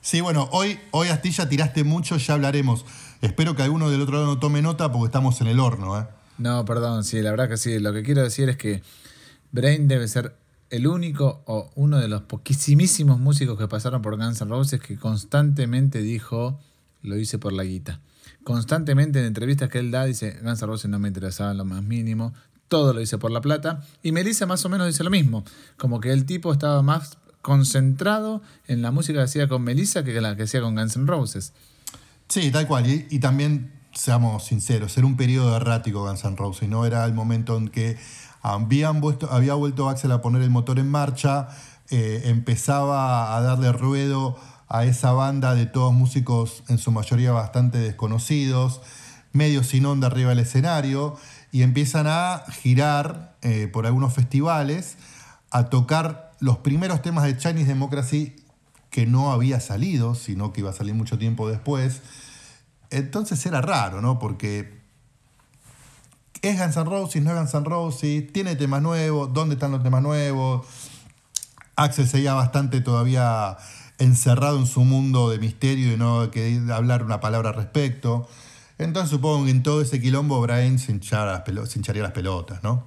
Sí, 0.00 0.20
bueno, 0.20 0.48
hoy, 0.52 0.78
hoy 0.92 1.08
Astilla 1.08 1.48
tiraste 1.48 1.82
mucho, 1.82 2.16
ya 2.16 2.34
hablaremos. 2.34 2.84
Espero 3.20 3.56
que 3.56 3.62
alguno 3.62 3.90
del 3.90 4.02
otro 4.02 4.14
lado 4.14 4.26
no 4.26 4.38
tome 4.38 4.62
nota 4.62 4.92
porque 4.92 5.06
estamos 5.06 5.40
en 5.40 5.48
el 5.48 5.58
horno. 5.58 5.98
¿eh? 5.98 6.06
No, 6.38 6.64
perdón, 6.64 7.02
sí, 7.02 7.20
la 7.22 7.30
verdad 7.30 7.48
que 7.48 7.56
sí. 7.56 7.78
Lo 7.80 7.92
que 7.92 8.02
quiero 8.02 8.22
decir 8.22 8.48
es 8.48 8.56
que 8.56 8.82
Brain 9.50 9.88
debe 9.88 10.06
ser 10.06 10.36
el 10.70 10.86
único 10.86 11.42
o 11.46 11.70
uno 11.74 11.98
de 11.98 12.08
los 12.08 12.22
poquísimos 12.22 13.18
músicos 13.18 13.58
que 13.58 13.68
pasaron 13.68 14.02
por 14.02 14.16
Guns 14.16 14.40
N' 14.40 14.50
Roses 14.50 14.80
que 14.80 14.96
constantemente 14.96 16.00
dijo, 16.00 16.60
lo 17.02 17.16
hice 17.16 17.38
por 17.38 17.52
la 17.52 17.64
guita. 17.64 18.00
Constantemente 18.44 19.18
en 19.18 19.26
entrevistas 19.26 19.68
que 19.68 19.80
él 19.80 19.90
da 19.90 20.04
dice, 20.04 20.38
Guns 20.42 20.62
N' 20.62 20.66
Roses 20.66 20.90
no 20.90 21.00
me 21.00 21.08
interesaba 21.08 21.50
en 21.50 21.56
lo 21.56 21.64
más 21.64 21.82
mínimo, 21.82 22.32
todo 22.68 22.92
lo 22.92 23.00
hice 23.00 23.18
por 23.18 23.30
la 23.30 23.40
plata. 23.40 23.82
Y 24.02 24.12
Melissa 24.12 24.46
más 24.46 24.64
o 24.64 24.68
menos 24.68 24.86
dice 24.86 25.04
lo 25.04 25.10
mismo, 25.10 25.44
como 25.76 26.00
que 26.00 26.12
el 26.12 26.26
tipo 26.26 26.52
estaba 26.52 26.82
más 26.82 27.18
concentrado 27.42 28.42
en 28.66 28.82
la 28.82 28.90
música 28.90 29.20
que 29.20 29.24
hacía 29.24 29.48
con 29.48 29.62
Melissa 29.62 30.02
que 30.02 30.20
la 30.20 30.36
que 30.36 30.44
hacía 30.44 30.60
con 30.60 30.74
Guns 30.74 30.96
N' 30.96 31.06
Roses. 31.06 31.52
Sí, 32.28 32.50
tal 32.50 32.66
cual. 32.66 32.86
Y, 32.88 33.18
también, 33.20 33.72
seamos 33.94 34.44
sinceros, 34.44 34.96
era 34.98 35.06
un 35.06 35.16
periodo 35.16 35.56
errático 35.56 36.02
Guns 36.04 36.24
N' 36.24 36.36
Roses, 36.36 36.68
¿no? 36.68 36.84
Era 36.84 37.04
el 37.04 37.14
momento 37.14 37.56
en 37.56 37.68
que 37.68 37.96
habían 38.42 39.00
había 39.30 39.54
vuelto 39.54 39.88
Axel 39.88 40.12
a 40.12 40.20
poner 40.22 40.42
el 40.42 40.50
motor 40.50 40.78
en 40.78 40.90
marcha, 40.90 41.48
eh, 41.90 42.22
empezaba 42.24 43.36
a 43.36 43.40
darle 43.40 43.70
ruedo 43.72 44.36
a 44.68 44.84
esa 44.84 45.12
banda 45.12 45.54
de 45.54 45.66
todos 45.66 45.92
músicos, 45.92 46.64
en 46.68 46.78
su 46.78 46.90
mayoría 46.90 47.30
bastante 47.30 47.78
desconocidos, 47.78 48.80
medio 49.32 49.62
sin 49.62 49.86
onda 49.86 50.08
arriba 50.08 50.30
del 50.30 50.40
escenario, 50.40 51.16
y 51.56 51.62
empiezan 51.62 52.06
a 52.06 52.44
girar 52.60 53.34
eh, 53.40 53.66
por 53.66 53.86
algunos 53.86 54.12
festivales, 54.12 54.98
a 55.50 55.70
tocar 55.70 56.32
los 56.38 56.58
primeros 56.58 57.00
temas 57.00 57.24
de 57.24 57.38
Chinese 57.38 57.68
Democracy 57.68 58.36
que 58.90 59.06
no 59.06 59.32
había 59.32 59.58
salido, 59.60 60.14
sino 60.14 60.52
que 60.52 60.60
iba 60.60 60.68
a 60.68 60.74
salir 60.74 60.92
mucho 60.92 61.16
tiempo 61.16 61.48
después. 61.48 62.02
Entonces 62.90 63.46
era 63.46 63.62
raro, 63.62 64.02
¿no? 64.02 64.18
Porque 64.18 64.82
es 66.42 66.60
Guns 66.60 66.76
N' 66.76 66.84
Roses, 66.84 67.22
no 67.22 67.30
es 67.30 67.36
Guns 67.38 67.54
N' 67.54 67.64
Roses, 67.64 68.32
tiene 68.34 68.54
temas 68.56 68.82
nuevos, 68.82 69.32
¿dónde 69.32 69.54
están 69.54 69.70
los 69.70 69.82
temas 69.82 70.02
nuevos? 70.02 70.66
Axel 71.74 72.06
seguía 72.06 72.34
bastante 72.34 72.82
todavía 72.82 73.56
encerrado 73.96 74.58
en 74.58 74.66
su 74.66 74.84
mundo 74.84 75.30
de 75.30 75.38
misterio 75.38 75.94
y 75.94 75.96
no 75.96 76.30
quería 76.30 76.76
hablar 76.76 77.02
una 77.02 77.20
palabra 77.20 77.48
al 77.48 77.54
respecto. 77.54 78.28
Entonces 78.78 79.10
supongo 79.10 79.46
que 79.46 79.50
en 79.50 79.62
todo 79.62 79.80
ese 79.80 80.00
quilombo 80.00 80.40
Brian 80.40 80.78
se, 80.78 80.92
hinchara 80.92 81.44
las 81.46 81.70
se 81.70 81.78
hincharía 81.78 82.02
las 82.02 82.12
pelotas, 82.12 82.62
¿no? 82.62 82.84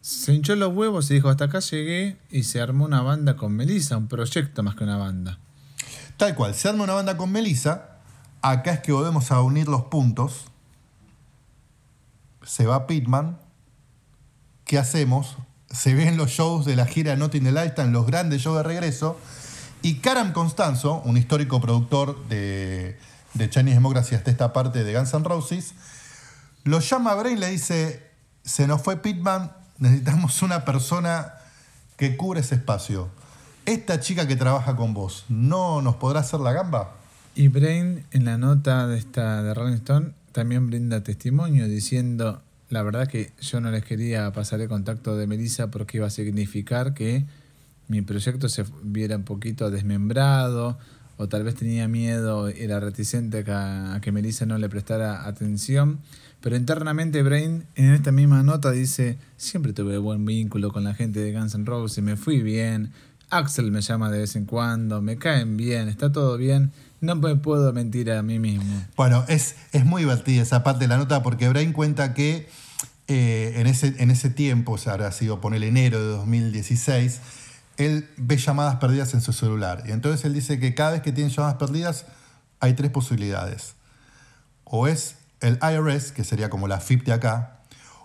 Se 0.00 0.32
hinchó 0.32 0.54
los 0.54 0.74
huevos 0.74 1.10
y 1.10 1.14
dijo, 1.14 1.28
hasta 1.28 1.44
acá 1.44 1.60
llegué 1.60 2.18
y 2.30 2.44
se 2.44 2.60
armó 2.60 2.84
una 2.84 3.02
banda 3.02 3.36
con 3.36 3.52
Melissa, 3.52 3.96
un 3.96 4.08
proyecto 4.08 4.62
más 4.62 4.74
que 4.74 4.84
una 4.84 4.96
banda. 4.96 5.38
Tal 6.16 6.34
cual, 6.34 6.54
se 6.54 6.68
arma 6.68 6.84
una 6.84 6.94
banda 6.94 7.16
con 7.16 7.30
Melissa, 7.32 7.98
acá 8.42 8.72
es 8.72 8.80
que 8.80 8.92
volvemos 8.92 9.30
a 9.30 9.40
unir 9.40 9.68
los 9.68 9.82
puntos, 9.84 10.46
se 12.42 12.66
va 12.66 12.86
Pitman, 12.86 13.38
¿qué 14.64 14.78
hacemos? 14.78 15.36
Se 15.70 15.94
ven 15.94 16.16
los 16.16 16.30
shows 16.30 16.64
de 16.64 16.76
la 16.76 16.86
gira 16.86 17.16
Not 17.16 17.34
in 17.34 17.44
the 17.44 17.52
Lifetime, 17.52 17.88
los 17.88 18.06
grandes 18.06 18.42
shows 18.42 18.56
de 18.56 18.62
regreso, 18.62 19.18
y 19.82 19.96
Karam 19.96 20.32
Constanzo, 20.32 21.02
un 21.04 21.16
histórico 21.16 21.60
productor 21.60 22.26
de, 22.28 22.98
de 23.38 23.48
Chinese 23.48 23.76
Democracy 23.76 24.14
hasta 24.14 24.30
esta 24.30 24.52
parte 24.52 24.84
de 24.84 24.94
Guns 24.94 25.14
N' 25.14 25.24
Roses, 25.24 25.74
lo 26.64 26.80
llama 26.80 27.12
a 27.12 27.14
Brain 27.14 27.40
le 27.40 27.50
dice, 27.50 28.02
se 28.44 28.66
nos 28.66 28.82
fue 28.82 28.98
Pitman, 28.98 29.52
necesitamos 29.78 30.42
una 30.42 30.64
persona 30.64 31.34
que 31.96 32.16
cubra 32.16 32.40
ese 32.40 32.56
espacio. 32.56 33.08
Esta 33.64 34.00
chica 34.00 34.26
que 34.26 34.36
trabaja 34.36 34.76
con 34.76 34.92
vos, 34.94 35.24
¿no 35.28 35.80
nos 35.82 35.96
podrá 35.96 36.20
hacer 36.20 36.40
la 36.40 36.52
gamba? 36.52 36.94
Y 37.34 37.48
Brain, 37.48 38.04
en 38.10 38.24
la 38.24 38.36
nota 38.36 38.86
de 38.86 38.98
esta 38.98 39.42
de 39.42 39.54
Rolling 39.54 39.76
Stone, 39.76 40.12
también 40.32 40.66
brinda 40.66 41.02
testimonio 41.02 41.68
diciendo, 41.68 42.42
la 42.68 42.82
verdad 42.82 43.08
que 43.08 43.32
yo 43.40 43.60
no 43.60 43.70
les 43.70 43.84
quería 43.84 44.30
pasar 44.32 44.60
el 44.60 44.68
contacto 44.68 45.16
de 45.16 45.26
Melissa 45.26 45.70
porque 45.70 45.98
iba 45.98 46.06
a 46.06 46.10
significar 46.10 46.94
que 46.94 47.26
mi 47.88 48.02
proyecto 48.02 48.48
se 48.48 48.64
viera 48.82 49.16
un 49.16 49.24
poquito 49.24 49.70
desmembrado, 49.70 50.78
o 51.18 51.28
tal 51.28 51.42
vez 51.42 51.56
tenía 51.56 51.88
miedo, 51.88 52.48
era 52.48 52.80
reticente 52.80 53.44
a, 53.48 53.98
que 54.00 54.12
Melissa 54.12 54.46
no 54.46 54.56
le 54.56 54.68
prestara 54.68 55.26
atención. 55.26 55.98
Pero 56.40 56.56
internamente 56.56 57.22
Brain 57.22 57.66
en 57.74 57.92
esta 57.92 58.12
misma 58.12 58.42
nota 58.44 58.70
dice, 58.70 59.18
siempre 59.36 59.72
tuve 59.72 59.98
buen 59.98 60.24
vínculo 60.24 60.72
con 60.72 60.84
la 60.84 60.94
gente 60.94 61.20
de 61.20 61.32
Guns 61.32 61.54
N' 61.56 61.66
Roses, 61.66 62.02
me 62.02 62.16
fui 62.16 62.40
bien, 62.42 62.92
Axel 63.28 63.72
me 63.72 63.80
llama 63.80 64.10
de 64.10 64.20
vez 64.20 64.36
en 64.36 64.44
cuando, 64.46 65.02
me 65.02 65.18
caen 65.18 65.56
bien, 65.56 65.88
está 65.88 66.12
todo 66.12 66.38
bien, 66.38 66.70
no 67.00 67.16
me 67.16 67.34
puedo 67.34 67.72
mentir 67.72 68.12
a 68.12 68.22
mí 68.22 68.38
mismo. 68.38 68.86
Bueno, 68.96 69.24
es, 69.28 69.56
es 69.72 69.84
muy 69.84 70.02
divertida 70.02 70.42
esa 70.42 70.62
parte 70.62 70.84
de 70.84 70.88
la 70.88 70.96
nota 70.96 71.22
porque 71.24 71.48
Brain 71.48 71.72
cuenta 71.72 72.14
que 72.14 72.48
eh, 73.08 73.54
en, 73.56 73.66
ese, 73.66 73.94
en 73.98 74.10
ese 74.10 74.30
tiempo, 74.30 74.72
o 74.72 74.78
sea, 74.78 74.92
habrá 74.92 75.10
sido 75.12 75.40
por 75.40 75.54
el 75.54 75.64
enero 75.64 75.98
de 75.98 76.08
2016, 76.08 77.20
él 77.78 78.10
ve 78.16 78.36
llamadas 78.36 78.76
perdidas 78.76 79.14
en 79.14 79.20
su 79.20 79.32
celular. 79.32 79.84
Y 79.86 79.92
entonces 79.92 80.24
él 80.24 80.34
dice 80.34 80.58
que 80.58 80.74
cada 80.74 80.90
vez 80.90 81.02
que 81.02 81.12
tiene 81.12 81.30
llamadas 81.30 81.56
perdidas 81.56 82.06
hay 82.60 82.74
tres 82.74 82.90
posibilidades. 82.90 83.76
O 84.64 84.88
es 84.88 85.16
el 85.40 85.58
IRS, 85.62 86.12
que 86.12 86.24
sería 86.24 86.50
como 86.50 86.66
la 86.68 86.80
FIP 86.80 87.04
de 87.04 87.12
acá, 87.12 87.60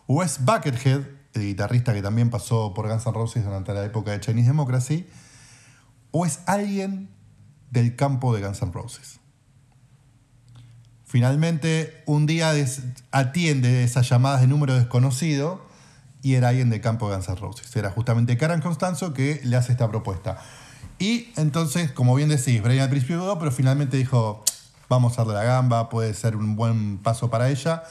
o 0.05 0.23
es 0.23 0.45
Buckethead, 0.45 1.01
el 1.33 1.41
guitarrista 1.41 1.93
que 1.93 2.03
también 2.03 2.29
pasó 2.29 2.73
por 2.75 2.87
Guns 2.87 3.07
N' 3.07 3.13
Roses 3.13 3.43
durante 3.43 3.73
la 3.73 3.83
época 3.83 4.11
de 4.11 4.19
Chinese 4.19 4.49
Democracy, 4.49 5.07
o 6.11 6.27
es 6.27 6.41
alguien 6.45 7.09
del 7.71 7.95
campo 7.95 8.35
de 8.35 8.45
Guns 8.45 8.61
N' 8.61 8.71
Roses. 8.71 9.19
Finalmente, 11.03 12.03
un 12.05 12.27
día 12.27 12.53
atiende 13.11 13.83
esas 13.83 14.07
llamadas 14.07 14.41
de 14.41 14.47
número 14.47 14.75
desconocido 14.75 15.72
y 16.23 16.35
era 16.35 16.49
alguien 16.49 16.69
de 16.69 16.81
campo 16.81 17.09
de 17.09 17.15
Guns 17.15 17.27
N' 17.27 17.35
Roses. 17.35 17.75
Era 17.75 17.91
justamente 17.91 18.37
Karen 18.37 18.61
Constanzo 18.61 19.13
que 19.13 19.41
le 19.43 19.57
hace 19.57 19.73
esta 19.73 19.89
propuesta. 19.89 20.41
Y 20.97 21.33
entonces, 21.35 21.91
como 21.91 22.15
bien 22.15 22.29
decís, 22.29 22.63
Brian 22.63 22.85
al 22.85 22.89
principio 22.89 23.17
dudó, 23.17 23.37
pero 23.37 23.51
finalmente 23.51 23.97
dijo, 23.97 24.43
vamos 24.87 25.19
a 25.19 25.25
darle 25.25 25.33
la 25.33 25.43
gamba, 25.43 25.89
puede 25.89 26.13
ser 26.13 26.37
un 26.37 26.55
buen 26.55 26.97
paso 26.97 27.29
para 27.29 27.49
ella. 27.49 27.83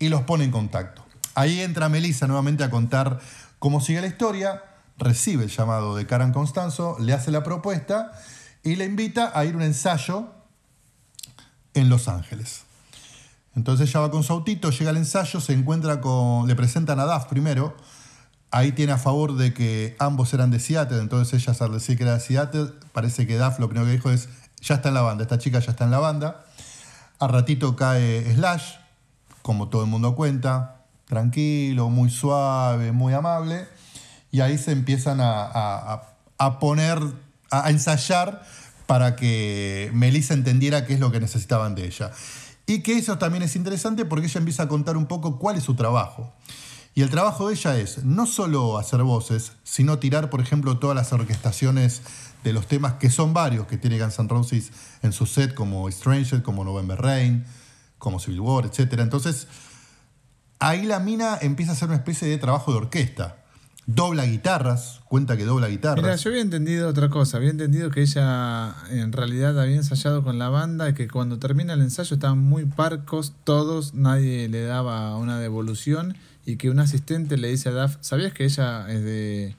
Y 0.00 0.08
los 0.08 0.22
pone 0.22 0.42
en 0.42 0.50
contacto. 0.50 1.06
Ahí 1.36 1.60
entra 1.60 1.88
Melissa 1.88 2.26
nuevamente 2.26 2.64
a 2.64 2.70
contar 2.70 3.20
cómo 3.60 3.80
sigue 3.80 4.00
la 4.00 4.08
historia, 4.08 4.64
recibe 4.98 5.44
el 5.44 5.50
llamado 5.50 5.94
de 5.94 6.06
Karen 6.06 6.32
Constanzo, 6.32 6.96
le 6.98 7.12
hace 7.12 7.30
la 7.30 7.44
propuesta 7.44 8.10
y 8.64 8.74
le 8.74 8.86
invita 8.86 9.30
a 9.38 9.44
ir 9.44 9.54
a 9.54 9.58
un 9.58 9.62
ensayo 9.62 10.32
en 11.74 11.88
Los 11.88 12.08
Ángeles. 12.08 12.64
Entonces 13.56 13.88
ella 13.88 14.00
va 14.00 14.10
con 14.10 14.22
su 14.22 14.32
autito, 14.32 14.70
llega 14.70 14.90
al 14.90 14.96
ensayo, 14.96 15.40
se 15.40 15.52
encuentra 15.52 16.00
con. 16.00 16.46
Le 16.46 16.54
presentan 16.54 17.00
a 17.00 17.04
Duff 17.04 17.24
primero. 17.24 17.76
Ahí 18.52 18.72
tiene 18.72 18.92
a 18.92 18.98
favor 18.98 19.36
de 19.36 19.54
que 19.54 19.96
ambos 20.00 20.34
eran 20.34 20.50
de 20.50 20.58
Seattle, 20.58 20.98
entonces 20.98 21.40
ella 21.46 21.56
al 21.60 21.72
decir 21.72 21.96
que 21.96 22.02
era 22.02 22.14
de 22.14 22.20
Seattle, 22.20 22.72
parece 22.92 23.26
que 23.26 23.38
Duff 23.38 23.60
lo 23.60 23.68
primero 23.68 23.86
que 23.86 23.92
dijo 23.92 24.10
es: 24.10 24.28
Ya 24.60 24.76
está 24.76 24.88
en 24.88 24.94
la 24.94 25.02
banda, 25.02 25.22
esta 25.22 25.38
chica 25.38 25.60
ya 25.60 25.70
está 25.70 25.84
en 25.84 25.90
la 25.90 25.98
banda. 25.98 26.44
A 27.18 27.28
ratito 27.28 27.76
cae 27.76 28.34
Slash, 28.34 28.74
como 29.42 29.68
todo 29.68 29.82
el 29.82 29.88
mundo 29.90 30.16
cuenta, 30.16 30.84
tranquilo, 31.06 31.90
muy 31.90 32.10
suave, 32.10 32.92
muy 32.92 33.12
amable. 33.12 33.68
Y 34.32 34.40
ahí 34.40 34.58
se 34.58 34.72
empiezan 34.72 35.20
a, 35.20 36.02
a 36.38 36.58
poner, 36.58 36.98
a 37.50 37.70
ensayar 37.70 38.42
para 38.86 39.14
que 39.14 39.90
Melissa 39.92 40.34
entendiera 40.34 40.86
qué 40.86 40.94
es 40.94 41.00
lo 41.00 41.12
que 41.12 41.20
necesitaban 41.20 41.74
de 41.74 41.86
ella. 41.86 42.10
Y 42.70 42.82
que 42.82 42.96
eso 42.96 43.18
también 43.18 43.42
es 43.42 43.56
interesante 43.56 44.04
porque 44.04 44.26
ella 44.26 44.38
empieza 44.38 44.62
a 44.62 44.68
contar 44.68 44.96
un 44.96 45.06
poco 45.06 45.40
cuál 45.40 45.56
es 45.56 45.64
su 45.64 45.74
trabajo. 45.74 46.32
Y 46.94 47.02
el 47.02 47.10
trabajo 47.10 47.48
de 47.48 47.54
ella 47.54 47.76
es 47.76 48.04
no 48.04 48.26
solo 48.26 48.78
hacer 48.78 49.02
voces, 49.02 49.54
sino 49.64 49.98
tirar, 49.98 50.30
por 50.30 50.40
ejemplo, 50.40 50.78
todas 50.78 50.94
las 50.94 51.12
orquestaciones 51.12 52.02
de 52.44 52.52
los 52.52 52.68
temas, 52.68 52.92
que 52.92 53.10
son 53.10 53.34
varios 53.34 53.66
que 53.66 53.76
tiene 53.76 53.98
Guns 53.98 54.20
N' 54.20 54.28
Roses 54.28 54.70
en 55.02 55.12
su 55.12 55.26
set, 55.26 55.52
como 55.52 55.90
Stranger, 55.90 56.44
como 56.44 56.62
November 56.62 57.02
Rain, 57.02 57.44
como 57.98 58.20
Civil 58.20 58.38
War, 58.38 58.66
etc. 58.66 59.00
Entonces, 59.00 59.48
ahí 60.60 60.86
la 60.86 61.00
mina 61.00 61.38
empieza 61.40 61.72
a 61.72 61.74
hacer 61.74 61.88
una 61.88 61.96
especie 61.96 62.28
de 62.28 62.38
trabajo 62.38 62.70
de 62.70 62.78
orquesta 62.78 63.39
dobla 63.94 64.24
guitarras, 64.24 65.00
cuenta 65.04 65.36
que 65.36 65.44
dobla 65.44 65.68
guitarras. 65.68 66.02
Mira, 66.02 66.16
yo 66.16 66.30
había 66.30 66.42
entendido 66.42 66.88
otra 66.88 67.08
cosa, 67.08 67.38
había 67.38 67.50
entendido 67.50 67.90
que 67.90 68.02
ella 68.02 68.74
en 68.90 69.12
realidad 69.12 69.60
había 69.60 69.76
ensayado 69.76 70.22
con 70.22 70.38
la 70.38 70.48
banda 70.48 70.88
y 70.88 70.94
que 70.94 71.08
cuando 71.08 71.38
termina 71.38 71.74
el 71.74 71.80
ensayo 71.80 72.14
estaban 72.14 72.38
muy 72.38 72.64
parcos 72.66 73.32
todos, 73.44 73.94
nadie 73.94 74.48
le 74.48 74.62
daba 74.62 75.16
una 75.16 75.38
devolución 75.38 76.16
y 76.46 76.56
que 76.56 76.70
un 76.70 76.78
asistente 76.78 77.36
le 77.36 77.48
dice 77.48 77.68
a 77.70 77.72
Duff, 77.72 77.96
¿sabías 78.00 78.32
que 78.32 78.44
ella 78.44 78.90
es 78.90 79.02
de, 79.02 79.56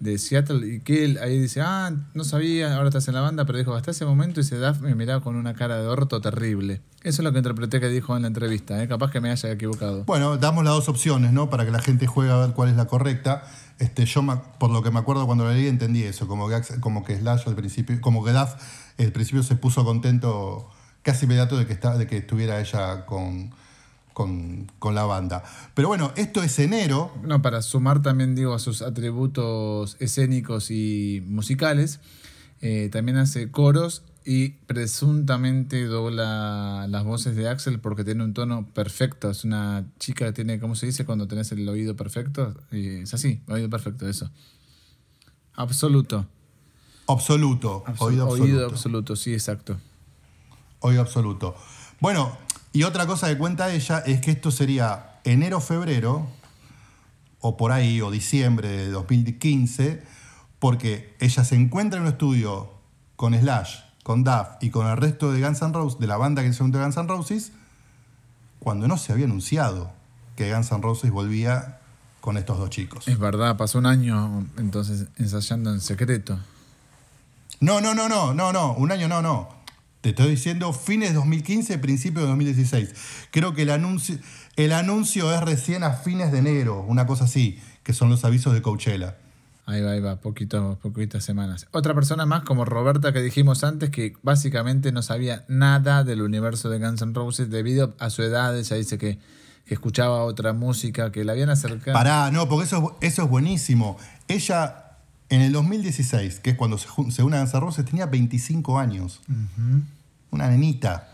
de 0.00 0.18
Seattle? 0.18 0.66
Y 0.66 0.80
que 0.80 1.04
él 1.04 1.18
ahí 1.18 1.38
dice, 1.38 1.60
ah, 1.60 1.92
no 2.14 2.24
sabía, 2.24 2.76
ahora 2.76 2.88
estás 2.88 3.08
en 3.08 3.14
la 3.14 3.20
banda, 3.20 3.44
pero 3.44 3.58
dijo, 3.58 3.74
hasta 3.74 3.92
ese 3.92 4.04
momento 4.04 4.40
ese 4.40 4.56
Duff 4.56 4.80
me 4.80 4.94
miraba 4.94 5.22
con 5.22 5.36
una 5.36 5.54
cara 5.54 5.80
de 5.80 5.86
orto 5.86 6.20
terrible. 6.20 6.80
Eso 7.02 7.22
es 7.22 7.24
lo 7.24 7.32
que 7.32 7.38
interpreté 7.38 7.80
que 7.80 7.88
dijo 7.88 8.14
en 8.14 8.22
la 8.22 8.28
entrevista, 8.28 8.82
¿eh? 8.82 8.86
capaz 8.86 9.10
que 9.10 9.20
me 9.20 9.30
haya 9.30 9.50
equivocado. 9.50 10.04
Bueno, 10.04 10.36
damos 10.36 10.64
las 10.64 10.74
dos 10.74 10.88
opciones, 10.90 11.32
¿no? 11.32 11.48
Para 11.48 11.64
que 11.64 11.70
la 11.70 11.80
gente 11.80 12.06
juegue 12.06 12.30
a 12.30 12.36
ver 12.36 12.50
cuál 12.50 12.68
es 12.68 12.76
la 12.76 12.86
correcta. 12.86 13.42
Este, 13.78 14.04
yo, 14.04 14.22
por 14.58 14.70
lo 14.70 14.82
que 14.82 14.90
me 14.90 14.98
acuerdo 14.98 15.24
cuando 15.24 15.46
la 15.46 15.52
leí, 15.52 15.66
entendí 15.66 16.02
eso, 16.02 16.28
como 16.28 16.48
que, 16.50 16.60
como 16.80 17.02
que 17.02 17.16
Slash 17.16 17.44
al 17.46 17.54
principio, 17.54 17.98
como 18.02 18.22
que 18.22 18.32
Duff 18.32 18.50
al 18.98 19.12
principio 19.12 19.42
se 19.42 19.56
puso 19.56 19.82
contento 19.82 20.68
casi 21.02 21.24
inmediato 21.24 21.56
de 21.56 21.66
que, 21.66 21.72
está, 21.72 21.96
de 21.96 22.06
que 22.06 22.18
estuviera 22.18 22.60
ella 22.60 23.06
con, 23.06 23.50
con, 24.12 24.94
la 24.94 25.04
banda. 25.04 25.42
Pero 25.74 25.88
bueno, 25.88 26.12
esto 26.16 26.42
es 26.42 26.58
enero. 26.58 27.12
No, 27.22 27.40
para 27.40 27.62
sumar 27.62 28.02
también, 28.02 28.34
digo, 28.34 28.52
a 28.52 28.58
sus 28.58 28.82
atributos 28.82 29.96
escénicos 30.00 30.70
y 30.70 31.22
musicales, 31.26 32.00
eh, 32.60 32.90
también 32.92 33.16
hace 33.16 33.50
coros 33.50 34.02
y 34.24 34.50
presuntamente 34.50 35.86
dobla 35.86 36.86
las 36.88 37.04
voces 37.04 37.36
de 37.36 37.48
Axel 37.48 37.80
porque 37.80 38.04
tiene 38.04 38.22
un 38.22 38.34
tono 38.34 38.66
perfecto. 38.66 39.30
Es 39.30 39.44
una 39.44 39.86
chica 39.98 40.26
que 40.26 40.32
tiene, 40.32 40.60
¿cómo 40.60 40.74
se 40.74 40.86
dice? 40.86 41.04
Cuando 41.04 41.26
tenés 41.26 41.50
el 41.52 41.68
oído 41.68 41.96
perfecto. 41.96 42.54
es 42.70 43.12
así, 43.14 43.42
oído 43.48 43.70
perfecto, 43.70 44.08
eso. 44.08 44.30
Absoluto. 45.54 46.26
Absoluto. 47.06 47.82
oído 47.98 48.24
absoluto. 48.24 48.42
Oído 48.42 48.66
absoluto, 48.66 49.16
sí, 49.16 49.32
exacto. 49.32 49.78
Oído 50.80 51.00
absoluto. 51.00 51.56
Bueno, 51.98 52.36
y 52.72 52.84
otra 52.84 53.06
cosa 53.06 53.28
que 53.28 53.36
cuenta 53.36 53.72
ella 53.72 53.98
es 54.00 54.20
que 54.20 54.30
esto 54.30 54.50
sería 54.50 55.20
enero-febrero, 55.24 56.28
o 57.40 57.56
por 57.56 57.72
ahí, 57.72 58.00
o 58.00 58.10
diciembre 58.10 58.68
de 58.68 58.90
2015, 58.90 60.02
porque 60.58 61.16
ella 61.20 61.44
se 61.44 61.56
encuentra 61.56 61.98
en 61.98 62.06
un 62.06 62.12
estudio 62.12 62.70
con 63.16 63.34
Slash 63.34 63.89
con 64.02 64.24
Duff 64.24 64.48
y 64.60 64.70
con 64.70 64.86
el 64.86 64.96
resto 64.96 65.32
de 65.32 65.40
Guns 65.40 65.62
N' 65.62 65.72
Roses, 65.72 65.98
de 65.98 66.06
la 66.06 66.16
banda 66.16 66.42
que 66.42 66.52
se 66.52 66.64
de 66.64 66.78
Guns 66.78 66.96
N' 66.96 67.08
Roses, 67.08 67.52
cuando 68.58 68.88
no 68.88 68.98
se 68.98 69.12
había 69.12 69.26
anunciado 69.26 69.92
que 70.36 70.52
Guns 70.52 70.70
N' 70.72 70.82
Roses 70.82 71.10
volvía 71.10 71.80
con 72.20 72.36
estos 72.36 72.58
dos 72.58 72.70
chicos. 72.70 73.08
Es 73.08 73.18
verdad, 73.18 73.56
pasó 73.56 73.78
un 73.78 73.86
año 73.86 74.46
entonces 74.58 75.06
ensayando 75.18 75.72
en 75.72 75.80
secreto. 75.80 76.38
No, 77.60 77.80
no, 77.80 77.94
no, 77.94 78.08
no, 78.08 78.32
no, 78.34 78.52
no, 78.52 78.72
un 78.74 78.92
año 78.92 79.08
no, 79.08 79.22
no. 79.22 79.48
Te 80.00 80.10
estoy 80.10 80.30
diciendo 80.30 80.72
fines 80.72 81.10
de 81.10 81.16
2015, 81.16 81.78
principio 81.78 82.22
de 82.22 82.28
2016. 82.28 82.94
Creo 83.30 83.52
que 83.52 83.62
el 83.62 83.70
anuncio, 83.70 84.18
el 84.56 84.72
anuncio 84.72 85.32
es 85.34 85.42
recién 85.42 85.82
a 85.82 85.92
fines 85.92 86.32
de 86.32 86.38
enero, 86.38 86.84
una 86.88 87.06
cosa 87.06 87.24
así, 87.24 87.60
que 87.82 87.92
son 87.92 88.08
los 88.08 88.24
avisos 88.24 88.54
de 88.54 88.62
Coachella. 88.62 89.16
Ahí 89.70 89.82
va, 89.82 89.92
ahí 89.92 90.00
va, 90.00 90.16
poquito, 90.16 90.78
poquitas 90.82 91.24
semanas. 91.24 91.66
Otra 91.70 91.94
persona 91.94 92.26
más, 92.26 92.42
como 92.42 92.64
Roberta, 92.64 93.12
que 93.12 93.22
dijimos 93.22 93.62
antes, 93.62 93.90
que 93.90 94.16
básicamente 94.22 94.90
no 94.92 95.02
sabía 95.02 95.44
nada 95.48 96.02
del 96.02 96.22
universo 96.22 96.68
de 96.68 96.78
Guns 96.78 97.02
N' 97.02 97.14
Roses 97.14 97.50
debido 97.50 97.94
a 97.98 98.10
su 98.10 98.22
edad. 98.22 98.58
Ella 98.58 98.76
dice 98.76 98.98
que, 98.98 99.18
que 99.66 99.74
escuchaba 99.74 100.24
otra 100.24 100.52
música, 100.52 101.12
que 101.12 101.24
la 101.24 101.32
habían 101.32 101.50
acercado. 101.50 101.94
Pará, 101.94 102.30
no, 102.30 102.48
porque 102.48 102.66
eso, 102.66 102.98
eso 103.00 103.22
es 103.22 103.28
buenísimo. 103.30 103.96
Ella, 104.26 104.96
en 105.28 105.40
el 105.42 105.52
2016, 105.52 106.40
que 106.40 106.50
es 106.50 106.56
cuando 106.56 106.76
se, 106.76 106.88
se 107.10 107.22
une 107.22 107.36
a 107.36 107.40
Guns 107.40 107.54
N' 107.54 107.60
Roses, 107.60 107.84
tenía 107.84 108.06
25 108.06 108.78
años. 108.78 109.20
Una 110.30 110.48
nenita. 110.48 111.08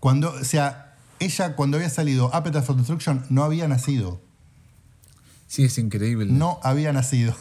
Cuando, 0.00 0.30
o 0.32 0.44
sea, 0.44 0.94
ella 1.18 1.56
cuando 1.56 1.76
había 1.76 1.90
salido 1.90 2.32
Appetite 2.34 2.62
for 2.62 2.76
Destruction 2.76 3.24
no 3.28 3.42
había 3.42 3.66
nacido. 3.66 4.20
Sí, 5.48 5.64
es 5.64 5.78
increíble. 5.78 6.26
No 6.26 6.60
había 6.62 6.92
nacido. 6.92 7.34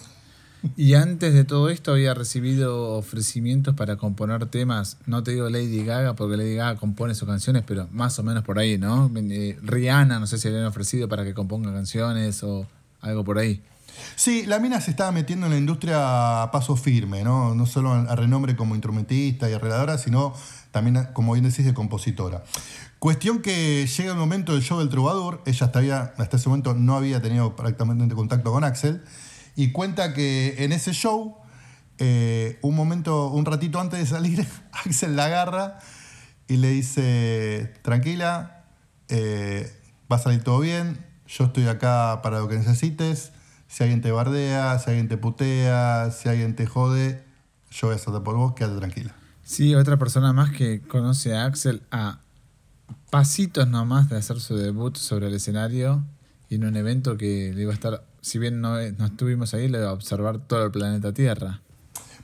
Y 0.78 0.94
antes 0.94 1.34
de 1.34 1.44
todo 1.44 1.70
esto 1.70 1.92
había 1.92 2.14
recibido 2.14 2.94
ofrecimientos 2.94 3.76
para 3.76 3.98
componer 3.98 4.46
temas. 4.48 4.98
No 5.06 5.24
te 5.24 5.32
digo 5.32 5.50
Lady 5.50 5.84
Gaga, 5.84 6.16
porque 6.16 6.38
Lady 6.38 6.56
Gaga 6.56 6.80
compone 6.80 7.16
sus 7.16 7.28
canciones, 7.28 7.64
pero 7.66 7.88
más 7.92 8.18
o 8.20 8.24
menos 8.24 8.44
por 8.44 8.60
ahí, 8.60 8.78
¿no? 8.78 9.12
Eh, 9.16 9.58
Rihanna, 9.62 10.20
no 10.20 10.28
sé 10.28 10.38
si 10.38 10.50
le 10.50 10.60
han 10.60 10.66
ofrecido 10.66 11.08
para 11.08 11.24
que 11.24 11.34
componga 11.34 11.74
canciones 11.74 12.44
o 12.44 12.68
algo 13.02 13.24
por 13.24 13.38
ahí. 13.38 13.62
Sí, 14.16 14.46
la 14.46 14.60
mina 14.60 14.80
se 14.82 14.92
estaba 14.92 15.12
metiendo 15.12 15.48
en 15.48 15.54
la 15.54 15.58
industria 15.58 16.44
a 16.44 16.52
paso 16.52 16.76
firme, 16.76 17.24
¿no? 17.24 17.56
No 17.56 17.66
solo 17.66 17.94
a 17.94 18.16
renombre 18.16 18.56
como 18.56 18.76
instrumentista 18.76 19.50
y 19.50 19.54
arregladora, 19.54 19.98
sino 19.98 20.34
también, 20.72 21.08
como 21.14 21.34
bien 21.34 21.46
decís, 21.46 21.66
de 21.66 21.74
compositora. 21.74 22.44
Cuestión 23.00 23.42
que 23.42 23.86
llega 23.86 24.12
el 24.12 24.18
momento 24.18 24.54
del 24.54 24.62
show 24.62 24.80
del 24.80 24.90
trovador, 24.90 25.42
ella 25.46 25.68
hasta, 25.68 26.14
hasta 26.18 26.38
ese 26.38 26.50
momento 26.50 26.74
no 26.74 26.96
había 26.96 27.22
tenido 27.22 27.56
prácticamente 27.56 28.16
contacto 28.16 28.52
con 28.52 28.64
Axel, 28.64 29.04
y 29.58 29.72
cuenta 29.72 30.14
que 30.14 30.64
en 30.64 30.72
ese 30.72 30.94
show, 30.94 31.36
eh, 31.98 32.60
un 32.62 32.76
momento, 32.76 33.32
un 33.32 33.44
ratito 33.44 33.80
antes 33.80 34.00
de 34.00 34.06
salir, 34.06 34.48
Axel 34.72 35.16
la 35.16 35.26
agarra 35.26 35.80
y 36.48 36.58
le 36.58 36.70
dice, 36.70 37.74
tranquila, 37.82 38.64
eh, 39.10 39.70
va 40.10 40.18
a 40.18 40.20
salir 40.20 40.44
todo 40.44 40.60
bien, 40.60 41.04
yo 41.28 41.46
estoy 41.46 41.68
acá 41.68 42.22
para 42.22 42.40
lo 42.40 42.48
que 42.48 42.56
necesites, 42.56 43.32
si 43.68 43.84
alguien 43.84 44.02
te 44.02 44.12
bardea, 44.12 44.78
si 44.78 44.92
alguien 44.92 45.10
te 45.10 45.18
putea, 45.18 46.12
si 46.12 46.30
alguien 46.30 46.56
te 46.56 46.68
jode, 46.68 47.24
yo 47.72 47.88
voy 47.88 47.94
a 47.94 47.96
hacerte 47.96 48.20
por 48.22 48.36
vos, 48.36 48.54
quédate 48.54 48.78
tranquila. 48.78 49.16
Sí, 49.44 49.74
otra 49.74 49.98
persona 49.98 50.34
más 50.34 50.52
que 50.52 50.82
conoce 50.82 51.36
a 51.36 51.46
Axel 51.46 51.82
a 51.90 52.20
pasitos 53.10 53.68
nomás 53.68 54.08
de 54.08 54.18
hacer 54.18 54.40
su 54.40 54.56
debut 54.56 54.96
sobre 54.98 55.28
el 55.28 55.34
escenario 55.34 56.04
y 56.48 56.56
en 56.56 56.66
un 56.66 56.76
evento 56.76 57.18
que 57.18 57.52
le 57.56 57.64
iba 57.64 57.72
a 57.72 57.74
estar, 57.74 58.06
si 58.28 58.40
bien 58.40 58.62
no, 58.62 58.76
no 58.76 59.06
estuvimos 59.06 59.54
ahí, 59.54 59.68
le 59.68 59.84
observar 59.86 60.40
todo 60.40 60.66
el 60.66 60.72
planeta 60.72 61.14
Tierra. 61.14 61.62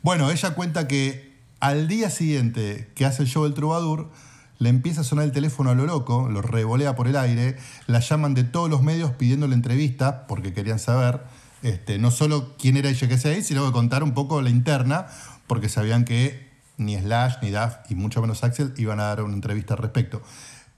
Bueno, 0.01 0.30
ella 0.30 0.54
cuenta 0.54 0.88
que 0.88 1.34
al 1.60 1.88
día 1.88 2.10
siguiente 2.10 2.91
que 2.93 3.06
hace 3.06 3.24
el 3.24 3.30
show 3.30 3.43
del 3.45 3.54
Troubadour, 3.54 4.10
le 4.60 4.70
empieza 4.70 5.01
a 5.01 5.04
sonar 5.04 5.26
el 5.26 5.32
teléfono 5.32 5.70
a 5.72 5.76
lo 5.76 5.86
loco, 5.86 6.30
lo 6.30 6.41
revolea 6.41 6.95
por 6.95 7.08
el 7.08 7.16
aire, 7.16 7.58
la 7.88 7.99
llaman 7.99 8.34
de 8.34 8.43
todos 8.43 8.70
los 8.70 8.84
medios 8.84 9.12
pidiéndole 9.12 9.56
entrevista, 9.56 10.28
porque 10.28 10.54
querían 10.54 10.80
saber 10.80 11.22
este, 11.62 11.97
no 11.99 12.12
solo 12.12 12.56
quién 12.58 12.76
era 12.76 12.89
ella 12.89 13.08
que 13.08 13.14
hacía 13.16 13.32
ahí, 13.32 13.43
sino 13.43 13.66
que 13.66 13.72
contar 13.72 14.04
un 14.04 14.14
poco 14.14 14.41
la 14.41 14.49
interna, 14.49 15.08
porque 15.47 15.70
sabían 15.70 16.04
que 16.04 16.51
ni 16.78 16.97
Slash, 16.97 17.36
ni 17.41 17.49
Duff, 17.49 17.76
y 17.89 17.95
mucho 17.95 18.22
menos 18.22 18.43
Axel, 18.43 18.74
iban 18.78 18.99
a 18.99 19.04
dar 19.04 19.22
una 19.22 19.34
entrevista 19.34 19.74
al 19.76 19.80
respecto. 19.80 20.22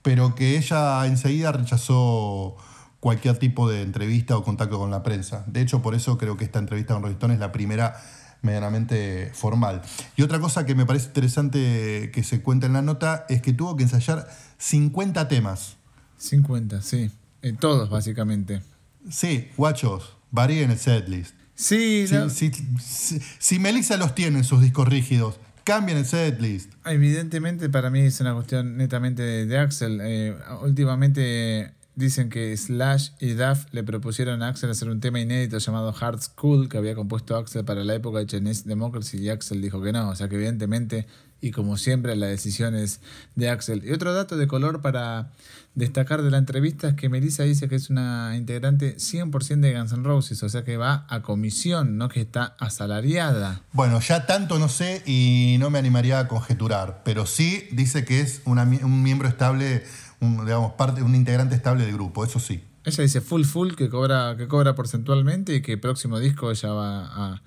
Pero 0.02 0.36
que 0.36 0.58
ella 0.58 1.06
enseguida 1.08 1.52
rechazó 1.52 2.58
cualquier 3.06 3.38
tipo 3.38 3.70
de 3.70 3.84
entrevista 3.84 4.36
o 4.36 4.44
contacto 4.44 4.80
con 4.80 4.90
la 4.90 5.04
prensa. 5.04 5.44
De 5.46 5.62
hecho, 5.62 5.84
por 5.84 5.94
eso 5.94 6.18
creo 6.18 6.38
que 6.38 6.44
esta 6.44 6.58
entrevista 6.58 6.96
con 6.96 7.04
Rolling 7.04 7.14
Stone 7.18 7.34
es 7.36 7.40
la 7.40 7.52
primera 7.52 8.02
medianamente 8.42 9.30
formal. 9.36 9.84
Y 10.18 10.24
otra 10.24 10.40
cosa 10.40 10.66
que 10.66 10.74
me 10.74 10.88
parece 10.88 11.06
interesante 11.08 12.10
que 12.12 12.24
se 12.24 12.42
cuenta 12.42 12.66
en 12.66 12.74
la 12.74 12.82
nota 12.82 13.26
es 13.30 13.44
que 13.44 13.54
tuvo 13.54 13.76
que 13.76 13.84
ensayar 13.84 14.28
50 14.58 15.28
temas. 15.28 15.78
50, 16.18 16.82
sí. 16.82 17.12
Eh, 17.44 17.54
todos, 17.60 17.92
básicamente. 17.92 18.64
Sí, 19.10 19.50
guachos, 19.56 20.18
varíen 20.32 20.72
el 20.72 20.80
setlist. 20.80 21.36
Sí, 21.54 22.06
Si, 22.08 22.16
la- 22.16 22.30
si, 22.30 22.52
si- 22.84 23.22
si 23.38 23.60
Melissa 23.60 23.98
los 23.98 24.16
tiene 24.16 24.40
en 24.40 24.44
sus 24.44 24.62
discos 24.62 24.88
rígidos, 24.88 25.40
cambien 25.64 26.00
el 26.00 26.06
setlist. 26.08 26.72
Evidentemente 26.86 27.70
para 27.70 27.92
mí 27.92 28.00
es 28.02 28.20
una 28.20 28.34
cuestión 28.34 28.78
netamente 28.78 29.22
de, 29.22 29.46
de 29.46 29.60
Axel. 29.60 30.00
Eh, 30.02 30.36
últimamente 30.64 31.72
dicen 31.96 32.30
que 32.30 32.56
Slash 32.56 33.12
y 33.20 33.34
Duff 33.34 33.66
le 33.72 33.84
propusieron 33.84 34.44
a 34.44 34.50
Axel 34.50 34.70
hacer 34.70 34.90
un 34.90 35.00
tema 35.00 35.20
inédito 35.20 35.58
llamado 35.58 35.94
Hard 36.00 36.22
School 36.22 36.70
que 36.70 36.78
había 36.78 36.96
compuesto 36.96 37.36
Axel 37.36 37.66
para 37.66 37.84
la 37.84 37.96
época 37.96 38.20
de 38.20 38.28
Chinese 38.28 38.68
Democracy 38.68 39.18
y 39.18 39.30
Axel 39.30 39.62
dijo 39.62 39.82
que 39.82 39.92
no. 39.92 40.10
O 40.10 40.16
sea 40.16 40.28
que 40.28 40.36
evidentemente 40.36 41.08
y 41.46 41.52
como 41.52 41.78
siempre 41.78 42.16
la 42.16 42.26
decisión 42.26 42.74
es 42.74 43.02
de 43.36 43.50
Axel. 43.50 43.84
Y 43.86 43.92
otro 43.92 44.16
dato 44.16 44.36
de 44.36 44.48
color 44.48 44.82
para 44.82 45.30
destacar 45.76 46.24
de 46.24 46.32
la 46.32 46.40
entrevista 46.40 46.88
es 46.88 46.96
que 46.96 47.08
Melissa 47.08 47.44
dice 47.44 47.70
que 47.70 47.76
es 47.76 47.92
una 47.92 48.36
integrante 48.36 48.96
100% 48.96 49.60
de 49.60 49.78
Guns 49.78 49.92
N' 49.92 50.04
Roses, 50.04 50.42
o 50.42 50.50
sea 50.50 50.64
que 50.64 50.78
va 50.78 51.06
a 51.08 51.22
comisión, 51.22 52.00
no 52.00 52.10
que 52.10 52.22
está 52.22 52.56
asalariada. 52.60 53.62
Bueno, 53.74 54.00
ya 54.00 54.26
tanto 54.26 54.58
no 54.58 54.70
sé 54.70 55.04
y 55.06 55.58
no 55.60 55.70
me 55.70 55.78
animaría 55.78 56.18
a 56.18 56.28
conjeturar, 56.28 57.04
pero 57.06 57.28
sí 57.28 57.68
dice 57.72 58.06
que 58.06 58.22
es 58.22 58.42
una 58.46 58.64
un 58.64 59.04
miembro 59.04 59.28
estable, 59.28 59.84
un, 60.22 60.46
digamos, 60.46 60.72
parte, 60.74 61.04
un 61.04 61.14
integrante 61.14 61.54
estable 61.54 61.86
del 61.86 61.94
grupo, 61.94 62.26
eso 62.26 62.40
sí. 62.40 62.64
Ella 62.86 63.04
dice 63.04 63.22
full 63.22 63.44
full 63.44 63.76
que 63.76 63.88
cobra, 63.90 64.36
que 64.36 64.48
cobra 64.48 64.74
porcentualmente 64.74 65.54
y 65.54 65.62
que 65.62 65.74
el 65.74 65.80
próximo 65.80 66.20
disco 66.20 66.50
ella 66.50 66.72
va 66.72 67.06
a, 67.06 67.42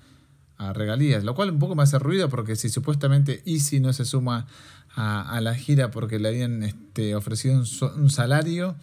a 0.59 0.73
regalías, 0.73 1.23
lo 1.23 1.33
cual 1.33 1.49
un 1.49 1.57
poco 1.57 1.73
me 1.73 1.81
hace 1.81 1.97
ruido 1.97 2.29
porque 2.29 2.55
si 2.55 2.69
supuestamente 2.69 3.41
Easy 3.45 3.79
no 3.79 3.91
se 3.93 4.05
suma 4.05 4.45
a, 4.95 5.39
la 5.41 5.55
gira 5.55 5.89
porque 5.89 6.19
le 6.19 6.27
habían 6.27 6.63
este, 6.63 7.15
ofrecido 7.15 7.55
un, 7.55 7.65
un 8.01 8.09
salario, 8.09 8.75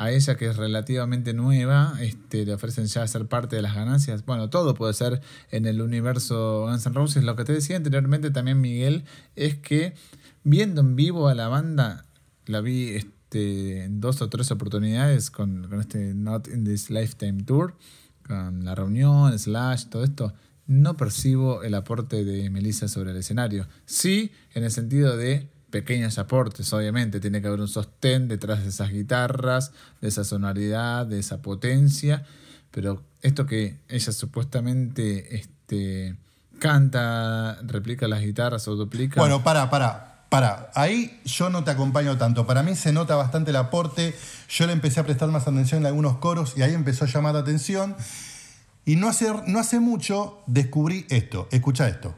a 0.00 0.10
ella 0.10 0.34
que 0.34 0.46
es 0.46 0.56
relativamente 0.56 1.34
nueva, 1.34 1.92
este, 2.00 2.46
le 2.46 2.54
ofrecen 2.54 2.86
ya 2.86 3.06
ser 3.06 3.26
parte 3.26 3.56
de 3.56 3.60
las 3.60 3.74
ganancias. 3.74 4.24
Bueno, 4.24 4.48
todo 4.48 4.72
puede 4.72 4.94
ser 4.94 5.20
en 5.50 5.66
el 5.66 5.82
universo 5.82 6.62
Guns 6.66 6.86
N' 6.86 6.94
Roses. 6.94 7.22
Lo 7.22 7.36
que 7.36 7.44
te 7.44 7.52
decía 7.52 7.76
anteriormente 7.76 8.30
también, 8.30 8.62
Miguel, 8.62 9.04
es 9.36 9.56
que 9.56 9.92
viendo 10.42 10.80
en 10.80 10.96
vivo 10.96 11.28
a 11.28 11.34
la 11.34 11.48
banda, 11.48 12.06
la 12.46 12.62
vi 12.62 12.94
este, 12.94 13.84
en 13.84 14.00
dos 14.00 14.22
o 14.22 14.30
tres 14.30 14.50
oportunidades 14.50 15.30
con, 15.30 15.68
con 15.68 15.80
este 15.80 16.14
Not 16.14 16.48
in 16.48 16.64
This 16.64 16.88
Lifetime 16.88 17.42
Tour, 17.42 17.76
con 18.26 18.64
la 18.64 18.74
reunión, 18.74 19.38
Slash, 19.38 19.90
todo 19.90 20.02
esto. 20.02 20.32
No 20.70 20.96
percibo 20.96 21.64
el 21.64 21.74
aporte 21.74 22.24
de 22.24 22.48
Melissa 22.48 22.86
sobre 22.86 23.10
el 23.10 23.16
escenario. 23.16 23.66
Sí, 23.86 24.30
en 24.54 24.62
el 24.62 24.70
sentido 24.70 25.16
de 25.16 25.48
pequeños 25.70 26.16
aportes, 26.16 26.72
obviamente. 26.72 27.18
Tiene 27.18 27.42
que 27.42 27.48
haber 27.48 27.60
un 27.60 27.66
sostén 27.66 28.28
detrás 28.28 28.62
de 28.62 28.68
esas 28.68 28.92
guitarras, 28.92 29.72
de 30.00 30.06
esa 30.06 30.22
sonoridad, 30.22 31.06
de 31.06 31.18
esa 31.18 31.42
potencia. 31.42 32.24
Pero 32.70 33.02
esto 33.20 33.46
que 33.46 33.80
ella 33.88 34.12
supuestamente 34.12 35.34
este, 35.34 36.14
canta, 36.60 37.58
replica 37.62 38.06
las 38.06 38.20
guitarras 38.20 38.68
o 38.68 38.76
duplica. 38.76 39.20
Bueno, 39.20 39.42
para, 39.42 39.70
para, 39.70 40.26
para. 40.28 40.70
Ahí 40.76 41.20
yo 41.24 41.50
no 41.50 41.64
te 41.64 41.72
acompaño 41.72 42.16
tanto. 42.16 42.46
Para 42.46 42.62
mí 42.62 42.76
se 42.76 42.92
nota 42.92 43.16
bastante 43.16 43.50
el 43.50 43.56
aporte. 43.56 44.14
Yo 44.48 44.68
le 44.68 44.72
empecé 44.72 45.00
a 45.00 45.04
prestar 45.04 45.30
más 45.30 45.48
atención 45.48 45.80
en 45.80 45.86
algunos 45.86 46.18
coros 46.18 46.54
y 46.56 46.62
ahí 46.62 46.74
empezó 46.74 47.06
a 47.06 47.08
llamar 47.08 47.34
la 47.34 47.40
atención. 47.40 47.96
Y 48.90 48.96
no 48.96 49.06
hace, 49.06 49.32
no 49.46 49.60
hace 49.60 49.78
mucho 49.78 50.42
descubrí 50.48 51.06
esto. 51.10 51.46
Escucha 51.52 51.86
esto. 51.86 52.12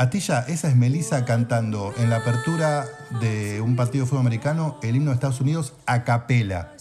Atilla, 0.00 0.42
esa 0.42 0.68
es 0.68 0.76
Melissa 0.76 1.24
cantando 1.24 1.92
en 1.98 2.08
la 2.08 2.18
apertura 2.18 2.86
de 3.20 3.60
un 3.60 3.74
partido 3.74 4.04
de 4.04 4.08
fútbol 4.08 4.20
americano 4.20 4.78
el 4.80 4.94
himno 4.94 5.10
de 5.10 5.14
Estados 5.14 5.40
Unidos 5.40 5.74
a 5.86 6.04
capela. 6.04 6.72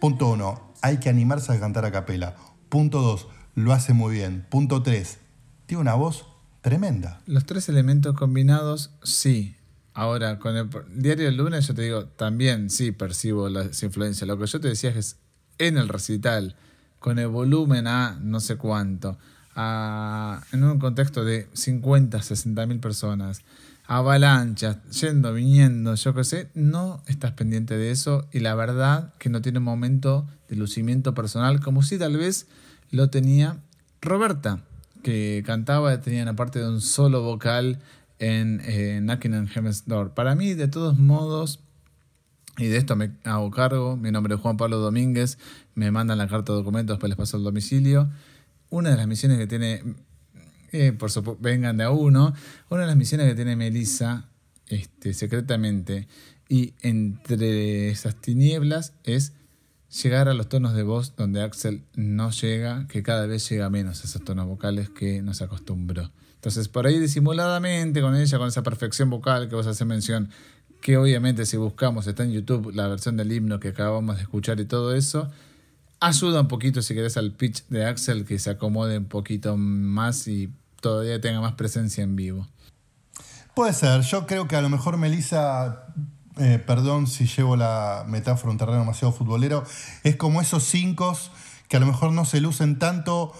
Punto 0.00 0.28
uno, 0.28 0.72
hay 0.80 0.98
que 0.98 1.08
animarse 1.08 1.50
a 1.50 1.58
cantar 1.58 1.84
a 1.84 1.90
capela. 1.90 2.36
Punto 2.68 3.02
dos, 3.02 3.26
lo 3.56 3.72
hace 3.72 3.94
muy 3.94 4.14
bien. 4.14 4.46
Punto 4.48 4.80
tres, 4.84 5.18
tiene 5.66 5.80
una 5.80 5.94
voz 5.94 6.26
tremenda. 6.60 7.20
Los 7.26 7.46
tres 7.46 7.68
elementos 7.68 8.14
combinados, 8.14 8.92
sí. 9.02 9.56
Ahora, 9.92 10.38
con 10.38 10.56
el 10.56 10.70
diario 10.94 11.24
del 11.24 11.36
lunes, 11.36 11.66
yo 11.66 11.74
te 11.74 11.82
digo, 11.82 12.06
también 12.06 12.70
sí 12.70 12.92
percibo 12.92 13.48
las 13.48 13.82
influencias. 13.82 14.28
Lo 14.28 14.38
que 14.38 14.46
yo 14.46 14.60
te 14.60 14.68
decía 14.68 14.90
es 14.90 15.16
en 15.58 15.76
el 15.76 15.88
recital, 15.88 16.54
con 17.00 17.18
el 17.18 17.26
volumen 17.26 17.88
a 17.88 18.20
no 18.22 18.38
sé 18.38 18.54
cuánto, 18.54 19.18
a- 19.54 20.42
en 20.52 20.64
un 20.64 20.78
contexto 20.78 21.24
de 21.24 21.48
50, 21.52 22.22
60 22.22 22.66
mil 22.66 22.80
personas, 22.80 23.42
avalanchas, 23.86 24.76
yendo, 25.00 25.32
viniendo, 25.32 25.94
yo 25.94 26.14
qué 26.14 26.24
sé, 26.24 26.48
no 26.54 27.02
estás 27.06 27.32
pendiente 27.32 27.76
de 27.76 27.90
eso 27.90 28.26
y 28.32 28.40
la 28.40 28.54
verdad 28.54 29.14
que 29.18 29.30
no 29.30 29.40
tiene 29.40 29.58
un 29.58 29.64
momento 29.64 30.26
de 30.48 30.56
lucimiento 30.56 31.14
personal 31.14 31.60
como 31.60 31.82
si 31.82 31.98
tal 31.98 32.16
vez 32.16 32.46
lo 32.90 33.08
tenía 33.10 33.58
Roberta, 34.02 34.60
que 35.02 35.42
cantaba, 35.46 36.00
tenía 36.00 36.22
una 36.22 36.36
parte 36.36 36.58
de 36.58 36.68
un 36.68 36.80
solo 36.80 37.22
vocal 37.22 37.78
en 38.18 38.60
eh, 38.64 38.98
Knocking 39.00 39.34
on 39.34 39.48
Door. 39.86 40.10
Para 40.14 40.34
mí, 40.34 40.54
de 40.54 40.68
todos 40.68 40.98
modos, 40.98 41.60
y 42.58 42.66
de 42.66 42.76
esto 42.76 42.96
me 42.96 43.12
hago 43.24 43.50
cargo. 43.50 43.96
Mi 43.96 44.10
nombre 44.10 44.34
es 44.34 44.40
Juan 44.40 44.56
Pablo 44.56 44.78
Domínguez. 44.78 45.38
Me 45.76 45.90
mandan 45.92 46.18
la 46.18 46.26
carta 46.26 46.52
de 46.52 46.58
documentos, 46.58 46.94
después 46.96 47.08
les 47.10 47.16
paso 47.16 47.36
el 47.36 47.44
domicilio. 47.44 48.10
Una 48.70 48.90
de 48.90 48.96
las 48.96 49.06
misiones 49.06 49.38
que 49.38 49.46
tiene, 49.46 49.82
eh, 50.72 50.92
por 50.92 51.10
supuesto, 51.10 51.42
vengan 51.42 51.76
de 51.76 51.84
a 51.84 51.90
uno. 51.90 52.34
Una 52.68 52.82
de 52.82 52.86
las 52.86 52.96
misiones 52.96 53.28
que 53.28 53.34
tiene 53.34 53.56
Melissa, 53.56 54.28
este, 54.66 55.14
secretamente, 55.14 56.08
y 56.48 56.74
entre 56.82 57.90
esas 57.90 58.20
tinieblas, 58.20 58.92
es 59.04 59.32
llegar 60.02 60.28
a 60.28 60.34
los 60.34 60.48
tonos 60.48 60.74
de 60.74 60.82
voz 60.82 61.16
donde 61.16 61.42
Axel 61.42 61.84
no 61.94 62.30
llega, 62.30 62.86
que 62.88 63.02
cada 63.02 63.26
vez 63.26 63.48
llega 63.48 63.70
menos 63.70 64.02
a 64.02 64.04
esos 64.06 64.22
tonos 64.24 64.46
vocales 64.46 64.90
que 64.90 65.22
nos 65.22 65.40
acostumbró. 65.40 66.10
Entonces, 66.34 66.68
por 66.68 66.86
ahí 66.86 66.98
disimuladamente 66.98 68.00
con 68.00 68.14
ella, 68.14 68.38
con 68.38 68.48
esa 68.48 68.62
perfección 68.62 69.10
vocal 69.10 69.48
que 69.48 69.56
vos 69.56 69.66
haces 69.66 69.86
mención, 69.86 70.30
que 70.80 70.96
obviamente 70.96 71.46
si 71.46 71.56
buscamos 71.56 72.06
está 72.06 72.22
en 72.22 72.32
YouTube 72.32 72.72
la 72.74 72.86
versión 72.86 73.16
del 73.16 73.32
himno 73.32 73.58
que 73.58 73.68
acabamos 73.68 74.16
de 74.16 74.22
escuchar 74.22 74.60
y 74.60 74.64
todo 74.64 74.94
eso, 74.94 75.30
ayuda 76.00 76.40
un 76.40 76.48
poquito 76.48 76.82
si 76.82 76.94
querés 76.94 77.16
al 77.16 77.32
pitch 77.32 77.66
de 77.68 77.86
Axel 77.86 78.24
que 78.24 78.38
se 78.38 78.50
acomode 78.50 78.98
un 78.98 79.06
poquito 79.06 79.56
más 79.56 80.28
y 80.28 80.52
todavía 80.80 81.20
tenga 81.20 81.40
más 81.40 81.54
presencia 81.54 82.04
en 82.04 82.16
vivo. 82.16 82.46
Puede 83.54 83.72
ser, 83.72 84.02
yo 84.02 84.26
creo 84.26 84.46
que 84.46 84.56
a 84.56 84.60
lo 84.60 84.68
mejor 84.68 84.96
Melissa, 84.98 85.86
eh, 86.36 86.62
perdón 86.64 87.06
si 87.06 87.26
llevo 87.26 87.56
la 87.56 88.04
metáfora 88.06 88.52
un 88.52 88.58
terreno 88.58 88.78
demasiado 88.78 89.12
futbolero, 89.12 89.64
es 90.04 90.16
como 90.16 90.40
esos 90.40 90.62
cinco 90.62 91.16
que 91.68 91.76
a 91.76 91.80
lo 91.80 91.86
mejor 91.86 92.12
no 92.12 92.24
se 92.24 92.40
lucen 92.40 92.78
tanto, 92.78 93.32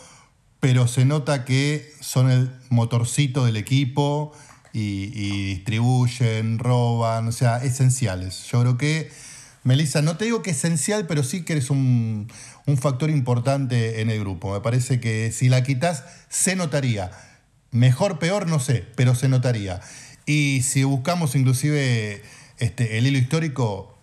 pero 0.61 0.88
se 0.88 1.04
nota 1.04 1.44
que 1.44 1.92
son 2.00 2.30
el 2.30 2.50
motorcito 2.68 3.44
del 3.44 3.56
equipo 3.56 4.32
y 4.72 5.54
distribuyen, 5.54 6.59
roban, 6.59 7.28
o 7.28 7.32
sea, 7.32 7.59
esenciales. 7.59 8.44
Yo 8.50 8.61
creo 8.61 8.78
que, 8.78 9.11
Melissa, 9.69 10.01
no 10.01 10.16
te 10.16 10.25
digo 10.25 10.41
que 10.41 10.53
esencial, 10.53 11.07
pero 11.07 11.23
sí 11.23 11.45
que 11.45 11.53
eres 11.53 11.69
un, 11.69 12.33
un 12.64 12.79
factor 12.79 13.11
importante 13.11 14.01
en 14.01 14.09
el 14.09 14.19
grupo. 14.19 14.55
Me 14.55 14.62
parece 14.62 14.99
que 14.99 15.31
si 15.31 15.51
la 15.51 15.62
quitas, 15.62 16.05
se 16.31 16.57
notaría. 16.57 17.11
Mejor, 17.71 18.19
peor, 18.19 18.47
no 18.47 18.61
sé, 18.61 18.87
pero 18.97 19.14
se 19.14 19.29
notaría. 19.29 19.83
Y 20.25 20.62
si 20.62 20.85
buscamos 20.85 21.35
inclusive 21.35 22.23
este, 22.57 22.97
el 22.97 23.07
hilo 23.07 23.19
histórico, 23.19 23.99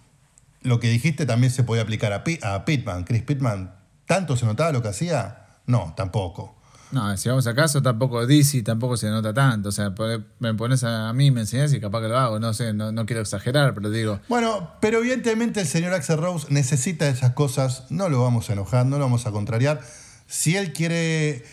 lo 0.61 0.79
que 0.79 0.87
dijiste 0.87 1.25
también 1.25 1.51
se 1.51 1.63
podía 1.63 1.81
aplicar 1.81 2.13
a, 2.13 2.23
a 2.43 2.65
Pittman. 2.65 3.03
Chris 3.03 3.23
Pittman, 3.23 3.73
¿tanto 4.05 4.37
se 4.37 4.45
notaba 4.45 4.71
lo 4.71 4.83
que 4.83 4.89
hacía? 4.89 5.47
No, 5.65 5.95
tampoco. 5.97 6.55
No, 6.95 7.17
si 7.17 7.27
vamos 7.27 7.45
a 7.45 7.53
caso, 7.53 7.81
tampoco 7.81 8.25
DC, 8.25 8.63
tampoco 8.63 8.95
se 8.95 9.09
nota 9.09 9.33
tanto. 9.33 9.67
O 9.67 9.71
sea, 9.73 9.93
me 10.39 10.53
pones 10.53 10.85
a 10.85 11.11
mí, 11.11 11.29
me 11.29 11.41
enseñás 11.41 11.73
y 11.73 11.81
capaz 11.81 11.99
que 11.99 12.07
lo 12.07 12.17
hago. 12.17 12.39
No 12.39 12.53
sé, 12.53 12.71
no, 12.71 12.93
no 12.93 13.05
quiero 13.05 13.21
exagerar, 13.21 13.73
pero 13.73 13.89
digo, 13.89 14.21
Bueno, 14.29 14.71
pero 14.79 14.99
evidentemente 14.99 15.59
el 15.59 15.67
señor 15.67 15.93
Axel 15.93 16.19
Rose 16.19 16.47
necesita 16.51 17.09
esas 17.09 17.33
cosas, 17.33 17.83
no 17.89 18.07
lo 18.07 18.23
vamos 18.23 18.49
a 18.49 18.53
enojar, 18.53 18.85
no 18.85 18.97
lo 18.97 19.03
vamos 19.03 19.27
a 19.27 19.31
contrariar. 19.31 19.81
Si 20.25 20.55
él 20.55 20.71
quiere 20.71 21.43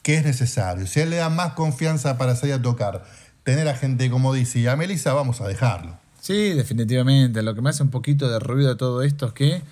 que 0.00 0.14
es 0.14 0.24
necesario, 0.24 0.86
si 0.86 1.00
él 1.00 1.10
le 1.10 1.16
da 1.16 1.28
más 1.28 1.52
confianza 1.52 2.16
para 2.16 2.34
salir 2.34 2.54
a 2.54 2.62
tocar, 2.62 3.04
tener 3.42 3.68
a 3.68 3.74
gente 3.74 4.08
como 4.08 4.32
dice 4.32 4.60
y 4.60 4.68
a 4.68 4.76
Melissa, 4.76 5.12
vamos 5.12 5.42
a 5.42 5.46
dejarlo. 5.46 5.98
Sí, 6.22 6.54
definitivamente. 6.54 7.42
Lo 7.42 7.54
que 7.54 7.60
me 7.60 7.68
hace 7.68 7.82
un 7.82 7.90
poquito 7.90 8.30
de 8.30 8.38
ruido 8.38 8.70
de 8.70 8.76
todo 8.76 9.02
esto 9.02 9.26
es 9.26 9.32
que 9.34 9.62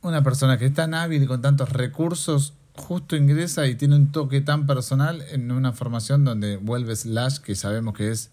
una 0.00 0.22
persona 0.22 0.58
que 0.58 0.66
es 0.66 0.74
tan 0.74 0.94
hábil 0.94 1.24
y 1.24 1.26
con 1.26 1.42
tantos 1.42 1.70
recursos 1.70 2.54
justo 2.74 3.16
ingresa 3.16 3.66
y 3.66 3.74
tiene 3.74 3.96
un 3.96 4.12
toque 4.12 4.40
tan 4.40 4.66
personal 4.66 5.22
en 5.30 5.50
una 5.50 5.72
formación 5.72 6.24
donde 6.24 6.56
vuelve 6.56 6.96
Slash, 6.96 7.38
que 7.38 7.54
sabemos 7.54 7.94
que 7.94 8.10
es 8.10 8.30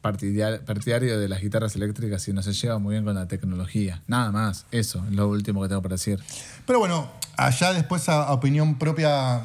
partidario 0.00 1.18
de 1.18 1.28
las 1.28 1.40
guitarras 1.40 1.74
eléctricas 1.76 2.28
y 2.28 2.34
no 2.34 2.42
se 2.42 2.52
lleva 2.52 2.78
muy 2.78 2.92
bien 2.92 3.04
con 3.04 3.14
la 3.14 3.26
tecnología. 3.26 4.02
Nada 4.06 4.30
más, 4.32 4.66
eso 4.70 5.02
es 5.06 5.14
lo 5.14 5.28
último 5.28 5.62
que 5.62 5.68
tengo 5.68 5.80
para 5.80 5.94
decir. 5.94 6.20
Pero 6.66 6.78
bueno, 6.78 7.10
allá 7.38 7.72
después 7.72 8.08
a 8.10 8.30
opinión 8.32 8.78
propia, 8.78 9.44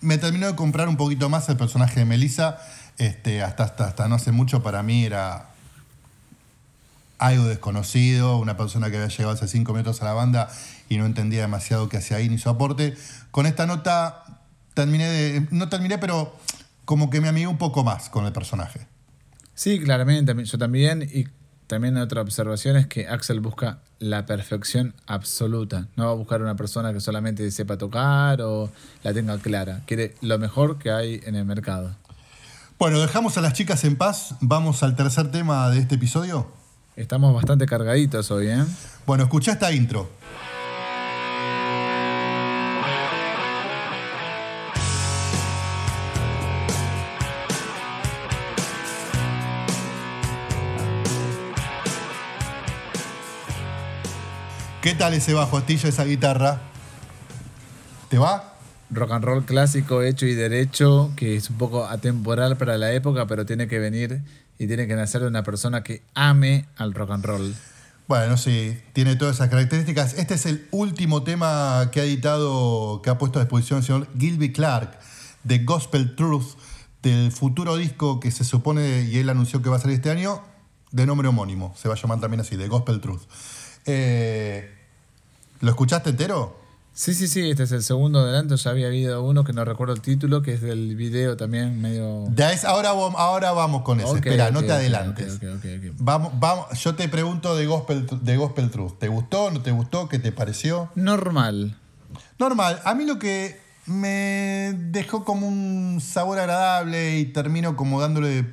me 0.00 0.16
terminó 0.16 0.46
de 0.46 0.56
comprar 0.56 0.88
un 0.88 0.96
poquito 0.96 1.28
más 1.28 1.48
el 1.50 1.58
personaje 1.58 2.00
de 2.00 2.06
Melissa. 2.06 2.58
Este, 2.96 3.42
hasta, 3.42 3.64
hasta, 3.64 3.88
hasta 3.88 4.08
no 4.08 4.14
hace 4.14 4.32
mucho 4.32 4.62
para 4.62 4.82
mí 4.82 5.04
era 5.04 5.53
algo 7.18 7.44
desconocido, 7.44 8.38
una 8.38 8.56
persona 8.56 8.90
que 8.90 8.96
había 8.96 9.08
llegado 9.08 9.30
hace 9.30 9.48
cinco 9.48 9.72
minutos 9.72 10.02
a 10.02 10.04
la 10.04 10.12
banda 10.12 10.48
y 10.88 10.96
no 10.98 11.06
entendía 11.06 11.42
demasiado 11.42 11.88
qué 11.88 11.98
hacía 11.98 12.18
ahí 12.18 12.28
ni 12.28 12.38
su 12.38 12.48
aporte. 12.48 12.94
Con 13.30 13.46
esta 13.46 13.66
nota 13.66 14.24
terminé 14.74 15.08
de, 15.08 15.48
no 15.50 15.68
terminé, 15.68 15.98
pero 15.98 16.36
como 16.84 17.10
que 17.10 17.20
me 17.20 17.28
amigué 17.28 17.46
un 17.46 17.58
poco 17.58 17.84
más 17.84 18.10
con 18.10 18.26
el 18.26 18.32
personaje. 18.32 18.86
Sí, 19.54 19.80
claramente, 19.80 20.34
yo 20.44 20.58
también. 20.58 21.08
Y 21.10 21.26
también 21.66 21.96
otra 21.96 22.20
observación 22.20 22.76
es 22.76 22.86
que 22.86 23.08
Axel 23.08 23.40
busca 23.40 23.78
la 23.98 24.26
perfección 24.26 24.94
absoluta. 25.06 25.88
No 25.96 26.06
va 26.06 26.10
a 26.10 26.14
buscar 26.14 26.42
una 26.42 26.56
persona 26.56 26.92
que 26.92 27.00
solamente 27.00 27.50
sepa 27.50 27.78
tocar 27.78 28.42
o 28.42 28.70
la 29.02 29.14
tenga 29.14 29.38
clara. 29.38 29.82
Quiere 29.86 30.14
lo 30.20 30.38
mejor 30.38 30.78
que 30.78 30.90
hay 30.90 31.20
en 31.24 31.36
el 31.36 31.44
mercado. 31.44 31.96
Bueno, 32.78 33.00
dejamos 33.00 33.38
a 33.38 33.40
las 33.40 33.52
chicas 33.52 33.84
en 33.84 33.96
paz, 33.96 34.34
vamos 34.40 34.82
al 34.82 34.96
tercer 34.96 35.30
tema 35.30 35.70
de 35.70 35.78
este 35.78 35.94
episodio. 35.94 36.63
Estamos 36.96 37.34
bastante 37.34 37.66
cargaditos 37.66 38.30
hoy, 38.30 38.46
¿eh? 38.46 38.64
Bueno, 39.04 39.24
escucha 39.24 39.50
esta 39.50 39.72
intro. 39.72 40.08
¿Qué 54.80 54.94
tal 54.94 55.14
ese 55.14 55.34
bajo 55.34 55.56
astilla, 55.56 55.88
esa 55.88 56.04
guitarra? 56.04 56.60
¿Te 58.08 58.18
va? 58.18 58.54
Rock 58.90 59.10
and 59.10 59.24
roll 59.24 59.44
clásico 59.44 60.02
hecho 60.02 60.26
y 60.26 60.34
derecho, 60.34 61.10
que 61.16 61.34
es 61.34 61.50
un 61.50 61.58
poco 61.58 61.86
atemporal 61.86 62.56
para 62.56 62.78
la 62.78 62.92
época, 62.92 63.26
pero 63.26 63.44
tiene 63.44 63.66
que 63.66 63.80
venir 63.80 64.20
y 64.58 64.66
tiene 64.66 64.86
que 64.86 64.94
nacer 64.94 65.22
de 65.22 65.28
una 65.28 65.42
persona 65.42 65.82
que 65.82 66.02
ame 66.14 66.66
al 66.76 66.94
rock 66.94 67.10
and 67.10 67.24
roll. 67.24 67.54
Bueno, 68.06 68.36
sí, 68.36 68.78
tiene 68.92 69.16
todas 69.16 69.36
esas 69.36 69.48
características. 69.48 70.14
Este 70.14 70.34
es 70.34 70.44
el 70.46 70.68
último 70.70 71.22
tema 71.22 71.88
que 71.90 72.00
ha 72.00 72.04
editado, 72.04 73.00
que 73.02 73.10
ha 73.10 73.16
puesto 73.16 73.38
a 73.38 73.42
disposición 73.42 73.78
el 73.78 73.84
señor 73.84 74.08
Gilby 74.18 74.52
Clark, 74.52 74.98
de 75.42 75.60
Gospel 75.60 76.14
Truth, 76.14 76.56
del 77.02 77.32
futuro 77.32 77.76
disco 77.76 78.20
que 78.20 78.30
se 78.30 78.44
supone, 78.44 79.04
y 79.04 79.18
él 79.18 79.30
anunció 79.30 79.62
que 79.62 79.70
va 79.70 79.76
a 79.76 79.80
salir 79.80 79.96
este 79.96 80.10
año, 80.10 80.42
de 80.90 81.06
nombre 81.06 81.28
homónimo. 81.28 81.74
Se 81.76 81.88
va 81.88 81.94
a 81.94 81.96
llamar 81.96 82.20
también 82.20 82.40
así, 82.40 82.56
de 82.56 82.68
Gospel 82.68 83.00
Truth. 83.00 83.22
Eh, 83.86 84.70
¿Lo 85.60 85.70
escuchaste 85.70 86.10
entero? 86.10 86.63
Sí, 86.96 87.12
sí, 87.12 87.26
sí, 87.26 87.50
este 87.50 87.64
es 87.64 87.72
el 87.72 87.82
segundo 87.82 88.20
adelanto. 88.20 88.54
Ya 88.54 88.70
había 88.70 88.86
habido 88.86 89.20
uno 89.24 89.42
que 89.42 89.52
no 89.52 89.64
recuerdo 89.64 89.94
el 89.94 90.00
título, 90.00 90.42
que 90.42 90.54
es 90.54 90.60
del 90.60 90.94
video 90.94 91.36
también 91.36 91.80
medio. 91.82 92.28
Ya 92.36 92.52
es, 92.52 92.64
ahora, 92.64 92.90
ahora 92.90 93.50
vamos 93.50 93.82
con 93.82 93.98
eso. 93.98 94.10
Ok, 94.10 94.18
Espera, 94.18 94.52
no 94.52 94.62
te 94.62 94.70
adelantes. 94.70 95.40
Vamos, 95.98 96.32
vamos, 96.38 96.66
yo 96.80 96.94
te 96.94 97.08
pregunto 97.08 97.56
de 97.56 97.66
Gospel, 97.66 98.06
de 98.22 98.36
Gospel 98.36 98.70
Truth. 98.70 99.00
¿Te 99.00 99.08
gustó? 99.08 99.50
¿No 99.50 99.60
te 99.60 99.72
gustó? 99.72 100.08
¿Qué 100.08 100.20
te 100.20 100.30
pareció? 100.30 100.88
Normal. 100.94 101.76
Normal, 102.38 102.80
a 102.84 102.94
mí 102.94 103.04
lo 103.04 103.18
que 103.18 103.60
me 103.86 104.72
dejó 104.90 105.24
como 105.24 105.48
un 105.48 106.00
sabor 106.00 106.38
agradable 106.38 107.18
y 107.18 107.24
termino 107.24 107.74
como 107.74 108.00
dándole, 108.00 108.46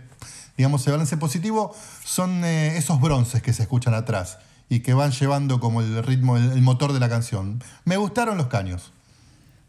digamos, 0.57 0.85
el 0.87 0.93
balance 0.93 1.15
positivo, 1.17 1.75
son 2.03 2.43
eh, 2.43 2.77
esos 2.77 2.99
bronces 2.99 3.43
que 3.43 3.53
se 3.53 3.61
escuchan 3.61 3.93
atrás 3.93 4.39
y 4.71 4.79
que 4.79 4.93
van 4.93 5.11
llevando 5.11 5.59
como 5.59 5.81
el 5.81 6.01
ritmo, 6.01 6.37
el, 6.37 6.53
el 6.53 6.61
motor 6.61 6.93
de 6.93 7.01
la 7.01 7.09
canción. 7.09 7.61
Me 7.83 7.97
gustaron 7.97 8.37
los 8.37 8.47
caños. 8.47 8.93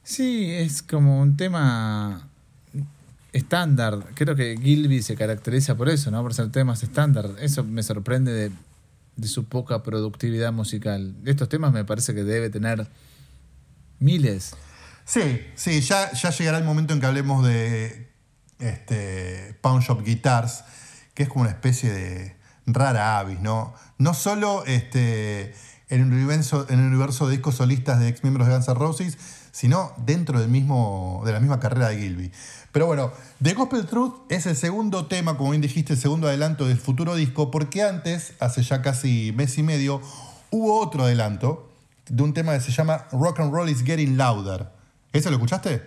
Sí, 0.05 0.49
es 0.53 0.81
como 0.81 1.21
un 1.21 1.37
tema 1.37 2.29
estándar. 3.33 3.99
Creo 4.15 4.37
que 4.37 4.57
Gilby 4.57 5.03
se 5.03 5.17
caracteriza 5.17 5.75
por 5.75 5.89
eso, 5.89 6.13
¿no? 6.13 6.23
Por 6.23 6.35
ser 6.35 6.53
temas 6.53 6.85
estándar. 6.85 7.31
Eso 7.41 7.65
me 7.65 7.83
sorprende 7.83 8.33
de, 8.33 8.53
de 9.17 9.27
su 9.27 9.47
poca 9.47 9.83
productividad 9.83 10.53
musical. 10.53 11.17
Estos 11.25 11.49
temas 11.49 11.73
me 11.73 11.85
parece 11.85 12.15
que 12.15 12.23
debe 12.23 12.49
tener 12.49 12.87
miles. 13.99 14.55
Sí, 15.05 15.41
sí, 15.57 15.81
ya, 15.81 16.13
ya 16.13 16.31
llegará 16.31 16.59
el 16.59 16.65
momento 16.65 16.95
en 16.95 17.01
que 17.01 17.07
hablemos 17.07 17.45
de 17.45 18.09
este, 18.61 19.59
Pound 19.63 19.83
Shop 19.83 20.05
Guitars, 20.05 20.63
que 21.15 21.25
es 21.25 21.29
como 21.29 21.43
una 21.43 21.51
especie 21.51 21.93
de 21.93 22.42
rara 22.67 23.19
avis, 23.19 23.41
¿no? 23.41 23.75
No 23.99 24.15
solo 24.15 24.65
este, 24.67 25.55
en, 25.89 26.01
el 26.01 26.13
universo, 26.13 26.67
en 26.69 26.81
el 26.81 26.87
universo 26.87 27.27
de 27.27 27.33
discos 27.33 27.57
solistas 27.57 28.01
de 28.01 28.09
ex 28.09 28.23
miembros 28.23 28.47
de 28.49 28.55
Guns 28.55 28.69
N' 28.69 28.75
Roses, 28.75 29.19
sino 29.53 29.93
dentro 29.99 30.41
del 30.41 30.49
mismo, 30.49 31.23
de 31.25 31.33
la 31.33 31.41
misma 31.41 31.61
carrera 31.61 31.89
de 31.89 31.99
Gilby. 31.99 32.33
Pero 32.73 32.87
bueno, 32.87 33.13
The 33.43 33.53
Gospel 33.53 33.87
Truth 33.87 34.15
es 34.31 34.47
el 34.47 34.57
segundo 34.57 35.07
tema, 35.07 35.37
como 35.37 35.51
bien 35.51 35.61
dijiste, 35.61 35.93
el 35.93 35.99
segundo 35.99 36.29
adelanto 36.29 36.67
del 36.67 36.79
futuro 36.79 37.15
disco, 37.15 37.51
porque 37.51 37.83
antes, 37.83 38.33
hace 38.41 38.63
ya 38.63 38.81
casi 38.81 39.33
mes 39.37 39.59
y 39.59 39.63
medio, 39.63 40.01
hubo 40.51 40.81
otro 40.81 41.05
adelanto 41.05 41.71
de 42.09 42.23
un 42.23 42.33
tema 42.33 42.55
que 42.55 42.61
se 42.61 42.73
llama 42.73 43.07
Rock 43.13 43.41
and 43.41 43.53
Roll 43.53 43.69
is 43.69 43.85
Getting 43.85 44.17
Louder. 44.17 44.69
¿Eso 45.13 45.29
lo 45.29 45.37
escuchaste? 45.37 45.83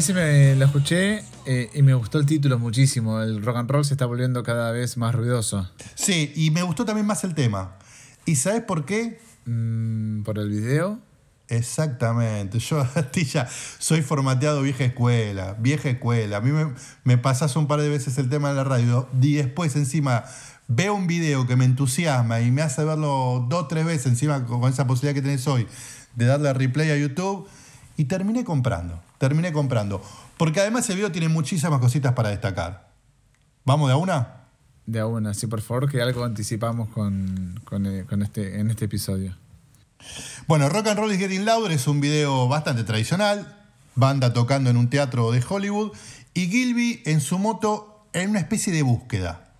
Ese 0.00 0.14
me 0.14 0.56
lo 0.56 0.64
escuché 0.64 1.22
eh, 1.44 1.68
y 1.74 1.82
me 1.82 1.92
gustó 1.92 2.16
el 2.18 2.24
título 2.24 2.58
muchísimo. 2.58 3.20
El 3.20 3.42
rock 3.42 3.58
and 3.58 3.70
roll 3.70 3.84
se 3.84 3.92
está 3.92 4.06
volviendo 4.06 4.42
cada 4.42 4.70
vez 4.70 4.96
más 4.96 5.14
ruidoso. 5.14 5.70
Sí, 5.94 6.32
y 6.36 6.50
me 6.52 6.62
gustó 6.62 6.86
también 6.86 7.06
más 7.06 7.22
el 7.22 7.34
tema. 7.34 7.76
¿Y 8.24 8.36
sabes 8.36 8.62
por 8.62 8.86
qué? 8.86 9.20
Mm, 9.44 10.22
por 10.22 10.38
el 10.38 10.48
video. 10.48 11.00
Exactamente. 11.48 12.60
Yo, 12.60 12.80
Astilla, 12.94 13.46
soy 13.78 14.00
formateado 14.00 14.62
vieja 14.62 14.84
escuela, 14.84 15.54
vieja 15.60 15.90
escuela. 15.90 16.38
A 16.38 16.40
mí 16.40 16.50
me, 16.50 16.72
me 17.04 17.18
pasas 17.18 17.54
un 17.56 17.66
par 17.66 17.82
de 17.82 17.90
veces 17.90 18.16
el 18.16 18.30
tema 18.30 18.48
de 18.48 18.54
la 18.54 18.64
radio 18.64 19.06
y 19.20 19.34
después 19.34 19.76
encima 19.76 20.24
veo 20.66 20.94
un 20.94 21.08
video 21.08 21.46
que 21.46 21.56
me 21.56 21.66
entusiasma 21.66 22.40
y 22.40 22.50
me 22.50 22.62
hace 22.62 22.82
verlo 22.86 23.44
dos 23.50 23.64
o 23.64 23.66
tres 23.66 23.84
veces 23.84 24.06
encima 24.06 24.46
con 24.46 24.64
esa 24.64 24.86
posibilidad 24.86 25.14
que 25.14 25.20
tenés 25.20 25.46
hoy 25.46 25.66
de 26.14 26.24
darle 26.24 26.48
a 26.48 26.54
replay 26.54 26.90
a 26.90 26.96
YouTube 26.96 27.46
y 27.98 28.06
terminé 28.06 28.44
comprando, 28.44 29.02
terminé 29.20 29.52
comprando. 29.52 30.02
Porque 30.38 30.60
además 30.60 30.88
el 30.88 30.96
video 30.96 31.12
tiene 31.12 31.28
muchísimas 31.28 31.78
cositas 31.78 32.14
para 32.14 32.30
destacar. 32.30 32.88
¿Vamos 33.66 33.88
de 33.88 33.92
a 33.92 33.96
una? 33.98 34.46
De 34.86 34.98
a 34.98 35.06
una, 35.06 35.34
sí, 35.34 35.46
por 35.46 35.60
favor, 35.60 35.90
que 35.90 36.00
algo 36.00 36.24
anticipamos 36.24 36.88
con, 36.88 37.60
con, 37.66 37.84
eh, 37.84 38.06
con 38.08 38.22
este, 38.22 38.58
en 38.58 38.70
este 38.70 38.86
episodio. 38.86 39.36
Bueno, 40.46 40.70
Rock 40.70 40.86
and 40.88 40.98
Roll 40.98 41.12
is 41.12 41.18
Getting 41.18 41.44
Louder 41.44 41.70
es 41.70 41.86
un 41.86 42.00
video 42.00 42.48
bastante 42.48 42.82
tradicional, 42.82 43.58
banda 43.94 44.32
tocando 44.32 44.70
en 44.70 44.78
un 44.78 44.88
teatro 44.88 45.30
de 45.32 45.44
Hollywood 45.46 45.92
y 46.32 46.48
Gilby 46.48 47.02
en 47.04 47.20
su 47.20 47.38
moto 47.38 48.06
en 48.14 48.30
una 48.30 48.38
especie 48.38 48.72
de 48.72 48.82
búsqueda, 48.82 49.52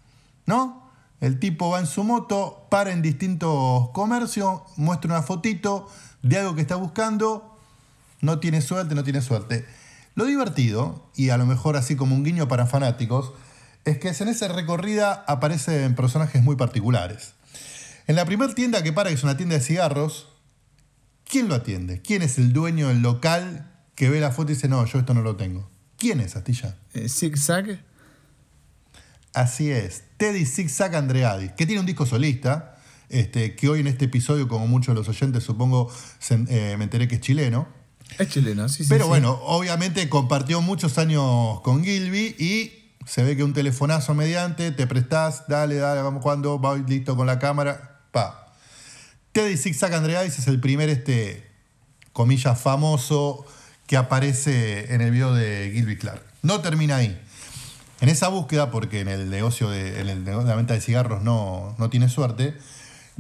¿no? 0.47 0.91
El 1.21 1.39
tipo 1.39 1.69
va 1.69 1.81
en 1.81 1.87
su 1.87 2.03
moto, 2.03 2.67
para 2.71 2.93
en 2.93 3.03
distintos 3.03 3.91
comercios, 3.91 4.63
muestra 4.77 5.11
una 5.11 5.23
fotito 5.23 5.87
de 6.23 6.39
algo 6.39 6.55
que 6.55 6.63
está 6.63 6.77
buscando, 6.77 7.59
no 8.21 8.39
tiene 8.41 8.61
suerte, 8.63 8.95
no 8.95 9.05
tiene 9.05 9.21
suerte. 9.23 9.65
Lo 10.15 10.25
divertido, 10.25 11.11
y 11.15 11.31
a 11.31 11.37
lo 11.37 11.47
mejor 11.47 11.77
así 11.77 11.97
como 11.97 12.15
un 12.15 12.25
guiño 12.25 12.49
para 12.49 12.67
fanáticos, 12.67 13.33
es 13.85 13.99
que 13.99 14.09
en 14.09 14.29
esa 14.29 14.49
recorrida 14.49 15.25
aparecen 15.27 15.95
personajes 15.95 16.43
muy 16.43 16.57
particulares. 16.57 17.33
En 18.07 18.17
la 18.17 18.25
primera 18.25 18.53
tienda 18.55 18.83
que 18.83 18.93
para, 18.93 19.09
que 19.11 19.15
es 19.15 19.23
una 19.23 19.37
tienda 19.37 19.55
de 19.55 19.61
cigarros, 19.63 20.29
¿quién 21.29 21.49
lo 21.49 21.55
atiende? 21.55 22.03
¿Quién 22.03 22.23
es 22.23 22.39
el 22.39 22.53
dueño 22.53 22.89
del 22.89 23.01
local 23.03 23.71
que 23.95 24.11
ve 24.11 24.21
la 24.21 24.33
foto 24.33 24.51
y 24.53 24.55
dice, 24.57 24.69
no, 24.69 24.85
yo 24.85 24.99
esto 24.99 25.15
no 25.15 25.23
lo 25.23 25.37
tengo? 25.37 25.71
¿Quién 25.97 26.21
es, 26.21 26.35
Astilla? 26.37 26.77
Eh, 26.93 27.09
Zigzag, 27.09 27.85
Así 29.33 29.71
es, 29.71 30.03
Teddy 30.17 30.45
Zigzag 30.45 30.97
Andreadi, 30.97 31.51
que 31.51 31.65
tiene 31.67 31.79
un 31.81 31.87
disco 31.87 32.05
solista, 32.05 32.77
este, 33.09 33.55
que 33.55 33.69
hoy 33.69 33.81
en 33.81 33.87
este 33.87 34.07
episodio, 34.07 34.49
como 34.49 34.67
muchos 34.67 34.93
de 34.95 34.99
los 35.01 35.09
oyentes 35.09 35.45
supongo, 35.45 35.91
se- 36.19 36.45
eh, 36.49 36.77
me 36.77 36.85
enteré 36.85 37.07
que 37.07 37.17
es 37.17 37.21
chileno. 37.21 37.69
Es 38.19 38.29
chileno, 38.29 38.69
sí, 38.69 38.85
sí. 38.85 38.89
Pero 38.89 39.05
sí. 39.05 39.09
bueno, 39.09 39.39
obviamente 39.43 40.09
compartió 40.09 40.61
muchos 40.61 40.99
años 40.99 41.61
con 41.63 41.85
Gilby 41.85 42.37
y 42.39 42.73
se 43.07 43.23
ve 43.23 43.37
que 43.37 43.45
un 43.45 43.53
telefonazo 43.53 44.15
mediante, 44.15 44.73
te 44.73 44.87
prestás, 44.87 45.45
dale, 45.49 45.77
dale, 45.77 46.03
vamos 46.03 46.23
cuando, 46.23 46.61
va 46.61 46.77
listo 46.77 47.17
con 47.17 47.27
la 47.27 47.39
cámara, 47.39 48.03
pa. 48.13 48.55
Teddy 49.33 49.57
Zigzag 49.57 49.95
Andreadis 49.95 50.39
es 50.39 50.47
el 50.49 50.61
primer, 50.61 50.89
este, 50.89 51.51
comillas, 52.13 52.61
famoso 52.61 53.47
que 53.87 53.97
aparece 53.97 54.95
en 54.95 55.01
el 55.01 55.11
video 55.11 55.35
de 55.35 55.71
Gilby 55.75 55.97
Clark. 55.97 56.23
No 56.43 56.61
termina 56.61 56.97
ahí. 56.97 57.21
En 58.01 58.09
esa 58.09 58.29
búsqueda, 58.29 58.71
porque 58.71 59.01
en 59.01 59.09
el 59.09 59.31
negocio 59.31 59.69
de, 59.69 60.01
en 60.01 60.09
el 60.09 60.25
negocio 60.25 60.45
de 60.45 60.51
la 60.51 60.57
venta 60.57 60.75
de 60.75 60.81
cigarros 60.81 61.23
no, 61.23 61.75
no 61.79 61.91
tiene 61.91 62.09
suerte, 62.09 62.57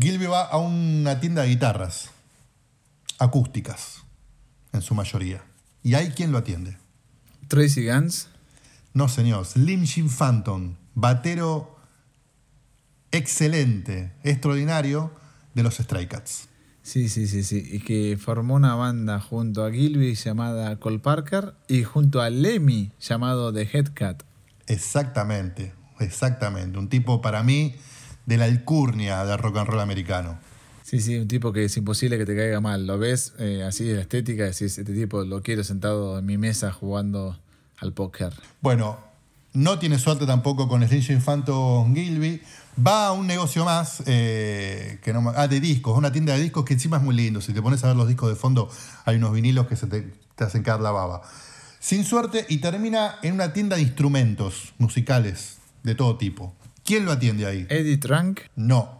Gilby 0.00 0.26
va 0.26 0.42
a 0.42 0.56
una 0.56 1.20
tienda 1.20 1.42
de 1.42 1.48
guitarras 1.48 2.10
acústicas, 3.18 4.02
en 4.72 4.82
su 4.82 4.94
mayoría. 4.94 5.42
¿Y 5.82 5.94
hay 5.94 6.10
quien 6.10 6.32
lo 6.32 6.38
atiende? 6.38 6.76
Tracy 7.48 7.86
Guns, 7.86 8.28
No, 8.92 9.08
señor. 9.08 9.46
Slim 9.46 9.84
Jim 9.86 10.08
Phantom, 10.08 10.74
batero 10.94 11.76
excelente, 13.12 14.12
extraordinario 14.22 15.10
de 15.54 15.62
los 15.62 15.76
Stray 15.76 16.06
Cats. 16.06 16.48
sí, 16.82 17.08
sí, 17.08 17.26
sí, 17.26 17.42
sí. 17.44 17.62
Y 17.70 17.80
que 17.80 18.16
formó 18.20 18.54
una 18.54 18.74
banda 18.74 19.20
junto 19.20 19.64
a 19.64 19.70
Gilby 19.72 20.14
llamada 20.14 20.76
Cole 20.78 20.98
Parker 20.98 21.54
y 21.68 21.82
junto 21.84 22.20
a 22.20 22.30
Lemmy 22.30 22.92
llamado 23.00 23.52
The 23.52 23.62
Headcat. 23.72 24.22
Exactamente, 24.66 25.72
exactamente. 25.98 26.78
Un 26.78 26.88
tipo 26.88 27.20
para 27.20 27.42
mí 27.42 27.74
de 28.26 28.36
la 28.38 28.44
alcurnia 28.44 29.24
del 29.24 29.38
rock 29.38 29.58
and 29.58 29.68
roll 29.68 29.80
americano. 29.80 30.38
Sí, 30.90 30.98
sí, 30.98 31.16
un 31.16 31.28
tipo 31.28 31.52
que 31.52 31.66
es 31.66 31.76
imposible 31.76 32.18
que 32.18 32.26
te 32.26 32.34
caiga 32.34 32.60
mal. 32.60 32.84
Lo 32.84 32.98
ves 32.98 33.34
eh, 33.38 33.62
así 33.62 33.84
de 33.84 33.94
la 33.94 34.00
estética, 34.00 34.42
decís, 34.42 34.76
este 34.76 34.92
tipo 34.92 35.22
lo 35.22 35.40
quiero 35.40 35.62
sentado 35.62 36.18
en 36.18 36.26
mi 36.26 36.36
mesa 36.36 36.72
jugando 36.72 37.38
al 37.78 37.92
póker. 37.92 38.32
Bueno, 38.60 38.98
no 39.52 39.78
tiene 39.78 40.00
suerte 40.00 40.26
tampoco 40.26 40.66
con 40.66 40.84
Jim 40.84 41.20
Phantom 41.20 41.94
Gilby. 41.94 42.42
Va 42.84 43.06
a 43.06 43.12
un 43.12 43.28
negocio 43.28 43.64
más, 43.64 44.02
eh, 44.06 44.98
que 45.04 45.12
no, 45.12 45.32
ah, 45.36 45.46
de 45.46 45.60
discos, 45.60 45.96
una 45.96 46.10
tienda 46.10 46.34
de 46.34 46.40
discos 46.40 46.64
que 46.64 46.72
encima 46.72 46.96
es 46.96 47.04
muy 47.04 47.14
lindo. 47.14 47.40
Si 47.40 47.52
te 47.52 47.62
pones 47.62 47.84
a 47.84 47.86
ver 47.86 47.96
los 47.96 48.08
discos 48.08 48.28
de 48.28 48.34
fondo, 48.34 48.68
hay 49.04 49.14
unos 49.14 49.32
vinilos 49.32 49.68
que 49.68 49.76
se 49.76 49.86
te, 49.86 50.12
te 50.34 50.42
hacen 50.42 50.64
caer 50.64 50.80
la 50.80 50.90
baba. 50.90 51.22
Sin 51.78 52.04
suerte 52.04 52.46
y 52.48 52.56
termina 52.56 53.20
en 53.22 53.34
una 53.34 53.52
tienda 53.52 53.76
de 53.76 53.82
instrumentos 53.82 54.74
musicales 54.78 55.58
de 55.84 55.94
todo 55.94 56.16
tipo. 56.16 56.52
¿Quién 56.84 57.04
lo 57.04 57.12
atiende 57.12 57.46
ahí? 57.46 57.64
Eddie 57.70 57.98
Trunk, 57.98 58.40
No. 58.56 58.99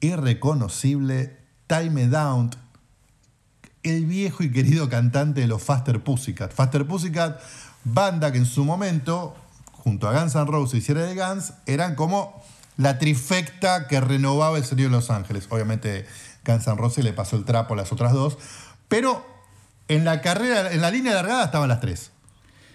Irreconocible 0.00 1.36
Time 1.66 2.08
Down, 2.08 2.50
el 3.82 4.06
viejo 4.06 4.42
y 4.42 4.50
querido 4.50 4.88
cantante 4.88 5.42
de 5.42 5.46
los 5.46 5.62
Faster 5.62 6.02
Pussycat. 6.02 6.52
Faster 6.52 6.86
Pussycat, 6.86 7.40
banda 7.84 8.32
que 8.32 8.38
en 8.38 8.46
su 8.46 8.64
momento, 8.64 9.34
junto 9.72 10.08
a 10.08 10.18
Guns 10.18 10.34
N' 10.34 10.46
Roses 10.46 10.80
y 10.80 10.82
Sierra 10.82 11.02
de 11.02 11.14
Guns, 11.14 11.54
eran 11.66 11.94
como 11.94 12.42
la 12.76 12.98
trifecta 12.98 13.86
que 13.88 14.00
renovaba 14.00 14.58
el 14.58 14.64
sonido 14.64 14.88
de 14.88 14.96
Los 14.96 15.10
Ángeles. 15.10 15.46
Obviamente 15.50 16.06
Guns 16.44 16.66
N' 16.66 16.76
Roses 16.76 17.04
le 17.04 17.12
pasó 17.12 17.36
el 17.36 17.44
trapo 17.44 17.74
a 17.74 17.76
las 17.76 17.92
otras 17.92 18.12
dos, 18.12 18.38
pero 18.88 19.24
en 19.88 20.04
la 20.04 20.20
carrera, 20.20 20.72
en 20.72 20.80
la 20.80 20.90
línea 20.90 21.14
largada 21.14 21.44
estaban 21.44 21.68
las 21.68 21.80
tres. 21.80 22.10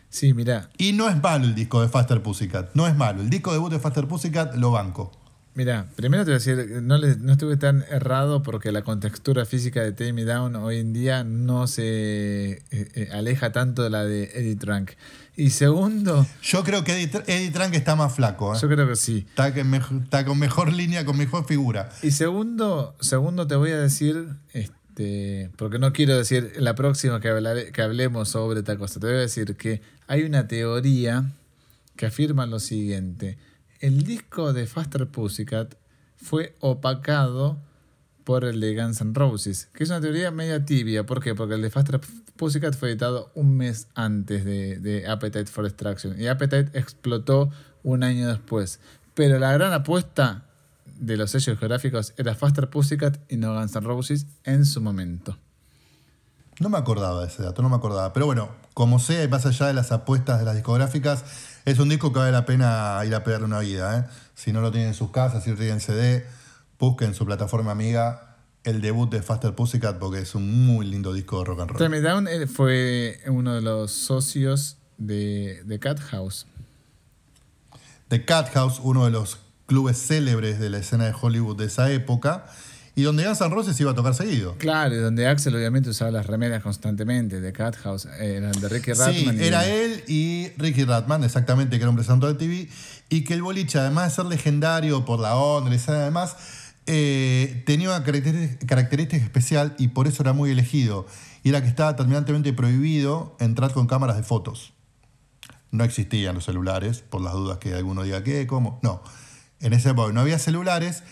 sí, 0.09 0.33
mirá, 0.33 0.69
Y 0.77 0.93
no 0.93 1.09
es 1.09 1.21
malo 1.21 1.45
el 1.45 1.55
disco 1.55 1.81
de 1.81 1.89
Faster 1.89 2.21
Pussycat, 2.21 2.75
no 2.75 2.87
es 2.87 2.95
malo. 2.95 3.21
El 3.21 3.29
disco 3.29 3.51
debut 3.51 3.71
de 3.71 3.79
Faster 3.79 4.07
Pussycat 4.07 4.55
lo 4.55 4.71
banco. 4.71 5.11
Mira, 5.55 5.87
primero 5.95 6.25
te 6.25 6.31
voy 6.31 6.35
a 6.35 6.39
decir, 6.39 6.81
no, 6.83 6.97
le- 6.97 7.15
no 7.15 7.31
estuve 7.31 7.55
tan 7.55 7.85
errado 7.89 8.43
porque 8.43 8.73
la 8.73 8.81
contextura 8.83 9.45
física 9.45 9.81
de 9.81 9.93
Take 9.93 10.11
Me 10.11 10.25
Down 10.25 10.55
hoy 10.57 10.79
en 10.79 10.91
día 10.91 11.23
no 11.23 11.67
se 11.67 12.51
eh, 12.51 12.61
eh, 12.71 13.09
aleja 13.13 13.53
tanto 13.53 13.81
de 13.81 13.89
la 13.89 14.03
de 14.03 14.31
Eddie 14.35 14.57
Trunk. 14.57 14.91
Y 15.37 15.51
segundo, 15.51 16.27
Yo 16.43 16.63
creo 16.65 16.83
que 16.83 16.93
Eddie, 17.01 17.09
Eddie 17.27 17.51
Trunk 17.51 17.73
está 17.73 17.95
más 17.95 18.13
flaco. 18.15 18.53
¿eh? 18.53 18.57
yo 18.61 18.67
creo 18.67 18.85
que 18.87 18.97
sí. 18.97 19.25
Está, 19.29 19.53
que 19.53 19.63
mej- 19.63 20.03
está 20.03 20.25
con 20.25 20.37
mejor 20.39 20.73
línea, 20.73 21.05
con 21.05 21.15
mejor 21.17 21.45
figura. 21.45 21.89
Y 22.03 22.11
segundo, 22.11 22.93
segundo 22.99 23.47
te 23.47 23.55
voy 23.55 23.71
a 23.71 23.79
decir, 23.79 24.27
este, 24.51 25.51
porque 25.55 25.79
no 25.79 25.93
quiero 25.93 26.17
decir 26.17 26.51
la 26.57 26.75
próxima 26.75 27.21
que, 27.21 27.29
hablaré- 27.29 27.71
que 27.71 27.81
hablemos 27.81 28.27
sobre 28.27 28.59
esta 28.59 28.77
cosa, 28.77 28.99
te 28.99 29.07
voy 29.07 29.15
a 29.15 29.19
decir 29.19 29.55
que 29.55 29.81
hay 30.07 30.23
una 30.23 30.47
teoría 30.49 31.31
que 31.95 32.05
afirma 32.07 32.45
lo 32.45 32.59
siguiente. 32.59 33.37
El 33.79 34.03
disco 34.03 34.53
de 34.53 34.67
Faster 34.67 35.07
Pussycat 35.07 35.75
fue 36.15 36.55
opacado 36.59 37.57
por 38.23 38.45
el 38.45 38.59
de 38.59 38.75
Guns 38.75 39.01
N' 39.01 39.13
Roses, 39.13 39.69
que 39.73 39.83
es 39.83 39.89
una 39.89 40.01
teoría 40.01 40.31
media 40.31 40.65
tibia. 40.65 41.05
¿Por 41.05 41.21
qué? 41.21 41.35
Porque 41.35 41.55
el 41.55 41.61
de 41.61 41.69
Faster 41.69 41.99
Pussycat 42.35 42.75
fue 42.75 42.89
editado 42.89 43.31
un 43.35 43.55
mes 43.57 43.87
antes 43.93 44.45
de, 44.45 44.79
de 44.79 45.07
Appetite 45.07 45.45
for 45.45 45.63
Destruction 45.63 46.19
y 46.19 46.27
Appetite 46.27 46.77
explotó 46.77 47.51
un 47.83 48.03
año 48.03 48.27
después. 48.27 48.79
Pero 49.13 49.39
la 49.39 49.51
gran 49.53 49.73
apuesta 49.73 50.45
de 50.99 51.17
los 51.17 51.31
sellos 51.31 51.59
geográficos 51.59 52.13
era 52.17 52.33
Faster 52.33 52.69
Pussycat 52.69 53.19
y 53.29 53.37
no 53.37 53.53
Guns 53.53 53.75
N' 53.75 53.85
Roses 53.85 54.25
en 54.43 54.65
su 54.65 54.81
momento. 54.81 55.37
No 56.59 56.69
me 56.69 56.77
acordaba 56.77 57.21
de 57.21 57.27
ese 57.27 57.43
dato, 57.43 57.61
no 57.61 57.69
me 57.69 57.75
acordaba. 57.75 58.13
Pero 58.13 58.25
bueno, 58.25 58.49
como 58.73 58.99
sea, 58.99 59.23
y 59.23 59.27
más 59.27 59.45
allá 59.45 59.67
de 59.67 59.73
las 59.73 59.91
apuestas 59.91 60.39
de 60.39 60.45
las 60.45 60.55
discográficas, 60.55 61.25
es 61.65 61.79
un 61.79 61.89
disco 61.89 62.13
que 62.13 62.19
vale 62.19 62.31
la 62.31 62.45
pena 62.45 63.01
ir 63.05 63.13
a 63.15 63.23
pegarle 63.23 63.45
una 63.45 63.59
vida. 63.59 63.99
¿eh? 63.99 64.03
Si 64.35 64.53
no 64.53 64.61
lo 64.61 64.71
tienen 64.71 64.89
en 64.89 64.93
sus 64.95 65.11
casas, 65.11 65.43
si 65.43 65.49
lo 65.49 65.55
tienen 65.55 65.75
en 65.75 65.81
CD, 65.81 66.25
busquen 66.79 67.13
su 67.13 67.25
plataforma 67.25 67.71
amiga 67.71 68.35
el 68.65 68.81
debut 68.81 69.09
de 69.09 69.21
Faster 69.21 69.53
Pussycat 69.53 69.99
porque 69.99 70.19
es 70.19 70.33
un 70.35 70.65
muy 70.65 70.87
lindo 70.87 71.13
disco 71.13 71.39
de 71.39 71.45
rock 71.45 71.59
and 71.61 71.71
roll. 71.71 72.01
Down 72.01 72.27
eh, 72.27 72.47
fue 72.47 73.19
uno 73.27 73.53
de 73.53 73.61
los 73.61 73.91
socios 73.91 74.77
de, 74.97 75.61
de 75.65 75.79
Cat 75.79 75.99
House. 75.99 76.47
The 78.09 78.25
Cat 78.25 78.51
House, 78.53 78.79
uno 78.83 79.05
de 79.05 79.11
los 79.11 79.39
clubes 79.67 79.97
célebres 79.97 80.59
de 80.59 80.69
la 80.69 80.79
escena 80.79 81.05
de 81.05 81.13
Hollywood 81.19 81.57
de 81.57 81.65
esa 81.65 81.91
época, 81.91 82.45
y 82.95 83.03
donde 83.03 83.25
Guns 83.25 83.41
N' 83.41 83.49
Roses 83.49 83.79
iba 83.79 83.91
a 83.91 83.95
tocar 83.95 84.13
seguido. 84.15 84.55
Claro, 84.57 84.95
y 84.95 84.97
donde 84.99 85.27
Axel 85.27 85.55
obviamente 85.55 85.89
usaba 85.89 86.11
las 86.11 86.25
remeras 86.27 86.63
constantemente 86.63 87.41
de 87.41 87.51
Cat 87.53 87.75
House, 87.77 88.05
eh, 88.19 88.35
eran 88.37 88.53
de 88.53 88.69
Ricky 88.69 88.93
Sí, 88.93 88.99
Ratman. 88.99 89.37
y- 89.39 89.43
era 89.43 89.65
él 89.67 90.03
y 90.07 90.49
Ricky 90.57 90.85
Ratman, 90.85 91.23
exactamente, 91.23 91.77
que 91.77 91.83
era 91.83 91.89
un 91.89 91.95
presentador 91.97 92.37
de 92.37 92.45
TV, 92.45 92.69
y 93.09 93.23
que 93.23 93.33
el 93.33 93.41
boliche, 93.41 93.79
además 93.79 94.09
de 94.11 94.15
ser 94.15 94.25
legendario 94.25 95.03
por 95.05 95.19
la 95.19 95.35
onda, 95.35 95.75
y 95.75 95.79
además, 95.87 96.35
eh, 96.87 97.63
tenía 97.65 97.89
una 97.89 98.03
característica, 98.03 98.65
característica 98.67 99.23
especial 99.23 99.75
y 99.77 99.89
por 99.89 100.07
eso 100.07 100.23
era 100.23 100.33
muy 100.33 100.51
elegido, 100.51 101.05
y 101.43 101.49
era 101.49 101.61
que 101.61 101.67
estaba 101.67 101.95
terminantemente 101.95 102.53
prohibido 102.53 103.35
entrar 103.39 103.71
con 103.73 103.87
cámaras 103.87 104.15
de 104.17 104.23
fotos. 104.23 104.73
No 105.71 105.83
existían 105.83 106.35
los 106.35 106.45
celulares, 106.45 107.03
por 107.09 107.21
las 107.21 107.33
dudas 107.33 107.57
que 107.57 107.73
alguno 107.73 108.03
diga 108.03 108.23
qué, 108.23 108.47
cómo. 108.47 108.79
No. 108.81 109.03
En 109.59 109.73
esa 109.73 109.89
época 109.91 110.13
no 110.13 110.21
había 110.21 110.39
celulares, 110.39 111.03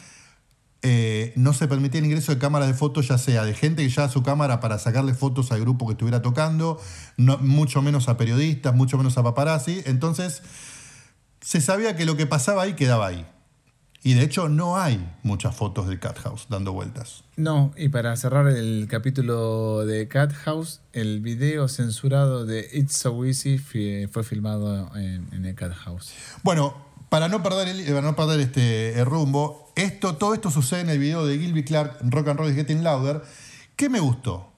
eh, 0.84 1.34
no 1.38 1.54
se 1.54 1.68
permitía 1.68 2.00
el 2.00 2.06
ingreso 2.06 2.34
de 2.34 2.40
cámaras 2.40 2.68
de 2.68 2.74
fotos, 2.74 3.08
ya 3.08 3.18
sea 3.18 3.46
de 3.46 3.54
gente 3.54 3.82
que 3.84 3.90
llevaba 3.90 4.12
su 4.12 4.22
cámara 4.22 4.60
para 4.60 4.78
sacarle 4.80 5.14
fotos 5.14 5.52
al 5.52 5.62
grupo 5.62 5.88
que 5.88 5.94
estuviera 5.94 6.22
tocando, 6.22 6.80
no- 7.18 7.38
mucho 7.38 7.82
menos 7.82 8.10
a 8.10 8.18
periodistas, 8.18 8.76
mucho 8.76 8.98
menos 8.98 9.18
a 9.18 9.24
paparazzi. 9.24 9.82
Entonces, 9.86 10.42
se 11.42 11.62
sabía 11.62 11.96
que 11.96 12.06
lo 12.06 12.16
que 12.18 12.26
pasaba 12.28 12.64
ahí 12.64 12.74
quedaba 12.74 13.08
ahí. 13.08 13.26
Y 14.06 14.16
de 14.16 14.24
hecho, 14.24 14.50
no 14.50 14.76
hay 14.78 15.10
muchas 15.24 15.56
fotos 15.56 15.88
del 15.88 15.98
Cat 15.98 16.18
House 16.20 16.48
dando 16.50 16.74
vueltas. 16.74 17.24
No, 17.38 17.72
y 17.78 17.88
para 17.88 18.14
cerrar 18.18 18.48
el 18.50 18.86
capítulo 18.90 19.86
de 19.86 20.10
Cat 20.10 20.34
House, 20.34 20.82
el 20.92 21.22
video 21.22 21.70
censurado 21.70 22.46
de 22.46 22.68
It's 22.74 22.98
So 22.98 23.24
Easy 23.24 23.58
fue 23.60 24.24
filmado 24.26 24.94
en, 24.98 25.30
en 25.32 25.46
el 25.46 25.56
Cat 25.56 25.72
House. 25.74 26.12
Bueno, 26.44 26.76
para 27.14 27.28
no 27.28 27.44
perder 27.44 27.68
el, 27.68 27.86
para 27.86 28.02
no 28.02 28.16
perder 28.16 28.40
este 28.40 29.00
el 29.00 29.06
rumbo, 29.06 29.72
esto, 29.76 30.16
todo 30.16 30.34
esto 30.34 30.50
sucede 30.50 30.82
en 30.82 30.90
el 30.90 30.98
video 30.98 31.24
de 31.28 31.38
Gilby 31.38 31.64
Clark, 31.64 32.00
Rock 32.10 32.30
and 32.30 32.40
Roll 32.40 32.50
is 32.50 32.56
Getting 32.56 32.84
Louder, 32.84 33.22
que 33.76 33.88
me 33.88 34.00
gustó. 34.00 34.52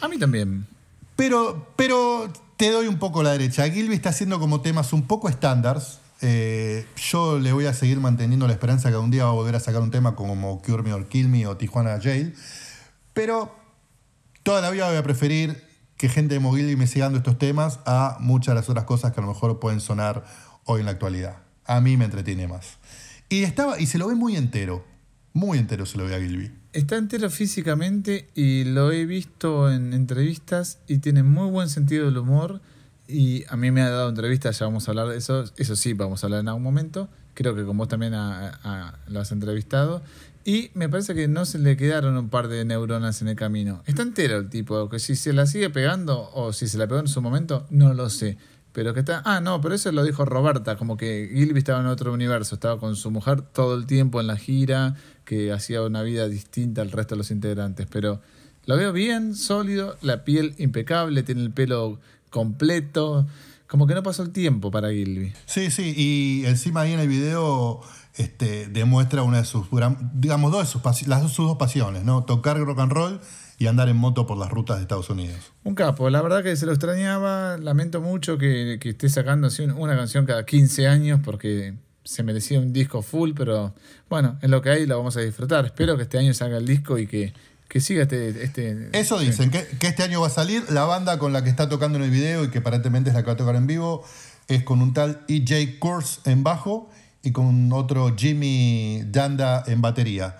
A 0.00 0.08
mí 0.08 0.18
también. 0.18 0.66
Pero, 1.14 1.68
pero 1.76 2.28
te 2.56 2.72
doy 2.72 2.88
un 2.88 2.98
poco 2.98 3.22
la 3.22 3.30
derecha. 3.30 3.70
Gilby 3.70 3.94
está 3.94 4.08
haciendo 4.08 4.40
como 4.40 4.62
temas 4.62 4.92
un 4.92 5.06
poco 5.06 5.28
estándares. 5.28 6.00
Eh, 6.22 6.88
yo 6.96 7.38
le 7.38 7.52
voy 7.52 7.66
a 7.66 7.72
seguir 7.72 8.00
manteniendo 8.00 8.48
la 8.48 8.54
esperanza 8.54 8.90
que 8.90 8.96
un 8.96 9.12
día 9.12 9.22
va 9.22 9.30
a 9.30 9.34
volver 9.34 9.54
a 9.54 9.60
sacar 9.60 9.80
un 9.80 9.92
tema 9.92 10.16
como 10.16 10.60
Cure 10.60 10.82
Me 10.82 10.92
or 10.92 11.06
Kill 11.06 11.28
Me 11.28 11.46
o 11.46 11.56
Tijuana 11.56 12.00
Jail. 12.02 12.34
Pero 13.12 13.54
toda 14.42 14.60
la 14.60 14.70
vida 14.70 14.88
voy 14.88 14.96
a 14.96 15.04
preferir 15.04 15.62
que 15.96 16.08
gente 16.08 16.36
de 16.36 16.40
Gilby 16.40 16.74
me 16.74 16.88
siga 16.88 17.04
dando 17.04 17.18
estos 17.18 17.38
temas 17.38 17.78
a 17.86 18.16
muchas 18.18 18.56
de 18.56 18.60
las 18.60 18.68
otras 18.68 18.86
cosas 18.86 19.12
que 19.12 19.20
a 19.20 19.22
lo 19.22 19.28
mejor 19.28 19.60
pueden 19.60 19.78
sonar 19.78 20.24
hoy 20.64 20.80
en 20.80 20.86
la 20.86 20.92
actualidad. 20.92 21.51
A 21.76 21.80
mí 21.80 21.96
me 21.96 22.04
entretiene 22.04 22.46
más. 22.48 22.78
Y, 23.28 23.44
estaba, 23.44 23.80
y 23.80 23.86
se 23.86 23.98
lo 23.98 24.08
ve 24.08 24.14
muy 24.14 24.36
entero. 24.36 24.84
Muy 25.32 25.58
entero 25.58 25.86
se 25.86 25.96
lo 25.96 26.04
ve 26.04 26.14
a 26.14 26.20
Gilby. 26.20 26.50
Está 26.74 26.96
entero 26.96 27.30
físicamente 27.30 28.28
y 28.34 28.64
lo 28.64 28.92
he 28.92 29.06
visto 29.06 29.70
en 29.70 29.94
entrevistas 29.94 30.78
y 30.86 30.98
tiene 30.98 31.22
muy 31.22 31.50
buen 31.50 31.68
sentido 31.70 32.04
del 32.06 32.18
humor. 32.18 32.60
Y 33.08 33.44
a 33.48 33.56
mí 33.56 33.70
me 33.70 33.82
ha 33.82 33.90
dado 33.90 34.08
entrevistas, 34.10 34.58
ya 34.58 34.66
vamos 34.66 34.86
a 34.86 34.90
hablar 34.90 35.08
de 35.08 35.16
eso. 35.18 35.44
Eso 35.56 35.76
sí, 35.76 35.92
vamos 35.94 36.22
a 36.22 36.26
hablar 36.26 36.40
en 36.40 36.48
algún 36.48 36.62
momento. 36.62 37.08
Creo 37.34 37.54
que 37.54 37.64
con 37.64 37.76
vos 37.78 37.88
también 37.88 38.14
a- 38.14 38.48
a- 38.62 38.98
lo 39.08 39.20
has 39.20 39.32
entrevistado. 39.32 40.02
Y 40.44 40.70
me 40.74 40.88
parece 40.88 41.14
que 41.14 41.28
no 41.28 41.44
se 41.44 41.58
le 41.58 41.76
quedaron 41.76 42.16
un 42.16 42.28
par 42.28 42.48
de 42.48 42.64
neuronas 42.64 43.22
en 43.22 43.28
el 43.28 43.36
camino. 43.36 43.82
Está 43.86 44.02
entero 44.02 44.38
el 44.38 44.48
tipo, 44.50 44.88
que 44.88 44.98
si 44.98 45.14
se 45.16 45.32
la 45.32 45.46
sigue 45.46 45.70
pegando 45.70 46.30
o 46.34 46.52
si 46.52 46.68
se 46.68 46.78
la 46.78 46.86
pegó 46.86 47.00
en 47.00 47.08
su 47.08 47.22
momento, 47.22 47.66
no 47.70 47.94
lo 47.94 48.10
sé. 48.10 48.36
Pero 48.72 48.94
que 48.94 49.00
está. 49.00 49.22
Ah, 49.24 49.40
no, 49.40 49.60
pero 49.60 49.74
eso 49.74 49.92
lo 49.92 50.02
dijo 50.04 50.24
Roberta, 50.24 50.76
como 50.76 50.96
que 50.96 51.30
Gilby 51.32 51.58
estaba 51.58 51.80
en 51.80 51.86
otro 51.86 52.12
universo, 52.12 52.54
estaba 52.54 52.78
con 52.78 52.96
su 52.96 53.10
mujer 53.10 53.42
todo 53.42 53.74
el 53.74 53.86
tiempo 53.86 54.20
en 54.20 54.26
la 54.26 54.36
gira, 54.36 54.94
que 55.24 55.52
hacía 55.52 55.82
una 55.82 56.02
vida 56.02 56.28
distinta 56.28 56.80
al 56.80 56.90
resto 56.90 57.14
de 57.14 57.18
los 57.18 57.30
integrantes. 57.30 57.86
Pero 57.90 58.20
lo 58.64 58.76
veo 58.76 58.92
bien, 58.92 59.34
sólido, 59.34 59.96
la 60.00 60.24
piel 60.24 60.54
impecable, 60.58 61.22
tiene 61.22 61.42
el 61.42 61.50
pelo 61.50 62.00
completo. 62.30 63.26
Como 63.66 63.86
que 63.86 63.94
no 63.94 64.02
pasó 64.02 64.22
el 64.22 64.30
tiempo 64.30 64.70
para 64.70 64.90
Gilby. 64.90 65.32
Sí, 65.46 65.70
sí, 65.70 65.94
y 65.96 66.46
encima 66.46 66.82
ahí 66.82 66.92
en 66.92 67.00
el 67.00 67.08
video 67.08 67.80
este, 68.14 68.66
demuestra 68.68 69.22
una 69.22 69.38
de 69.38 69.44
sus, 69.44 69.66
digamos, 70.14 70.52
dos 70.52 70.60
de 70.60 70.66
sus, 70.66 71.06
las 71.08 71.22
sus 71.32 71.46
dos 71.46 71.56
pasiones, 71.56 72.04
¿no? 72.04 72.24
Tocar 72.24 72.58
rock 72.58 72.78
and 72.80 72.92
roll 72.92 73.20
y 73.62 73.66
andar 73.68 73.88
en 73.88 73.96
moto 73.96 74.26
por 74.26 74.36
las 74.38 74.50
rutas 74.50 74.76
de 74.76 74.82
Estados 74.82 75.08
Unidos. 75.10 75.38
Un 75.62 75.74
capo, 75.74 76.10
la 76.10 76.20
verdad 76.20 76.42
que 76.42 76.56
se 76.56 76.66
lo 76.66 76.72
extrañaba, 76.72 77.56
lamento 77.58 78.00
mucho 78.00 78.36
que, 78.38 78.78
que 78.80 78.90
esté 78.90 79.08
sacando 79.08 79.46
así 79.46 79.62
un- 79.62 79.70
una 79.72 79.96
canción 79.96 80.26
cada 80.26 80.44
15 80.44 80.88
años 80.88 81.20
porque 81.24 81.74
se 82.04 82.22
merecía 82.24 82.58
un 82.58 82.72
disco 82.72 83.02
full, 83.02 83.30
pero 83.36 83.72
bueno, 84.10 84.36
es 84.42 84.50
lo 84.50 84.60
que 84.62 84.70
hay, 84.70 84.86
lo 84.86 84.96
vamos 84.98 85.16
a 85.16 85.20
disfrutar. 85.20 85.64
Espero 85.66 85.96
que 85.96 86.02
este 86.02 86.18
año 86.18 86.34
salga 86.34 86.58
el 86.58 86.66
disco 86.66 86.98
y 86.98 87.06
que, 87.06 87.32
que 87.68 87.80
siga 87.80 88.02
este... 88.02 88.42
este 88.42 88.88
Eso 88.98 89.18
dicen, 89.20 89.50
que, 89.52 89.64
que 89.78 89.86
este 89.86 90.02
año 90.02 90.20
va 90.20 90.26
a 90.26 90.30
salir. 90.30 90.64
La 90.70 90.82
banda 90.84 91.18
con 91.20 91.32
la 91.32 91.44
que 91.44 91.50
está 91.50 91.68
tocando 91.68 91.98
en 91.98 92.04
el 92.04 92.10
video 92.10 92.42
y 92.44 92.50
que 92.50 92.58
aparentemente 92.58 93.10
es 93.10 93.14
la 93.14 93.22
que 93.22 93.26
va 93.28 93.32
a 93.34 93.36
tocar 93.36 93.54
en 93.54 93.66
vivo 93.68 94.04
es 94.48 94.64
con 94.64 94.82
un 94.82 94.92
tal 94.92 95.20
EJ 95.28 95.78
Kurz 95.78 96.18
en 96.26 96.42
bajo 96.42 96.90
y 97.22 97.30
con 97.30 97.72
otro 97.72 98.12
Jimmy 98.16 99.04
Danda 99.06 99.62
en 99.68 99.80
batería. 99.80 100.36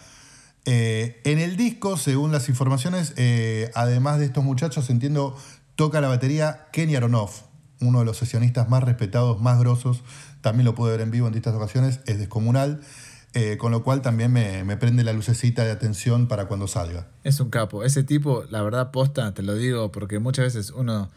Eh, 0.65 1.21
en 1.25 1.39
el 1.39 1.57
disco, 1.57 1.97
según 1.97 2.31
las 2.33 2.49
informaciones, 2.49 3.15
eh, 3.17 3.71
además 3.75 4.19
de 4.19 4.27
estos 4.27 4.45
muchachos, 4.45 4.91
entiendo, 4.91 5.37
toca 5.75 6.01
la 6.01 6.09
batería 6.09 6.69
Kenny 6.73 6.95
Aronoff, 6.95 7.43
uno 7.81 7.99
de 8.01 8.05
los 8.05 8.17
sesionistas 8.17 8.69
más 8.69 8.83
respetados, 8.85 9.41
más 9.41 9.59
grosos. 9.59 10.03
También 10.41 10.65
lo 10.65 10.75
pude 10.75 10.93
ver 10.93 11.01
en 11.01 11.11
vivo 11.11 11.27
en 11.27 11.33
distintas 11.33 11.61
ocasiones, 11.61 12.01
es 12.07 12.19
descomunal. 12.19 12.81
eh, 13.35 13.57
con 13.57 13.73
lo 13.73 13.83
cual 13.83 14.03
también 14.03 14.31
me, 14.31 14.63
me 14.65 14.77
prende 14.77 15.05
la 15.05 15.13
lucecita 15.15 15.65
de 15.65 15.71
atención 15.71 16.29
para 16.29 16.47
cuando 16.49 16.69
salga. 16.69 17.07
Es 17.25 17.41
un 17.41 17.49
capo. 17.49 17.83
Ese 17.83 18.03
tipo, 18.05 18.45
la 18.51 18.61
verdad, 18.63 18.91
posta, 18.91 19.33
te 19.33 19.43
lo 19.43 19.55
digo, 19.55 19.91
porque 19.91 20.19
muchas 20.19 20.45
veces 20.55 20.71
uno 20.71 21.11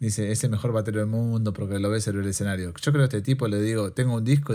dice, 0.00 0.32
es 0.32 0.42
el 0.44 0.50
mejor 0.50 0.72
batero 0.72 0.98
del 1.00 1.06
mundo 1.08 1.52
porque 1.52 1.78
lo 1.78 1.90
ves 1.90 2.08
en 2.08 2.18
el 2.18 2.26
escenario. 2.26 2.72
Yo 2.82 2.92
creo 2.92 3.08
que 3.08 3.16
a 3.16 3.18
este 3.18 3.22
tipo 3.22 3.46
le 3.46 3.60
digo, 3.62 3.92
tengo 3.92 4.14
un 4.16 4.24
disco 4.24 4.54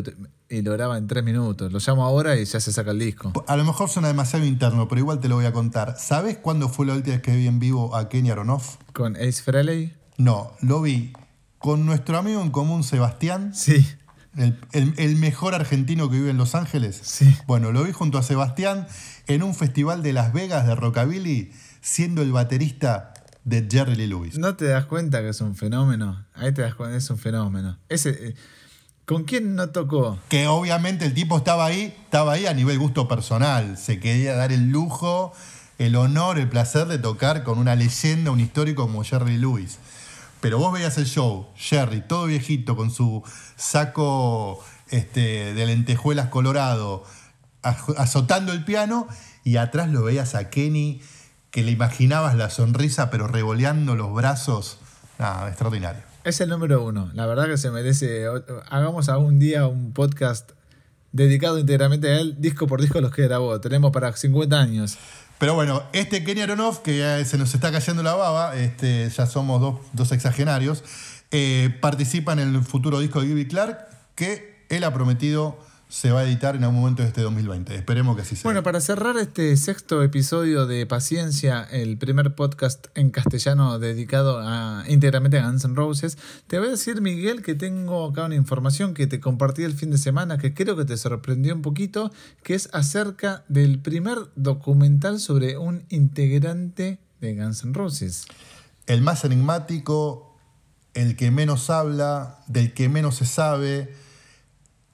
y 0.49 0.61
lo 0.63 0.73
graba 0.73 0.97
en 0.97 1.07
tres 1.07 1.23
minutos. 1.23 1.71
Lo 1.71 1.79
llamo 1.79 2.03
ahora 2.03 2.35
y 2.35 2.43
ya 2.45 2.59
se 2.59 2.73
saca 2.73 2.91
el 2.91 2.99
disco. 2.99 3.31
A 3.47 3.55
lo 3.55 3.63
mejor 3.63 3.89
suena 3.89 4.07
demasiado 4.09 4.45
interno, 4.45 4.87
pero 4.87 4.99
igual 4.99 5.19
te 5.19 5.29
lo 5.29 5.35
voy 5.35 5.45
a 5.45 5.53
contar. 5.53 5.95
¿Sabes 5.97 6.37
cuándo 6.37 6.67
fue 6.67 6.85
la 6.87 6.93
última 6.95 7.15
vez 7.15 7.21
que 7.23 7.35
vi 7.35 7.47
en 7.47 7.59
vivo 7.59 7.95
a 7.95 8.09
Kenny 8.09 8.31
Aronoff? 8.31 8.77
Con 8.93 9.15
Ace 9.15 9.41
Frehley. 9.43 9.93
No, 10.17 10.51
lo 10.61 10.81
vi 10.81 11.13
con 11.59 11.85
nuestro 11.85 12.17
amigo 12.17 12.41
en 12.41 12.51
común 12.51 12.83
Sebastián, 12.83 13.53
Sí. 13.55 13.85
el, 14.37 14.57
el- 14.71 14.93
el 14.97 15.15
mejor 15.15 15.53
argentino 15.55 16.09
que 16.09 16.17
vive 16.17 16.29
en 16.29 16.37
Los 16.37 16.55
Ángeles. 16.55 16.99
Sí. 17.03 17.35
Bueno, 17.47 17.71
lo 17.71 17.83
vi 17.83 17.91
junto 17.91 18.17
a 18.17 18.23
Sebastián 18.23 18.87
en 19.27 19.43
un 19.43 19.55
festival 19.55 20.03
de 20.03 20.13
Las 20.13 20.31
Vegas 20.33 20.67
de 20.67 20.75
Rockabilly, 20.75 21.51
siendo 21.81 22.21
el 22.21 22.31
baterista 22.31 23.13
de 23.45 23.67
Jerry 23.71 23.95
Lee 23.95 24.07
Lewis. 24.07 24.37
No 24.37 24.55
te 24.55 24.65
das 24.65 24.85
cuenta 24.85 25.21
que 25.21 25.29
es 25.29 25.39
un 25.39 25.55
fenómeno. 25.55 26.25
Ahí 26.33 26.53
te 26.53 26.63
das 26.63 26.75
cuenta, 26.75 26.97
es 26.97 27.09
un 27.09 27.17
fenómeno. 27.17 27.77
Ese, 27.87 28.09
eh, 28.09 28.35
¿Con 29.05 29.23
quién 29.23 29.55
no 29.55 29.69
tocó? 29.69 30.19
Que 30.29 30.47
obviamente 30.47 31.05
el 31.05 31.13
tipo 31.13 31.37
estaba 31.37 31.65
ahí, 31.65 31.95
estaba 32.03 32.33
ahí 32.33 32.47
a 32.47 32.53
nivel 32.55 32.79
gusto 32.79 33.07
personal. 33.07 33.77
Se 33.77 33.99
quería 33.99 34.35
dar 34.35 34.51
el 34.51 34.71
lujo, 34.71 35.31
el 35.77 35.95
honor, 35.95 36.39
el 36.39 36.49
placer 36.49 36.87
de 36.87 36.97
tocar 36.97 37.43
con 37.43 37.59
una 37.59 37.75
leyenda, 37.75 38.31
un 38.31 38.39
histórico 38.39 38.81
como 38.81 39.03
Jerry 39.03 39.37
Lewis. 39.37 39.77
Pero 40.41 40.57
vos 40.57 40.73
veías 40.73 40.97
el 40.97 41.05
show, 41.05 41.47
Jerry, 41.55 42.01
todo 42.01 42.25
viejito, 42.25 42.75
con 42.75 42.89
su 42.89 43.23
saco 43.55 44.63
este, 44.89 45.53
de 45.53 45.65
lentejuelas 45.67 46.29
colorado, 46.29 47.03
azotando 47.61 48.53
el 48.53 48.65
piano, 48.65 49.07
y 49.43 49.57
atrás 49.57 49.89
lo 49.89 50.03
veías 50.03 50.33
a 50.33 50.49
Kenny, 50.49 51.01
que 51.55 51.63
le 51.63 51.71
imaginabas 51.71 52.35
la 52.35 52.49
sonrisa, 52.49 53.09
pero 53.09 53.27
revoleando 53.27 53.95
los 53.95 54.13
brazos. 54.13 54.77
Nada, 55.17 55.47
extraordinario. 55.47 56.01
Es 56.25 56.41
el 56.41 56.49
número 56.49 56.83
uno. 56.83 57.09
La 57.13 57.25
verdad 57.27 57.45
que 57.45 57.57
se 57.57 57.71
merece. 57.71 58.25
Hagamos 58.69 59.07
algún 59.07 59.39
día 59.39 59.65
un 59.65 59.93
podcast 59.93 60.51
dedicado 61.13 61.57
íntegramente 61.57 62.09
a 62.09 62.19
él, 62.19 62.35
disco 62.39 62.67
por 62.67 62.81
disco 62.81 62.99
los 62.99 63.11
que 63.11 63.21
grabó. 63.21 63.61
Tenemos 63.61 63.93
para 63.93 64.11
50 64.11 64.59
años. 64.59 64.97
Pero 65.39 65.53
bueno, 65.55 65.83
este 65.93 66.25
Kenny 66.25 66.41
Aronoff, 66.41 66.79
que 66.79 66.97
ya 66.97 67.23
se 67.23 67.37
nos 67.37 67.55
está 67.55 67.71
cayendo 67.71 68.03
la 68.03 68.15
baba, 68.15 68.57
este, 68.57 69.09
ya 69.09 69.25
somos 69.25 69.61
dos, 69.61 69.79
dos 69.93 70.11
exagenarios, 70.11 70.83
eh, 71.31 71.73
participa 71.79 72.33
en 72.33 72.39
el 72.39 72.63
futuro 72.63 72.99
disco 72.99 73.21
de 73.21 73.27
Gibby 73.27 73.47
Clark, 73.47 73.79
que 74.15 74.65
él 74.67 74.83
ha 74.83 74.93
prometido 74.93 75.57
se 75.87 76.11
va 76.11 76.21
a 76.21 76.23
editar 76.23 76.55
en 76.55 76.63
algún 76.63 76.81
momento 76.81 77.03
de 77.03 77.09
este 77.09 77.21
2020. 77.21 77.75
Esperemos 77.75 78.15
que 78.15 78.23
así 78.23 78.35
sea. 78.35 78.43
Bueno, 78.43 78.63
para 78.63 78.81
cerrar 78.81 79.17
este 79.17 79.55
sexto 79.55 80.01
episodio 80.01 80.65
de 80.65 80.85
Paciencia, 80.85 81.63
el 81.63 81.97
primer 81.97 82.33
podcast 82.33 82.87
en 82.95 83.11
castellano 83.11 83.77
dedicado 83.77 84.39
a, 84.39 84.83
íntegramente 84.87 85.37
a 85.39 85.45
Guns 85.45 85.63
N' 85.65 85.75
Roses, 85.75 86.17
te 86.47 86.57
voy 86.57 86.69
a 86.69 86.71
decir, 86.71 87.01
Miguel, 87.01 87.43
que 87.43 87.53
tengo 87.53 88.05
acá 88.05 88.25
una 88.25 88.35
información 88.35 88.93
que 88.93 89.05
te 89.05 89.19
compartí 89.19 89.63
el 89.63 89.73
fin 89.73 89.91
de 89.91 89.97
semana 89.97 90.37
que 90.37 90.53
creo 90.53 90.75
que 90.75 90.85
te 90.85 90.97
sorprendió 90.97 91.53
un 91.53 91.61
poquito, 91.61 92.11
que 92.43 92.55
es 92.55 92.69
acerca 92.73 93.43
del 93.47 93.79
primer 93.79 94.17
documental 94.35 95.19
sobre 95.19 95.57
un 95.57 95.85
integrante 95.89 96.99
de 97.21 97.35
Guns 97.35 97.63
N' 97.63 97.73
Roses. 97.73 98.25
el 98.87 99.01
más 99.01 99.23
enigmático, 99.23 100.35
el 100.95 101.15
que 101.15 101.29
menos 101.29 101.69
habla, 101.69 102.39
del 102.47 102.73
que 102.73 102.89
menos 102.89 103.15
se 103.15 103.25
sabe 103.25 104.04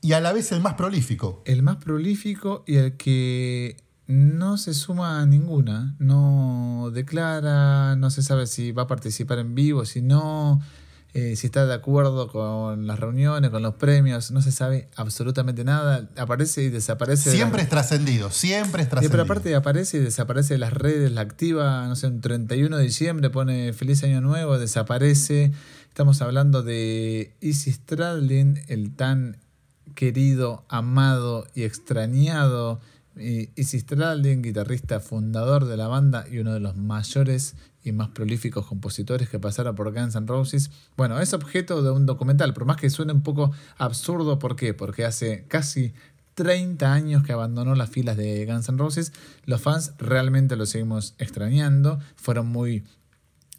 y 0.02 0.14
a 0.14 0.20
la 0.22 0.34
vez 0.34 0.52
el 0.52 0.62
más 0.62 0.74
prolífico. 0.76 1.42
El 1.46 1.62
más 1.64 1.78
prolífico 1.78 2.64
y 2.68 2.76
el 2.76 2.98
que 2.98 3.78
no 4.08 4.58
se 4.58 4.74
suma 4.74 5.22
a 5.22 5.26
ninguna, 5.26 5.96
no 6.00 6.90
declara, 6.94 7.96
no 7.96 8.10
se 8.10 8.24
sabe 8.24 8.48
si 8.48 8.72
va 8.72 8.84
a 8.84 8.88
participar 8.88 9.40
en 9.40 9.56
vivo, 9.56 9.86
si 9.86 10.02
no, 10.02 10.62
eh, 11.14 11.36
si 11.36 11.48
está 11.48 11.66
de 11.66 11.74
acuerdo 11.74 12.28
con 12.30 12.88
las 12.88 13.00
reuniones, 13.00 13.52
con 13.52 13.62
los 13.62 13.76
premios, 13.76 14.32
no 14.32 14.42
se 14.42 14.52
sabe 14.52 14.90
absolutamente 14.96 15.64
nada, 15.64 16.10
aparece 16.18 16.64
y 16.64 16.70
desaparece. 16.70 17.30
de 17.30 17.36
Siempre 17.36 17.58
las- 17.60 17.66
es 17.66 17.70
trascendido, 17.70 18.32
siempre 18.32 18.82
es 18.84 18.90
trascendido. 18.90 19.12
pero 19.12 19.24
aparte 19.24 19.56
aparece 19.56 19.98
y 19.98 20.00
desaparece 20.02 20.56
de 20.56 20.58
las 20.60 20.74
redes, 20.74 21.12
la 21.12 21.22
activa, 21.22 21.86
no 21.88 21.96
sé, 21.96 22.08
un 22.08 22.22
31 22.22 22.78
de 22.78 22.84
diciembre 22.84 23.30
pone 23.30 23.72
feliz 23.74 24.04
año 24.04 24.20
nuevo, 24.22 24.58
desaparece. 24.58 25.52
Estamos 25.90 26.22
hablando 26.22 26.64
de 26.64 27.34
Easy 27.42 27.72
Stradlin, 27.74 28.60
el 28.68 28.94
tan 28.96 29.38
querido, 29.94 30.66
amado 30.70 31.46
y 31.56 31.64
extrañado 31.64 32.80
y 33.18 33.50
Izzy 33.56 33.84
guitarrista 34.38 35.00
fundador 35.00 35.66
de 35.66 35.78
la 35.78 35.88
banda 35.88 36.26
y 36.32 36.40
uno 36.40 36.54
de 36.54 36.60
los 36.60 36.78
mayores 36.78 37.56
y 37.84 37.92
más 37.92 38.10
prolíficos 38.10 38.66
compositores 38.66 39.28
que 39.30 39.40
pasara 39.40 39.74
por 39.74 39.94
Guns 39.94 40.16
N' 40.16 40.28
Roses. 40.28 40.72
Bueno, 40.96 41.20
es 41.20 41.34
objeto 41.34 41.82
de 41.82 41.92
un 41.92 42.06
documental, 42.06 42.54
por 42.54 42.66
más 42.66 42.78
que 42.78 42.90
suene 42.90 43.12
un 43.12 43.24
poco 43.24 43.52
absurdo, 43.78 44.40
¿por 44.40 44.56
qué? 44.56 44.74
Porque 44.74 45.04
hace 45.04 45.46
casi 45.48 45.94
30 46.36 46.94
años 46.94 47.24
que 47.24 47.34
abandonó 47.34 47.76
las 47.76 47.90
filas 47.90 48.18
de 48.18 48.46
Guns 48.46 48.70
N' 48.70 48.78
Roses. 48.78 49.12
Los 49.46 49.62
fans 49.62 49.94
realmente 49.98 50.56
lo 50.56 50.66
seguimos 50.66 51.16
extrañando. 51.18 52.00
Fueron 52.16 52.48
muy 52.48 52.84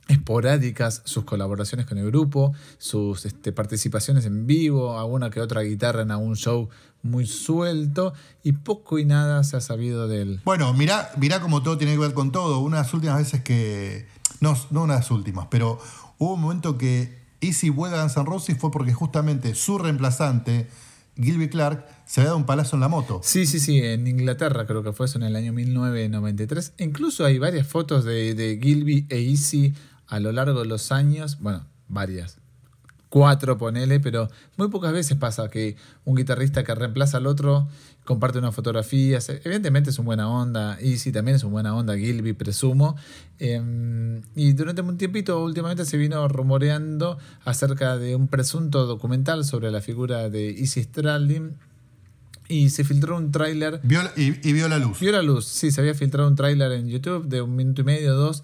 esporádicas 0.08 1.02
sus 1.04 1.24
colaboraciones 1.24 1.86
con 1.86 1.98
el 1.98 2.06
grupo, 2.06 2.52
sus 2.78 3.24
este, 3.24 3.52
participaciones 3.52 4.26
en 4.26 4.46
vivo, 4.46 4.98
alguna 4.98 5.30
que 5.30 5.40
otra 5.40 5.62
guitarra 5.62 6.02
en 6.02 6.10
algún 6.10 6.36
show 6.36 6.68
muy 7.02 7.26
suelto 7.26 8.12
y 8.42 8.52
poco 8.52 8.98
y 8.98 9.04
nada 9.04 9.42
se 9.44 9.56
ha 9.56 9.60
sabido 9.60 10.08
de 10.08 10.22
él. 10.22 10.40
Bueno, 10.44 10.72
mirá, 10.74 11.10
mirá 11.16 11.40
cómo 11.40 11.62
todo 11.62 11.78
tiene 11.78 11.94
que 11.94 11.98
ver 11.98 12.14
con 12.14 12.32
todo. 12.32 12.60
Una 12.60 12.78
de 12.78 12.82
las 12.84 12.94
últimas 12.94 13.18
veces 13.18 13.42
que. 13.42 14.06
No, 14.40 14.56
no 14.70 14.84
una 14.84 14.94
de 14.94 15.00
las 15.00 15.10
últimas, 15.10 15.46
pero 15.50 15.78
hubo 16.18 16.34
un 16.34 16.40
momento 16.40 16.78
que 16.78 17.22
Easy 17.40 17.70
vuelve 17.70 17.96
a 17.96 18.02
Guns 18.02 18.16
N' 18.16 18.24
Roses 18.24 18.56
fue 18.58 18.70
porque 18.70 18.92
justamente 18.92 19.54
su 19.54 19.78
reemplazante, 19.78 20.68
Gilby 21.16 21.48
Clark, 21.48 21.86
se 22.06 22.20
había 22.20 22.28
dado 22.28 22.38
un 22.38 22.46
palazo 22.46 22.76
en 22.76 22.80
la 22.80 22.88
moto. 22.88 23.20
Sí, 23.22 23.46
sí, 23.46 23.60
sí, 23.60 23.78
en 23.78 24.06
Inglaterra 24.06 24.66
creo 24.66 24.82
que 24.82 24.92
fue 24.92 25.06
eso 25.06 25.18
en 25.18 25.24
el 25.24 25.36
año 25.36 25.52
1993. 25.52 26.74
Incluso 26.78 27.24
hay 27.24 27.38
varias 27.38 27.66
fotos 27.66 28.04
de, 28.04 28.34
de 28.34 28.58
Gilby 28.60 29.06
e 29.10 29.18
Easy 29.18 29.74
a 30.14 30.20
lo 30.20 30.30
largo 30.32 30.60
de 30.60 30.66
los 30.66 30.92
años. 30.92 31.38
Bueno, 31.40 31.64
varias. 31.88 32.38
Cuatro, 33.08 33.58
ponele, 33.58 34.00
pero 34.00 34.28
muy 34.56 34.68
pocas 34.68 34.92
veces 34.92 35.18
pasa 35.18 35.48
que 35.50 35.76
un 36.06 36.16
guitarrista 36.16 36.64
que 36.64 36.74
reemplaza 36.74 37.18
al 37.18 37.26
otro 37.26 37.68
comparte 38.04 38.38
una 38.38 38.52
fotografía. 38.52 39.20
Se- 39.20 39.42
Evidentemente 39.44 39.90
es 39.90 39.98
un 39.98 40.06
buena 40.06 40.28
onda. 40.30 40.78
Easy 40.80 41.12
también 41.12 41.36
es 41.36 41.44
un 41.44 41.52
buena 41.52 41.74
onda. 41.74 41.94
Gilby, 41.96 42.32
presumo. 42.32 42.96
Eh, 43.38 44.20
y 44.34 44.52
durante 44.54 44.80
un 44.80 44.96
tiempito, 44.96 45.42
últimamente 45.44 45.84
se 45.84 45.98
vino 45.98 46.26
rumoreando 46.28 47.18
acerca 47.44 47.98
de 47.98 48.16
un 48.16 48.28
presunto 48.28 48.86
documental 48.86 49.44
sobre 49.44 49.70
la 49.70 49.82
figura 49.82 50.30
de 50.30 50.48
Easy 50.58 50.82
Stradlin. 50.82 51.56
Y 52.48 52.70
se 52.70 52.82
filtró 52.84 53.16
un 53.16 53.30
tráiler 53.30 53.80
y, 54.16 54.46
y 54.46 54.52
vio 54.52 54.68
la 54.68 54.78
luz. 54.78 55.00
Vio 55.00 55.12
la 55.12 55.22
luz, 55.22 55.46
sí, 55.46 55.70
se 55.70 55.80
había 55.80 55.94
filtrado 55.94 56.28
un 56.28 56.34
tráiler 56.34 56.72
en 56.72 56.88
YouTube 56.88 57.26
de 57.26 57.40
un 57.40 57.54
minuto 57.56 57.80
y 57.82 57.84
medio, 57.84 58.14
dos. 58.14 58.42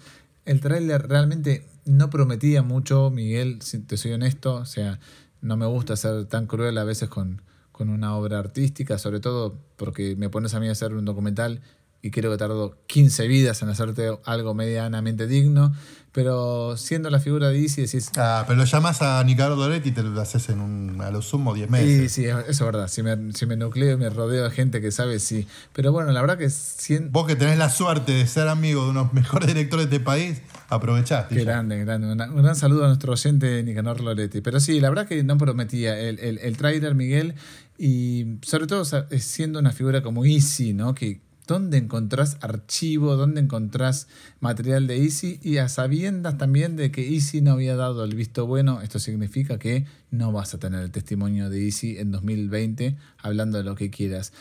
El 0.49 0.61
tráiler 0.61 1.07
realmente 1.07 1.63
no 1.85 2.09
prometía 2.09 2.63
mucho, 2.63 3.11
Miguel, 3.11 3.61
si 3.61 3.77
te 3.77 3.97
soy 3.97 4.13
honesto. 4.13 4.55
O 4.55 4.65
sea, 4.65 4.99
no 5.41 5.57
me 5.57 5.67
gusta 5.67 5.95
ser 5.95 6.25
tan 6.25 6.47
cruel 6.47 6.79
a 6.79 6.83
veces 6.83 7.07
con, 7.07 7.43
con 7.71 7.87
una 7.87 8.15
obra 8.15 8.39
artística, 8.39 8.97
sobre 8.97 9.19
todo 9.19 9.59
porque 9.75 10.15
me 10.15 10.27
pones 10.31 10.55
a 10.55 10.59
mí 10.59 10.67
a 10.67 10.71
hacer 10.71 10.95
un 10.95 11.05
documental 11.05 11.61
y 12.01 12.11
creo 12.11 12.31
que 12.31 12.37
tardo 12.37 12.77
15 12.87 13.27
vidas 13.27 13.61
en 13.61 13.69
hacerte 13.69 14.09
algo 14.25 14.53
medianamente 14.53 15.27
digno. 15.27 15.73
Pero 16.11 16.75
siendo 16.75 17.11
la 17.11 17.19
figura 17.19 17.49
de 17.49 17.61
Easy, 17.61 17.83
decís, 17.83 18.09
Ah, 18.17 18.43
pero 18.47 18.57
lo 18.57 18.65
llamas 18.65 18.99
a 19.03 19.23
Nicardo 19.23 19.55
Doretti 19.55 19.89
y 19.89 19.91
te 19.91 20.01
lo 20.01 20.19
haces 20.19 20.49
en 20.49 20.59
un, 20.59 20.99
a 21.01 21.11
lo 21.11 21.21
sumo 21.21 21.53
10 21.53 21.67
Sí, 21.67 21.71
meses. 21.71 22.11
sí, 22.11 22.25
eso 22.25 22.39
es 22.47 22.59
verdad. 22.61 22.87
Si 22.87 23.03
me, 23.03 23.31
si 23.33 23.45
me 23.45 23.55
nucleo 23.55 23.93
y 23.93 23.97
me 23.97 24.09
rodeo 24.09 24.45
de 24.45 24.49
gente 24.49 24.81
que 24.81 24.89
sabe, 24.91 25.19
sí. 25.19 25.45
Pero 25.71 25.91
bueno, 25.91 26.11
la 26.11 26.21
verdad 26.21 26.39
que 26.39 26.49
siento. 26.49 27.11
Vos 27.11 27.27
que 27.27 27.35
tenés 27.35 27.59
la 27.59 27.69
suerte 27.69 28.11
de 28.13 28.25
ser 28.25 28.47
amigo 28.47 28.85
de 28.85 28.89
unos 28.89 29.13
mejores 29.13 29.47
directores 29.47 29.87
de 29.91 29.97
este 29.97 30.03
país, 30.05 30.41
aprovechaste. 30.69 31.35
Qué 31.35 31.43
grande, 31.43 31.77
grande. 31.85 32.11
Una- 32.11 32.25
un 32.31 32.41
gran 32.41 32.55
saludo 32.55 32.85
a 32.85 32.87
nuestro 32.87 33.13
oyente 33.13 33.61
Nicanor 33.61 34.01
Loretti. 34.01 34.41
Pero 34.41 34.59
sí, 34.59 34.79
la 34.79 34.89
verdad 34.89 35.07
que 35.07 35.23
no 35.23 35.37
prometía 35.37 35.97
el, 35.99 36.17
el, 36.19 36.39
el 36.39 36.57
tráiler, 36.57 36.95
Miguel, 36.95 37.35
y 37.77 38.25
sobre 38.41 38.65
todo 38.65 38.83
siendo 39.19 39.59
una 39.59 39.71
figura 39.73 40.01
como 40.01 40.25
Easy, 40.25 40.73
¿no? 40.73 40.95
Que 40.95 41.21
dónde 41.49 41.79
encontrás 41.79 42.37
archivo, 42.41 43.15
dónde 43.15 43.41
encontrás 43.41 44.07
material 44.39 44.85
de 44.85 45.03
Easy 45.03 45.39
y 45.41 45.57
a 45.57 45.67
sabiendas 45.67 46.37
también 46.37 46.75
de 46.75 46.91
que 46.91 47.11
Easy 47.11 47.41
no 47.41 47.53
había 47.53 47.75
dado 47.75 48.03
el 48.03 48.13
visto 48.13 48.45
bueno, 48.45 48.81
esto 48.81 48.99
significa 48.99 49.57
que 49.57 49.87
no 50.11 50.31
vas 50.31 50.53
a 50.53 50.59
tener 50.59 50.81
el 50.83 50.91
testimonio 50.91 51.49
de 51.49 51.65
Easy 51.65 51.97
en 51.97 52.11
2020 52.11 52.95
hablando 53.17 53.57
de 53.57 53.63
lo 53.63 53.73
que 53.73 53.89
quieras. 53.89 54.31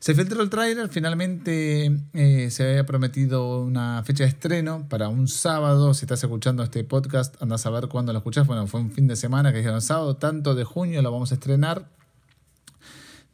Se 0.00 0.14
filtró 0.14 0.42
el 0.42 0.48
tráiler, 0.48 0.88
finalmente 0.88 2.00
eh, 2.14 2.50
se 2.50 2.62
había 2.62 2.86
prometido 2.86 3.60
una 3.60 4.02
fecha 4.02 4.24
de 4.24 4.30
estreno 4.30 4.86
para 4.88 5.08
un 5.08 5.28
sábado. 5.28 5.92
Si 5.92 6.06
estás 6.06 6.22
escuchando 6.24 6.62
este 6.62 6.82
podcast, 6.82 7.40
andás 7.42 7.66
a 7.66 7.70
ver 7.70 7.88
cuándo 7.88 8.12
lo 8.12 8.18
escuchás. 8.18 8.46
Bueno, 8.46 8.66
fue 8.66 8.80
un 8.80 8.90
fin 8.90 9.06
de 9.06 9.16
semana 9.16 9.52
que 9.52 9.58
dijeron 9.58 9.82
sábado, 9.82 10.16
tanto 10.16 10.54
de 10.54 10.64
junio 10.64 11.02
lo 11.02 11.12
vamos 11.12 11.30
a 11.30 11.34
estrenar. 11.34 11.88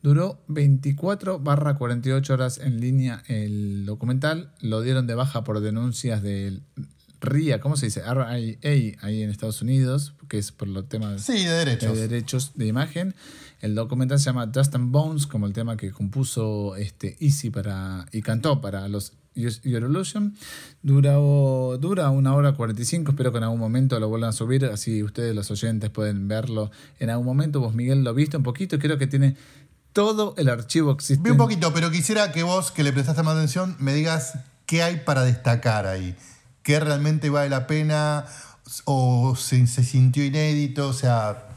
Duró 0.03 0.40
24 0.48 1.38
barra 1.40 1.74
48 1.76 2.32
horas 2.32 2.59
en 2.59 2.80
línea 2.80 3.22
el 3.28 3.84
documental. 3.84 4.53
Lo 4.61 4.80
dieron 4.80 5.07
de 5.07 5.14
baja 5.14 5.44
por 5.44 5.61
denuncias 5.61 6.22
del 6.22 6.62
RIA, 7.20 7.61
¿cómo 7.61 7.76
se 7.76 7.86
dice? 7.86 8.03
RIA 8.03 8.96
ahí 9.03 9.22
en 9.22 9.28
Estados 9.28 9.61
Unidos, 9.61 10.14
que 10.28 10.38
es 10.38 10.53
por 10.53 10.68
los 10.68 10.88
temas 10.88 11.20
Sí, 11.22 11.44
de 11.44 11.51
derechos. 11.51 11.94
de 11.94 12.09
derechos 12.09 12.53
de 12.55 12.66
imagen. 12.66 13.14
El 13.61 13.74
documental 13.74 14.18
se 14.18 14.24
llama 14.26 14.46
Dust 14.46 14.74
and 14.74 14.90
Bones, 14.90 15.26
como 15.26 15.46
el 15.46 15.53
tema 15.53 15.76
que 15.76 15.90
compuso 15.90 16.76
este 16.76 17.18
Easy 17.20 17.51
para, 17.51 18.07
y 18.11 18.22
cantó 18.22 18.62
para 18.62 18.88
los 18.88 19.12
Use 19.36 19.61
Your 19.68 19.82
Illusion. 19.82 20.34
Dura, 20.82 21.12
dura 21.78 22.09
una 22.09 22.34
hora 22.34 22.53
45, 22.55 23.11
espero 23.12 23.32
que 23.32 23.38
en 23.38 23.44
algún 23.44 23.61
momento 23.61 24.01
lo 24.01 24.09
vuelvan 24.09 24.30
a 24.30 24.32
subir, 24.32 24.64
así 24.64 25.03
ustedes 25.03 25.34
los 25.36 25.51
oyentes 25.51 25.90
pueden 25.90 26.26
verlo 26.26 26.70
en 26.98 27.11
algún 27.11 27.26
momento. 27.26 27.61
Vos, 27.61 27.74
Miguel, 27.74 28.03
lo 28.03 28.14
viste 28.14 28.38
un 28.38 28.42
poquito, 28.42 28.78
creo 28.78 28.96
que 28.96 29.07
tiene 29.07 29.36
todo 30.01 30.32
el 30.38 30.48
archivo 30.48 30.92
existente. 30.92 31.28
Vi 31.28 31.32
un 31.32 31.36
poquito, 31.36 31.74
pero 31.74 31.90
quisiera 31.90 32.32
que 32.32 32.42
vos, 32.42 32.70
que 32.70 32.82
le 32.82 32.90
prestaste 32.90 33.22
más 33.22 33.36
atención, 33.36 33.76
me 33.78 33.92
digas 33.92 34.32
qué 34.64 34.82
hay 34.82 34.96
para 35.01 35.24
destacar 35.24 35.86
ahí. 35.86 36.16
¿Qué 36.62 36.80
realmente 36.80 37.28
vale 37.28 37.51
la 37.51 37.66
pena? 37.66 38.24
¿O 38.86 39.36
se, 39.36 39.66
se 39.66 39.84
sintió 39.84 40.24
inédito? 40.24 40.88
O 40.88 40.94
sea, 40.94 41.48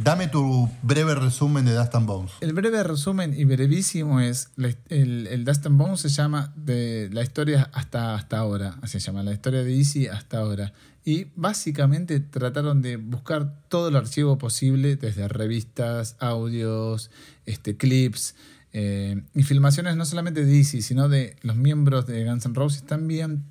dame 0.00 0.26
tu 0.26 0.68
breve 0.82 1.14
resumen 1.14 1.64
de 1.64 1.76
Dust 1.76 1.94
and 1.94 2.08
Bones. 2.08 2.32
El 2.40 2.54
breve 2.54 2.82
resumen 2.82 3.38
y 3.38 3.44
brevísimo 3.44 4.18
es, 4.18 4.48
el, 4.88 5.28
el 5.28 5.44
Dust 5.44 5.64
and 5.66 5.78
Bones 5.78 6.00
se 6.00 6.08
llama 6.08 6.52
de 6.56 7.08
la 7.12 7.22
historia 7.22 7.70
hasta, 7.72 8.16
hasta 8.16 8.38
ahora, 8.38 8.78
así 8.82 8.98
se 8.98 9.06
llama, 9.06 9.22
la 9.22 9.32
historia 9.32 9.62
de 9.62 9.72
Easy 9.76 10.08
hasta 10.08 10.38
ahora. 10.38 10.72
Y 11.08 11.28
básicamente 11.36 12.18
trataron 12.18 12.82
de 12.82 12.96
buscar 12.96 13.62
todo 13.68 13.90
el 13.90 13.96
archivo 13.96 14.38
posible, 14.38 14.96
desde 14.96 15.28
revistas, 15.28 16.16
audios, 16.18 17.12
este, 17.44 17.76
clips 17.76 18.34
eh, 18.72 19.22
y 19.32 19.44
filmaciones 19.44 19.96
no 19.96 20.04
solamente 20.04 20.44
de 20.44 20.58
Easy, 20.58 20.82
sino 20.82 21.08
de 21.08 21.36
los 21.42 21.54
miembros 21.54 22.08
de 22.08 22.24
Guns 22.24 22.44
N' 22.46 22.56
Roses 22.56 22.82
también. 22.82 23.44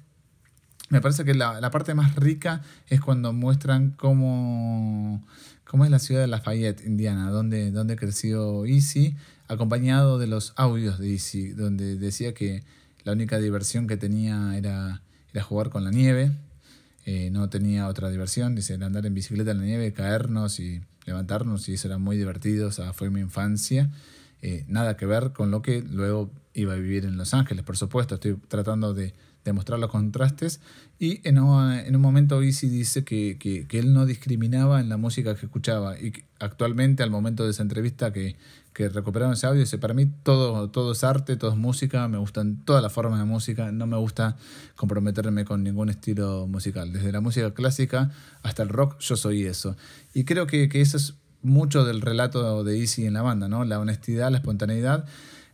Me 0.90 1.00
parece 1.00 1.24
que 1.24 1.34
la, 1.34 1.62
la 1.62 1.72
parte 1.72 1.94
más 1.94 2.18
rica 2.18 2.62
es 2.90 3.00
cuando 3.00 3.32
muestran 3.32 3.92
cómo, 3.92 5.26
cómo 5.64 5.86
es 5.86 5.92
la 5.92 6.00
ciudad 6.00 6.20
de 6.20 6.28
Lafayette, 6.28 6.86
Indiana, 6.86 7.30
donde, 7.30 7.72
donde 7.72 7.96
creció 7.96 8.66
Easy, 8.66 9.16
acompañado 9.48 10.20
de 10.20 10.28
los 10.28 10.52
audios 10.58 11.00
de 11.00 11.14
Easy, 11.14 11.52
donde 11.52 11.96
decía 11.96 12.34
que 12.34 12.66
la 13.06 13.14
única 13.14 13.40
diversión 13.40 13.88
que 13.88 13.96
tenía 13.96 14.58
era, 14.58 15.04
era 15.32 15.42
jugar 15.42 15.70
con 15.70 15.86
la 15.86 15.92
nieve, 15.92 16.34
eh, 17.06 17.30
no 17.32 17.50
tenía 17.50 17.88
otra 17.88 18.10
diversión, 18.10 18.56
dice, 18.56 18.74
era 18.74 18.88
andar 18.88 19.06
en 19.06 19.14
bicicleta 19.14 19.52
en 19.52 19.60
la 19.60 19.64
nieve, 19.66 19.94
caernos 19.94 20.60
y 20.60 20.82
levantarnos, 21.06 21.70
y 21.70 21.74
eso 21.74 21.88
era 21.88 21.98
muy 22.00 22.18
divertido, 22.18 22.68
o 22.68 22.72
sea, 22.72 22.94
fue 22.94 23.10
mi 23.10 23.22
infancia. 23.22 23.92
eh, 24.42 24.64
nada 24.68 24.96
que 24.98 25.06
ver 25.08 25.32
con 25.34 25.50
lo 25.50 25.62
que 25.64 25.82
luego 25.82 26.30
iba 26.54 26.74
a 26.74 26.76
vivir 26.76 27.06
en 27.06 27.18
Los 27.18 27.34
Ángeles, 27.34 27.64
por 27.64 27.78
supuesto. 27.78 28.16
Estoy 28.16 28.36
tratando 28.48 28.94
de, 28.94 29.14
de 29.44 29.54
mostrar 29.54 29.80
los 29.80 29.90
contrastes. 29.90 30.60
Y 31.00 31.20
en, 31.28 31.40
un- 31.40 31.72
en 31.74 31.96
un 31.96 32.02
momento 32.02 32.42
Easy 32.44 32.70
dice 32.70 33.04
que, 33.04 33.38
que- 33.40 33.66
él 33.80 33.92
no 33.94 34.06
discriminaba 34.06 34.80
en 34.82 34.90
la 34.90 34.98
música 34.98 35.34
que 35.36 35.46
escuchaba. 35.48 36.00
Y 36.00 36.14
actualmente, 36.40 37.02
al 37.02 37.10
momento 37.12 37.44
de 37.44 37.52
esa 37.52 37.64
entrevista 37.64 38.14
que, 38.14 38.36
que 38.76 38.90
recuperaron 38.90 39.34
ese 39.34 39.48
audio, 39.48 39.62
dice, 39.62 39.78
para 39.78 39.94
mí 39.94 40.06
todo, 40.06 40.70
todo 40.70 40.92
es 40.92 41.04
arte, 41.06 41.38
todo 41.38 41.50
es 41.50 41.56
música, 41.56 42.10
me 42.10 42.18
gustan 42.18 42.58
todas 42.66 42.84
las 42.84 42.92
formas 42.92 43.20
de 43.20 43.26
música, 43.26 43.72
no 43.72 43.88
me 43.88 43.96
gusta 43.96 44.36
comprometerme 44.76 45.46
con 45.46 45.64
ningún 45.64 45.90
estilo 45.90 46.46
musical. 46.46 46.92
Desde 46.92 47.14
la 47.14 47.22
música 47.22 47.54
clásica 47.54 48.12
hasta 48.44 48.64
el 48.64 48.70
rock, 48.70 49.00
yo 49.00 49.16
soy 49.16 49.46
eso. 49.46 49.78
Y 50.14 50.26
creo 50.26 50.46
que, 50.46 50.68
que 50.68 50.82
eso 50.82 50.98
es 50.98 51.14
mucho 51.42 51.86
del 51.86 52.02
relato 52.02 52.66
de 52.66 52.78
Easy 52.78 53.06
en 53.06 53.14
la 53.14 53.22
banda, 53.22 53.48
¿no? 53.48 53.64
La 53.64 53.80
honestidad, 53.80 54.30
la 54.30 54.40
espontaneidad. 54.40 55.06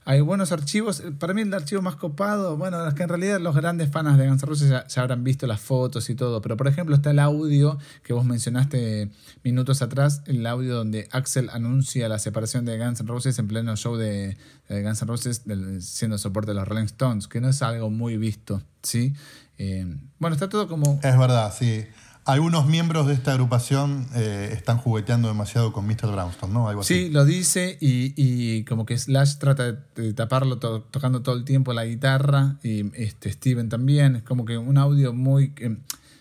Hay 0.04 0.20
buenos 0.22 0.52
archivos. 0.52 1.04
Para 1.20 1.36
mí 1.36 1.41
el 1.43 1.54
archivo 1.54 1.84
más 1.84 1.95
copado, 1.95 2.58
bueno, 2.58 2.88
es 2.88 2.95
que 2.95 3.04
en 3.04 3.10
realidad 3.10 3.39
los 3.39 3.56
grandes 3.56 3.89
fans 3.91 4.18
de 4.18 4.28
Guns 4.28 4.41
N' 4.41 4.49
Roses 4.49 4.70
ya, 4.70 4.86
habrán 5.02 5.24
visto 5.24 5.45
las 5.45 5.62
fotos 5.62 6.10
y 6.10 6.16
todo, 6.16 6.41
pero 6.41 6.58
por 6.58 6.68
ejemplo 6.68 6.95
está 6.95 7.12
el 7.12 7.20
audio 7.20 7.78
que 8.04 8.12
vos 8.14 8.26
mencionaste 8.26 9.12
minutos 9.43 9.84
atrás, 9.84 10.24
el 10.26 10.45
audio 10.47 10.74
donde 10.74 11.08
Axel 11.12 11.49
anuncia 11.52 12.10
la 12.10 12.18
separación 12.18 12.66
de 12.66 12.80
Guns 12.80 12.99
N' 12.99 13.08
Roses 13.08 13.38
en 13.38 13.47
pleno 13.47 13.76
show 13.76 13.95
de, 13.95 14.38
de 14.70 14.84
Guns 14.84 15.04
N' 15.04 15.08
Roses 15.08 15.45
del- 15.45 15.84
siendo 15.84 16.18
soporte 16.18 16.49
de 16.52 16.56
los 16.56 16.68
Rolling 16.68 16.86
Stones, 16.86 17.28
que 17.28 17.39
no 17.39 17.49
es 17.49 17.62
algo 17.62 17.91
muy 17.91 18.18
visto, 18.18 18.64
¿sí? 18.82 19.14
Eh, 19.60 19.86
bueno, 20.18 20.34
está 20.34 20.49
todo 20.49 20.68
como... 20.68 20.99
Es 21.04 21.18
verdad, 21.18 21.54
sí. 21.56 21.86
Algunos 22.32 22.65
miembros 22.65 23.07
de 23.07 23.13
esta 23.13 23.32
agrupación 23.34 24.07
eh, 24.15 24.49
están 24.53 24.77
jugueteando 24.77 25.27
demasiado 25.27 25.73
con 25.73 25.86
Mr. 25.86 26.11
Brownstone, 26.11 26.53
¿no? 26.53 26.69
Algo 26.69 26.84
Sí, 26.84 27.09
lo 27.09 27.25
dice 27.25 27.77
y, 27.82 28.13
y 28.15 28.63
como 28.63 28.86
que 28.86 28.97
Slash 28.97 29.36
trata 29.38 29.71
de, 29.71 29.77
de 29.95 30.13
taparlo 30.13 30.57
to- 30.57 30.82
tocando 30.91 31.21
todo 31.21 31.36
el 31.36 31.43
tiempo 31.43 31.73
la 31.73 31.86
guitarra 31.86 32.57
y 32.63 32.86
este 32.95 33.32
Steven 33.32 33.67
también. 33.69 34.15
Es 34.15 34.23
como 34.23 34.45
que 34.45 34.57
un 34.57 34.77
audio 34.77 35.13
muy... 35.13 35.53
eh, 35.57 35.75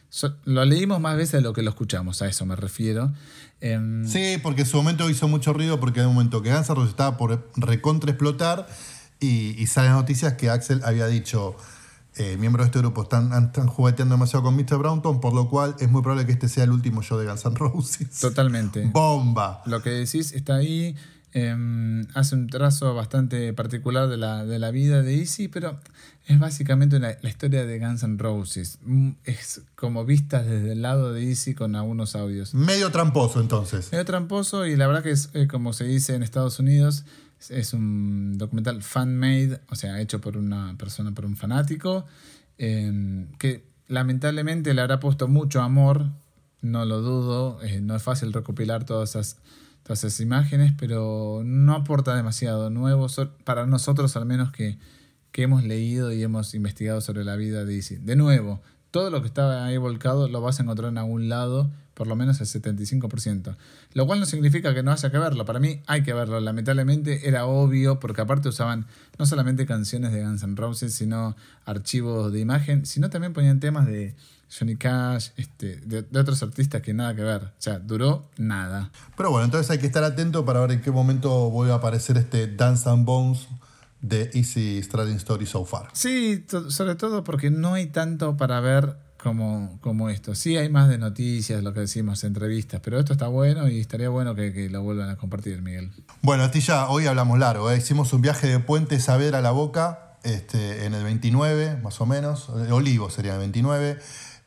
so- 0.09 0.35
lo 0.45 0.65
leímos 0.65 1.01
más 1.01 1.17
veces 1.17 1.33
de 1.33 1.41
lo 1.43 1.53
que 1.53 1.63
lo 1.63 1.71
escuchamos, 1.71 2.23
a 2.23 2.29
eso 2.29 2.45
me 2.45 2.57
refiero. 2.57 3.13
Em, 3.61 4.05
Sí, 4.07 4.37
porque 4.43 4.63
en 4.63 4.67
su 4.67 4.79
momento 4.79 5.09
hizo 5.11 5.29
mucho 5.29 5.53
ruido 5.53 5.79
porque 5.79 6.01
en 6.01 6.07
un 6.09 6.15
momento 6.15 6.43
que 6.43 6.53
Guns 6.53 6.69
estaba 6.89 7.17
por 7.17 7.51
recontra 7.57 8.11
explotar 8.11 8.67
y, 9.21 9.55
y 9.63 9.67
salen 9.69 9.93
noticias 9.93 10.33
que 10.35 10.51
Axel 10.51 10.81
había 10.85 11.07
dicho 11.07 11.55
eh, 12.23 12.37
miembros 12.37 12.67
de 12.67 12.69
este 12.69 12.79
grupo 12.81 13.03
están, 13.03 13.33
están 13.45 13.67
jugueteando 13.67 14.15
demasiado 14.15 14.45
con 14.45 14.55
Mr. 14.57 14.77
Brownstone, 14.79 15.21
por 15.21 15.33
lo 15.33 15.49
cual 15.49 15.75
es 15.81 15.91
muy 15.91 16.03
probable 16.03 16.27
que 16.27 16.33
este 16.33 16.49
sea 16.49 16.65
el 16.65 16.71
último 16.73 17.03
show 17.03 17.19
de 17.19 17.27
Guns 17.27 17.45
N' 17.47 17.57
Roses. 17.57 18.21
Totalmente. 18.21 18.87
Bomba. 18.93 19.63
Lo 19.67 19.83
que 19.83 19.91
decís 19.91 20.33
está 20.33 20.57
ahí. 20.57 20.95
em, 21.33 22.09
hace 22.15 22.35
un 22.35 22.49
trazo 22.49 22.93
bastante 22.93 23.53
particular 23.53 24.09
de 24.09 24.17
la, 24.17 24.45
de 24.45 24.59
la 24.59 24.73
vida 24.73 25.01
de 25.03 25.21
Easy, 25.21 25.47
pero 25.47 25.79
es 26.27 26.41
básicamente 26.41 26.97
una- 26.97 27.15
la 27.23 27.29
historia 27.29 27.65
de 27.65 27.79
Guns 27.79 28.03
N' 28.03 28.19
Roses. 28.19 28.79
Mm, 28.85 29.11
Es 29.25 29.61
como 29.77 30.05
vistas 30.05 30.45
desde 30.45 30.73
el 30.73 30.83
lado 30.83 31.13
de 31.13 31.29
Easy 31.29 31.55
con 31.55 31.77
algunos 31.77 32.17
audios. 32.17 32.53
Medio 32.53 32.91
tramposo 32.91 33.41
entonces. 33.41 33.91
Medio 33.93 34.05
tramposo 34.05 34.67
y 34.67 34.75
la 34.75 34.89
verdad 34.89 35.05
que 35.05 35.13
es, 35.13 35.31
eh, 35.35 35.47
como 35.47 35.73
se 35.73 35.85
dice 35.85 36.17
en 36.17 36.25
Estados 36.25 36.59
Unidos, 36.59 37.05
es, 37.49 37.73
un 37.73 38.37
documental 38.37 38.83
fan-made, 38.83 39.61
o 39.69 39.75
sea, 39.75 40.01
hecho 40.01 40.21
por 40.21 40.37
una 40.37 40.77
persona, 40.77 41.13
por 41.13 41.25
un 41.25 41.37
fanático, 41.37 42.05
eh, 42.59 43.27
que 43.39 43.65
lamentablemente 43.89 44.75
le 44.75 44.83
habrá 44.83 45.01
puesto 45.01 45.29
mucho 45.29 45.63
amor, 45.63 46.07
no 46.63 46.85
lo 46.85 47.01
dudo, 47.01 47.63
eh, 47.63 47.81
no 47.81 47.97
es 47.97 48.03
fácil 48.03 48.33
recopilar 48.33 48.85
todas 48.85 49.11
esas, 49.11 49.39
todas 49.83 50.05
esas 50.05 50.21
imágenes, 50.21 50.73
pero 50.79 51.43
no 51.45 51.75
aporta 51.75 52.15
demasiado 52.15 52.71
nuevo, 52.71 53.07
para 53.45 53.67
nosotros 53.67 54.17
al 54.17 54.27
menos 54.27 54.53
que, 54.53 54.79
que 55.33 55.43
hemos 55.43 55.65
leído 55.65 56.13
y 56.13 56.23
hemos 56.23 56.55
investigado 56.55 57.01
sobre 57.01 57.25
la 57.25 57.37
vida 57.37 57.65
de 57.65 57.75
Izzy. 57.75 57.97
De 57.97 58.17
nuevo, 58.17 58.61
todo 58.91 59.11
lo 59.11 59.21
que 59.21 59.29
estaba 59.29 59.65
ahí 59.65 59.77
volcado 59.77 60.29
lo 60.29 60.41
vas 60.41 60.59
a 60.59 60.63
encontrar 60.63 60.91
en 60.91 60.99
algún 60.99 61.29
lado, 61.29 61.71
por 62.01 62.07
lo 62.07 62.17
menos 62.17 62.41
el 62.41 62.47
75%. 62.47 63.57
Lo 63.93 64.07
cual 64.07 64.21
no 64.21 64.25
significa 64.25 64.73
que 64.73 64.83
no 64.83 64.91
haya 64.91 65.11
que 65.11 65.19
verlo. 65.19 65.45
Para 65.45 65.61
mí 65.61 65.83
hay 65.87 66.03
que 66.03 66.15
verlo. 66.15 66.41
Lamentablemente 66.41 67.29
era 67.29 67.45
obvio, 67.45 68.01
porque 68.01 68.23
aparte 68.23 68.49
usaban 68.49 68.87
no 69.19 69.27
solamente 69.27 69.67
canciones 69.67 70.11
de 70.11 70.25
Guns 70.25 70.43
N' 70.43 70.57
Roses, 70.57 70.95
sino 70.95 71.37
archivos 71.67 72.33
de 72.33 72.41
imagen, 72.41 72.87
sino 72.87 73.11
también 73.11 73.35
ponían 73.35 73.61
temas 73.61 73.87
de 73.87 74.15
Johnny 74.51 74.77
Cash, 74.77 75.33
este, 75.37 75.77
de, 75.81 76.01
de 76.01 76.19
otros 76.19 76.43
artistas 76.43 76.81
que 76.81 76.95
nada 76.95 77.15
que 77.15 77.21
ver. 77.21 77.43
O 77.43 77.53
sea, 77.59 77.79
duró 77.79 78.31
nada. 78.39 78.91
Pero 79.15 79.31
bueno, 79.31 79.45
entonces 79.45 79.71
hay 79.71 79.77
que 79.77 79.87
estar 79.87 80.03
atento 80.03 80.47
para 80.47 80.61
ver 80.61 80.73
en 80.73 80.81
qué 80.81 80.91
momento 80.91 81.51
vuelve 81.51 81.75
a 81.75 81.77
aparecer 81.77 82.17
este 82.17 82.47
Dance 82.47 82.89
and 82.89 83.05
Bones 83.05 83.47
de 84.01 84.31
Easy 84.33 84.83
Strading 84.83 85.17
Story 85.17 85.45
So 85.45 85.67
Far. 85.67 85.91
Sí, 85.93 86.47
sobre 86.71 86.95
todo 86.95 87.25
porque 87.25 87.51
no 87.51 87.75
hay 87.75 87.89
tanto 87.89 88.39
para 88.39 88.59
ver 88.61 88.97
como, 89.23 89.79
como 89.81 90.09
esto. 90.09 90.35
Sí 90.35 90.57
hay 90.57 90.69
más 90.69 90.89
de 90.89 90.99
noticias, 90.99 91.63
lo 91.63 91.73
que 91.73 91.81
decimos, 91.81 92.25
entrevistas, 92.25 92.81
pero 92.83 92.99
esto 92.99 93.13
está 93.13 93.29
bueno 93.29 93.69
y 93.69 93.81
estaría 93.81 94.09
bueno 94.09 94.35
que, 94.35 94.69
lo 94.71 94.83
vuelvan 94.83 95.11
a 95.11 95.17
compartir, 95.17 95.63
Miguel. 95.63 95.91
Bueno, 96.23 96.45
Astilla, 96.45 96.89
hoy 96.89 97.07
hablamos 97.07 97.39
largo. 97.39 97.71
¿eh? 97.71 97.79
Hicimos 97.79 98.13
un 98.13 98.23
viaje 98.23 98.49
de 98.49 98.59
Puente 98.59 98.99
Saavedra 98.99 99.39
a 99.39 99.43
la 99.43 99.51
Boca 99.51 100.17
este, 100.23 100.87
en 100.87 100.95
el 100.95 101.05
29, 101.05 101.79
más 101.83 102.01
o 102.01 102.07
menos. 102.07 102.49
Eh, 102.49 102.73
Olivo 102.73 103.11
sería 103.11 103.35
el 103.35 103.39
29. 103.41 103.99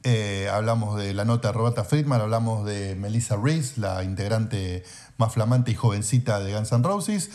Eh, 0.03 0.49
hablamos 0.51 0.97
de 0.97 1.13
la 1.13 1.24
nota 1.24 1.49
de 1.49 1.53
Roberta 1.53 1.84
Friedman, 1.84 2.19
hablamos 2.19 2.65
de 2.65 2.95
Melissa 2.95 3.38
Reese, 3.38 3.80
la 3.80 4.03
integrante 4.03 4.84
más 5.17 5.34
flamante 5.34 5.71
y 5.71 5.76
jovencita 5.76 6.39
de 6.39 6.53
Guns 6.53 6.71
N' 6.71 6.84
Roses. 6.84 7.30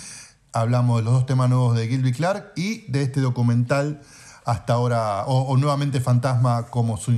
Hablamos 0.53 0.99
de 0.99 1.05
los 1.05 1.13
dos 1.15 1.27
temas 1.27 1.49
nuevos 1.49 1.77
de 1.77 1.89
Gilby 1.89 2.13
Clark 2.13 2.53
y 2.57 2.91
de 2.91 3.03
este 3.03 3.21
documental 3.21 4.03
hasta 4.49 4.73
ahora, 4.73 5.27
o, 5.27 5.43
o 5.43 5.57
nuevamente 5.59 6.01
Fantasma 6.01 6.69
como 6.71 6.97
su, 6.97 7.13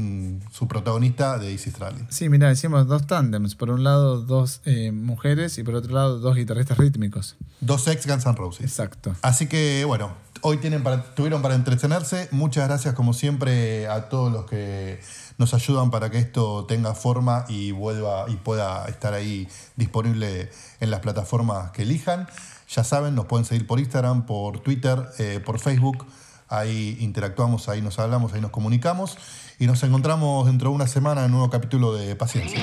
su 0.51 0.67
protagonista 0.67 1.39
de 1.39 1.53
Easy 1.53 1.71
Stradlin. 1.71 2.09
Sí, 2.11 2.29
mira, 2.29 2.51
hicimos 2.51 2.89
dos 2.89 3.07
tándems. 3.07 3.55
Por 3.55 3.71
un 3.71 3.85
lado, 3.85 4.21
dos 4.21 4.61
eh, 4.65 4.91
mujeres 4.91 5.57
y 5.57 5.63
por 5.63 5.77
otro 5.77 5.95
lado, 5.95 6.19
dos 6.19 6.35
guitarristas 6.35 6.77
rítmicos. 6.77 7.37
Dos 7.61 7.87
ex 7.87 8.05
Guns 8.09 8.27
N' 8.27 8.35
Roses. 8.35 8.67
Exacto. 8.67 9.15
Así 9.23 9.47
que 9.47 9.85
bueno, 9.85 10.11
hoy 10.41 10.57
tienen 10.57 10.83
para, 10.83 11.05
tuvieron 11.15 11.41
para 11.41 11.55
entretenerse. 11.55 12.29
Muchas 12.33 12.67
gracias 12.67 12.95
como 12.95 13.13
siempre 13.13 13.87
a 13.87 14.09
todos 14.09 14.33
los 14.33 14.47
que 14.47 15.01
nos 15.39 15.55
ayudan 15.55 15.93
para 15.93 16.11
que 16.11 16.19
esto 16.19 16.65
tenga 16.67 16.95
forma 16.95 17.45
y 17.49 17.71
vuelva 17.71 18.25
y 18.29 18.35
pueda 18.39 18.87
estar 18.87 19.15
ahí 19.15 19.47
disponible 19.77 20.51
en 20.81 20.91
las 20.91 20.99
plataformas 20.99 21.71
que 21.71 21.83
elijan. 21.83 22.27
Ya 22.69 22.83
saben, 22.83 23.15
nos 23.15 23.27
pueden 23.27 23.45
seguir 23.45 23.69
por 23.69 23.79
Instagram, 23.79 24.27
por 24.27 24.59
Twitter, 24.59 25.11
eh, 25.19 25.41
por 25.45 25.61
Facebook. 25.61 26.07
Ahí 26.51 26.97
interactuamos, 27.01 27.69
ahí 27.69 27.81
nos 27.81 27.99
hablamos, 27.99 28.35
ahí 28.35 28.41
nos 28.41 28.51
comunicamos. 28.51 29.17
Y 29.59 29.67
nos 29.67 29.83
encontramos 29.85 30.47
dentro 30.47 30.71
de 30.71 30.75
una 30.75 30.87
semana 30.87 31.21
en 31.21 31.27
un 31.27 31.33
nuevo 31.39 31.51
capítulo 31.51 31.95
de 31.95 32.17
Paciencia. 32.17 32.61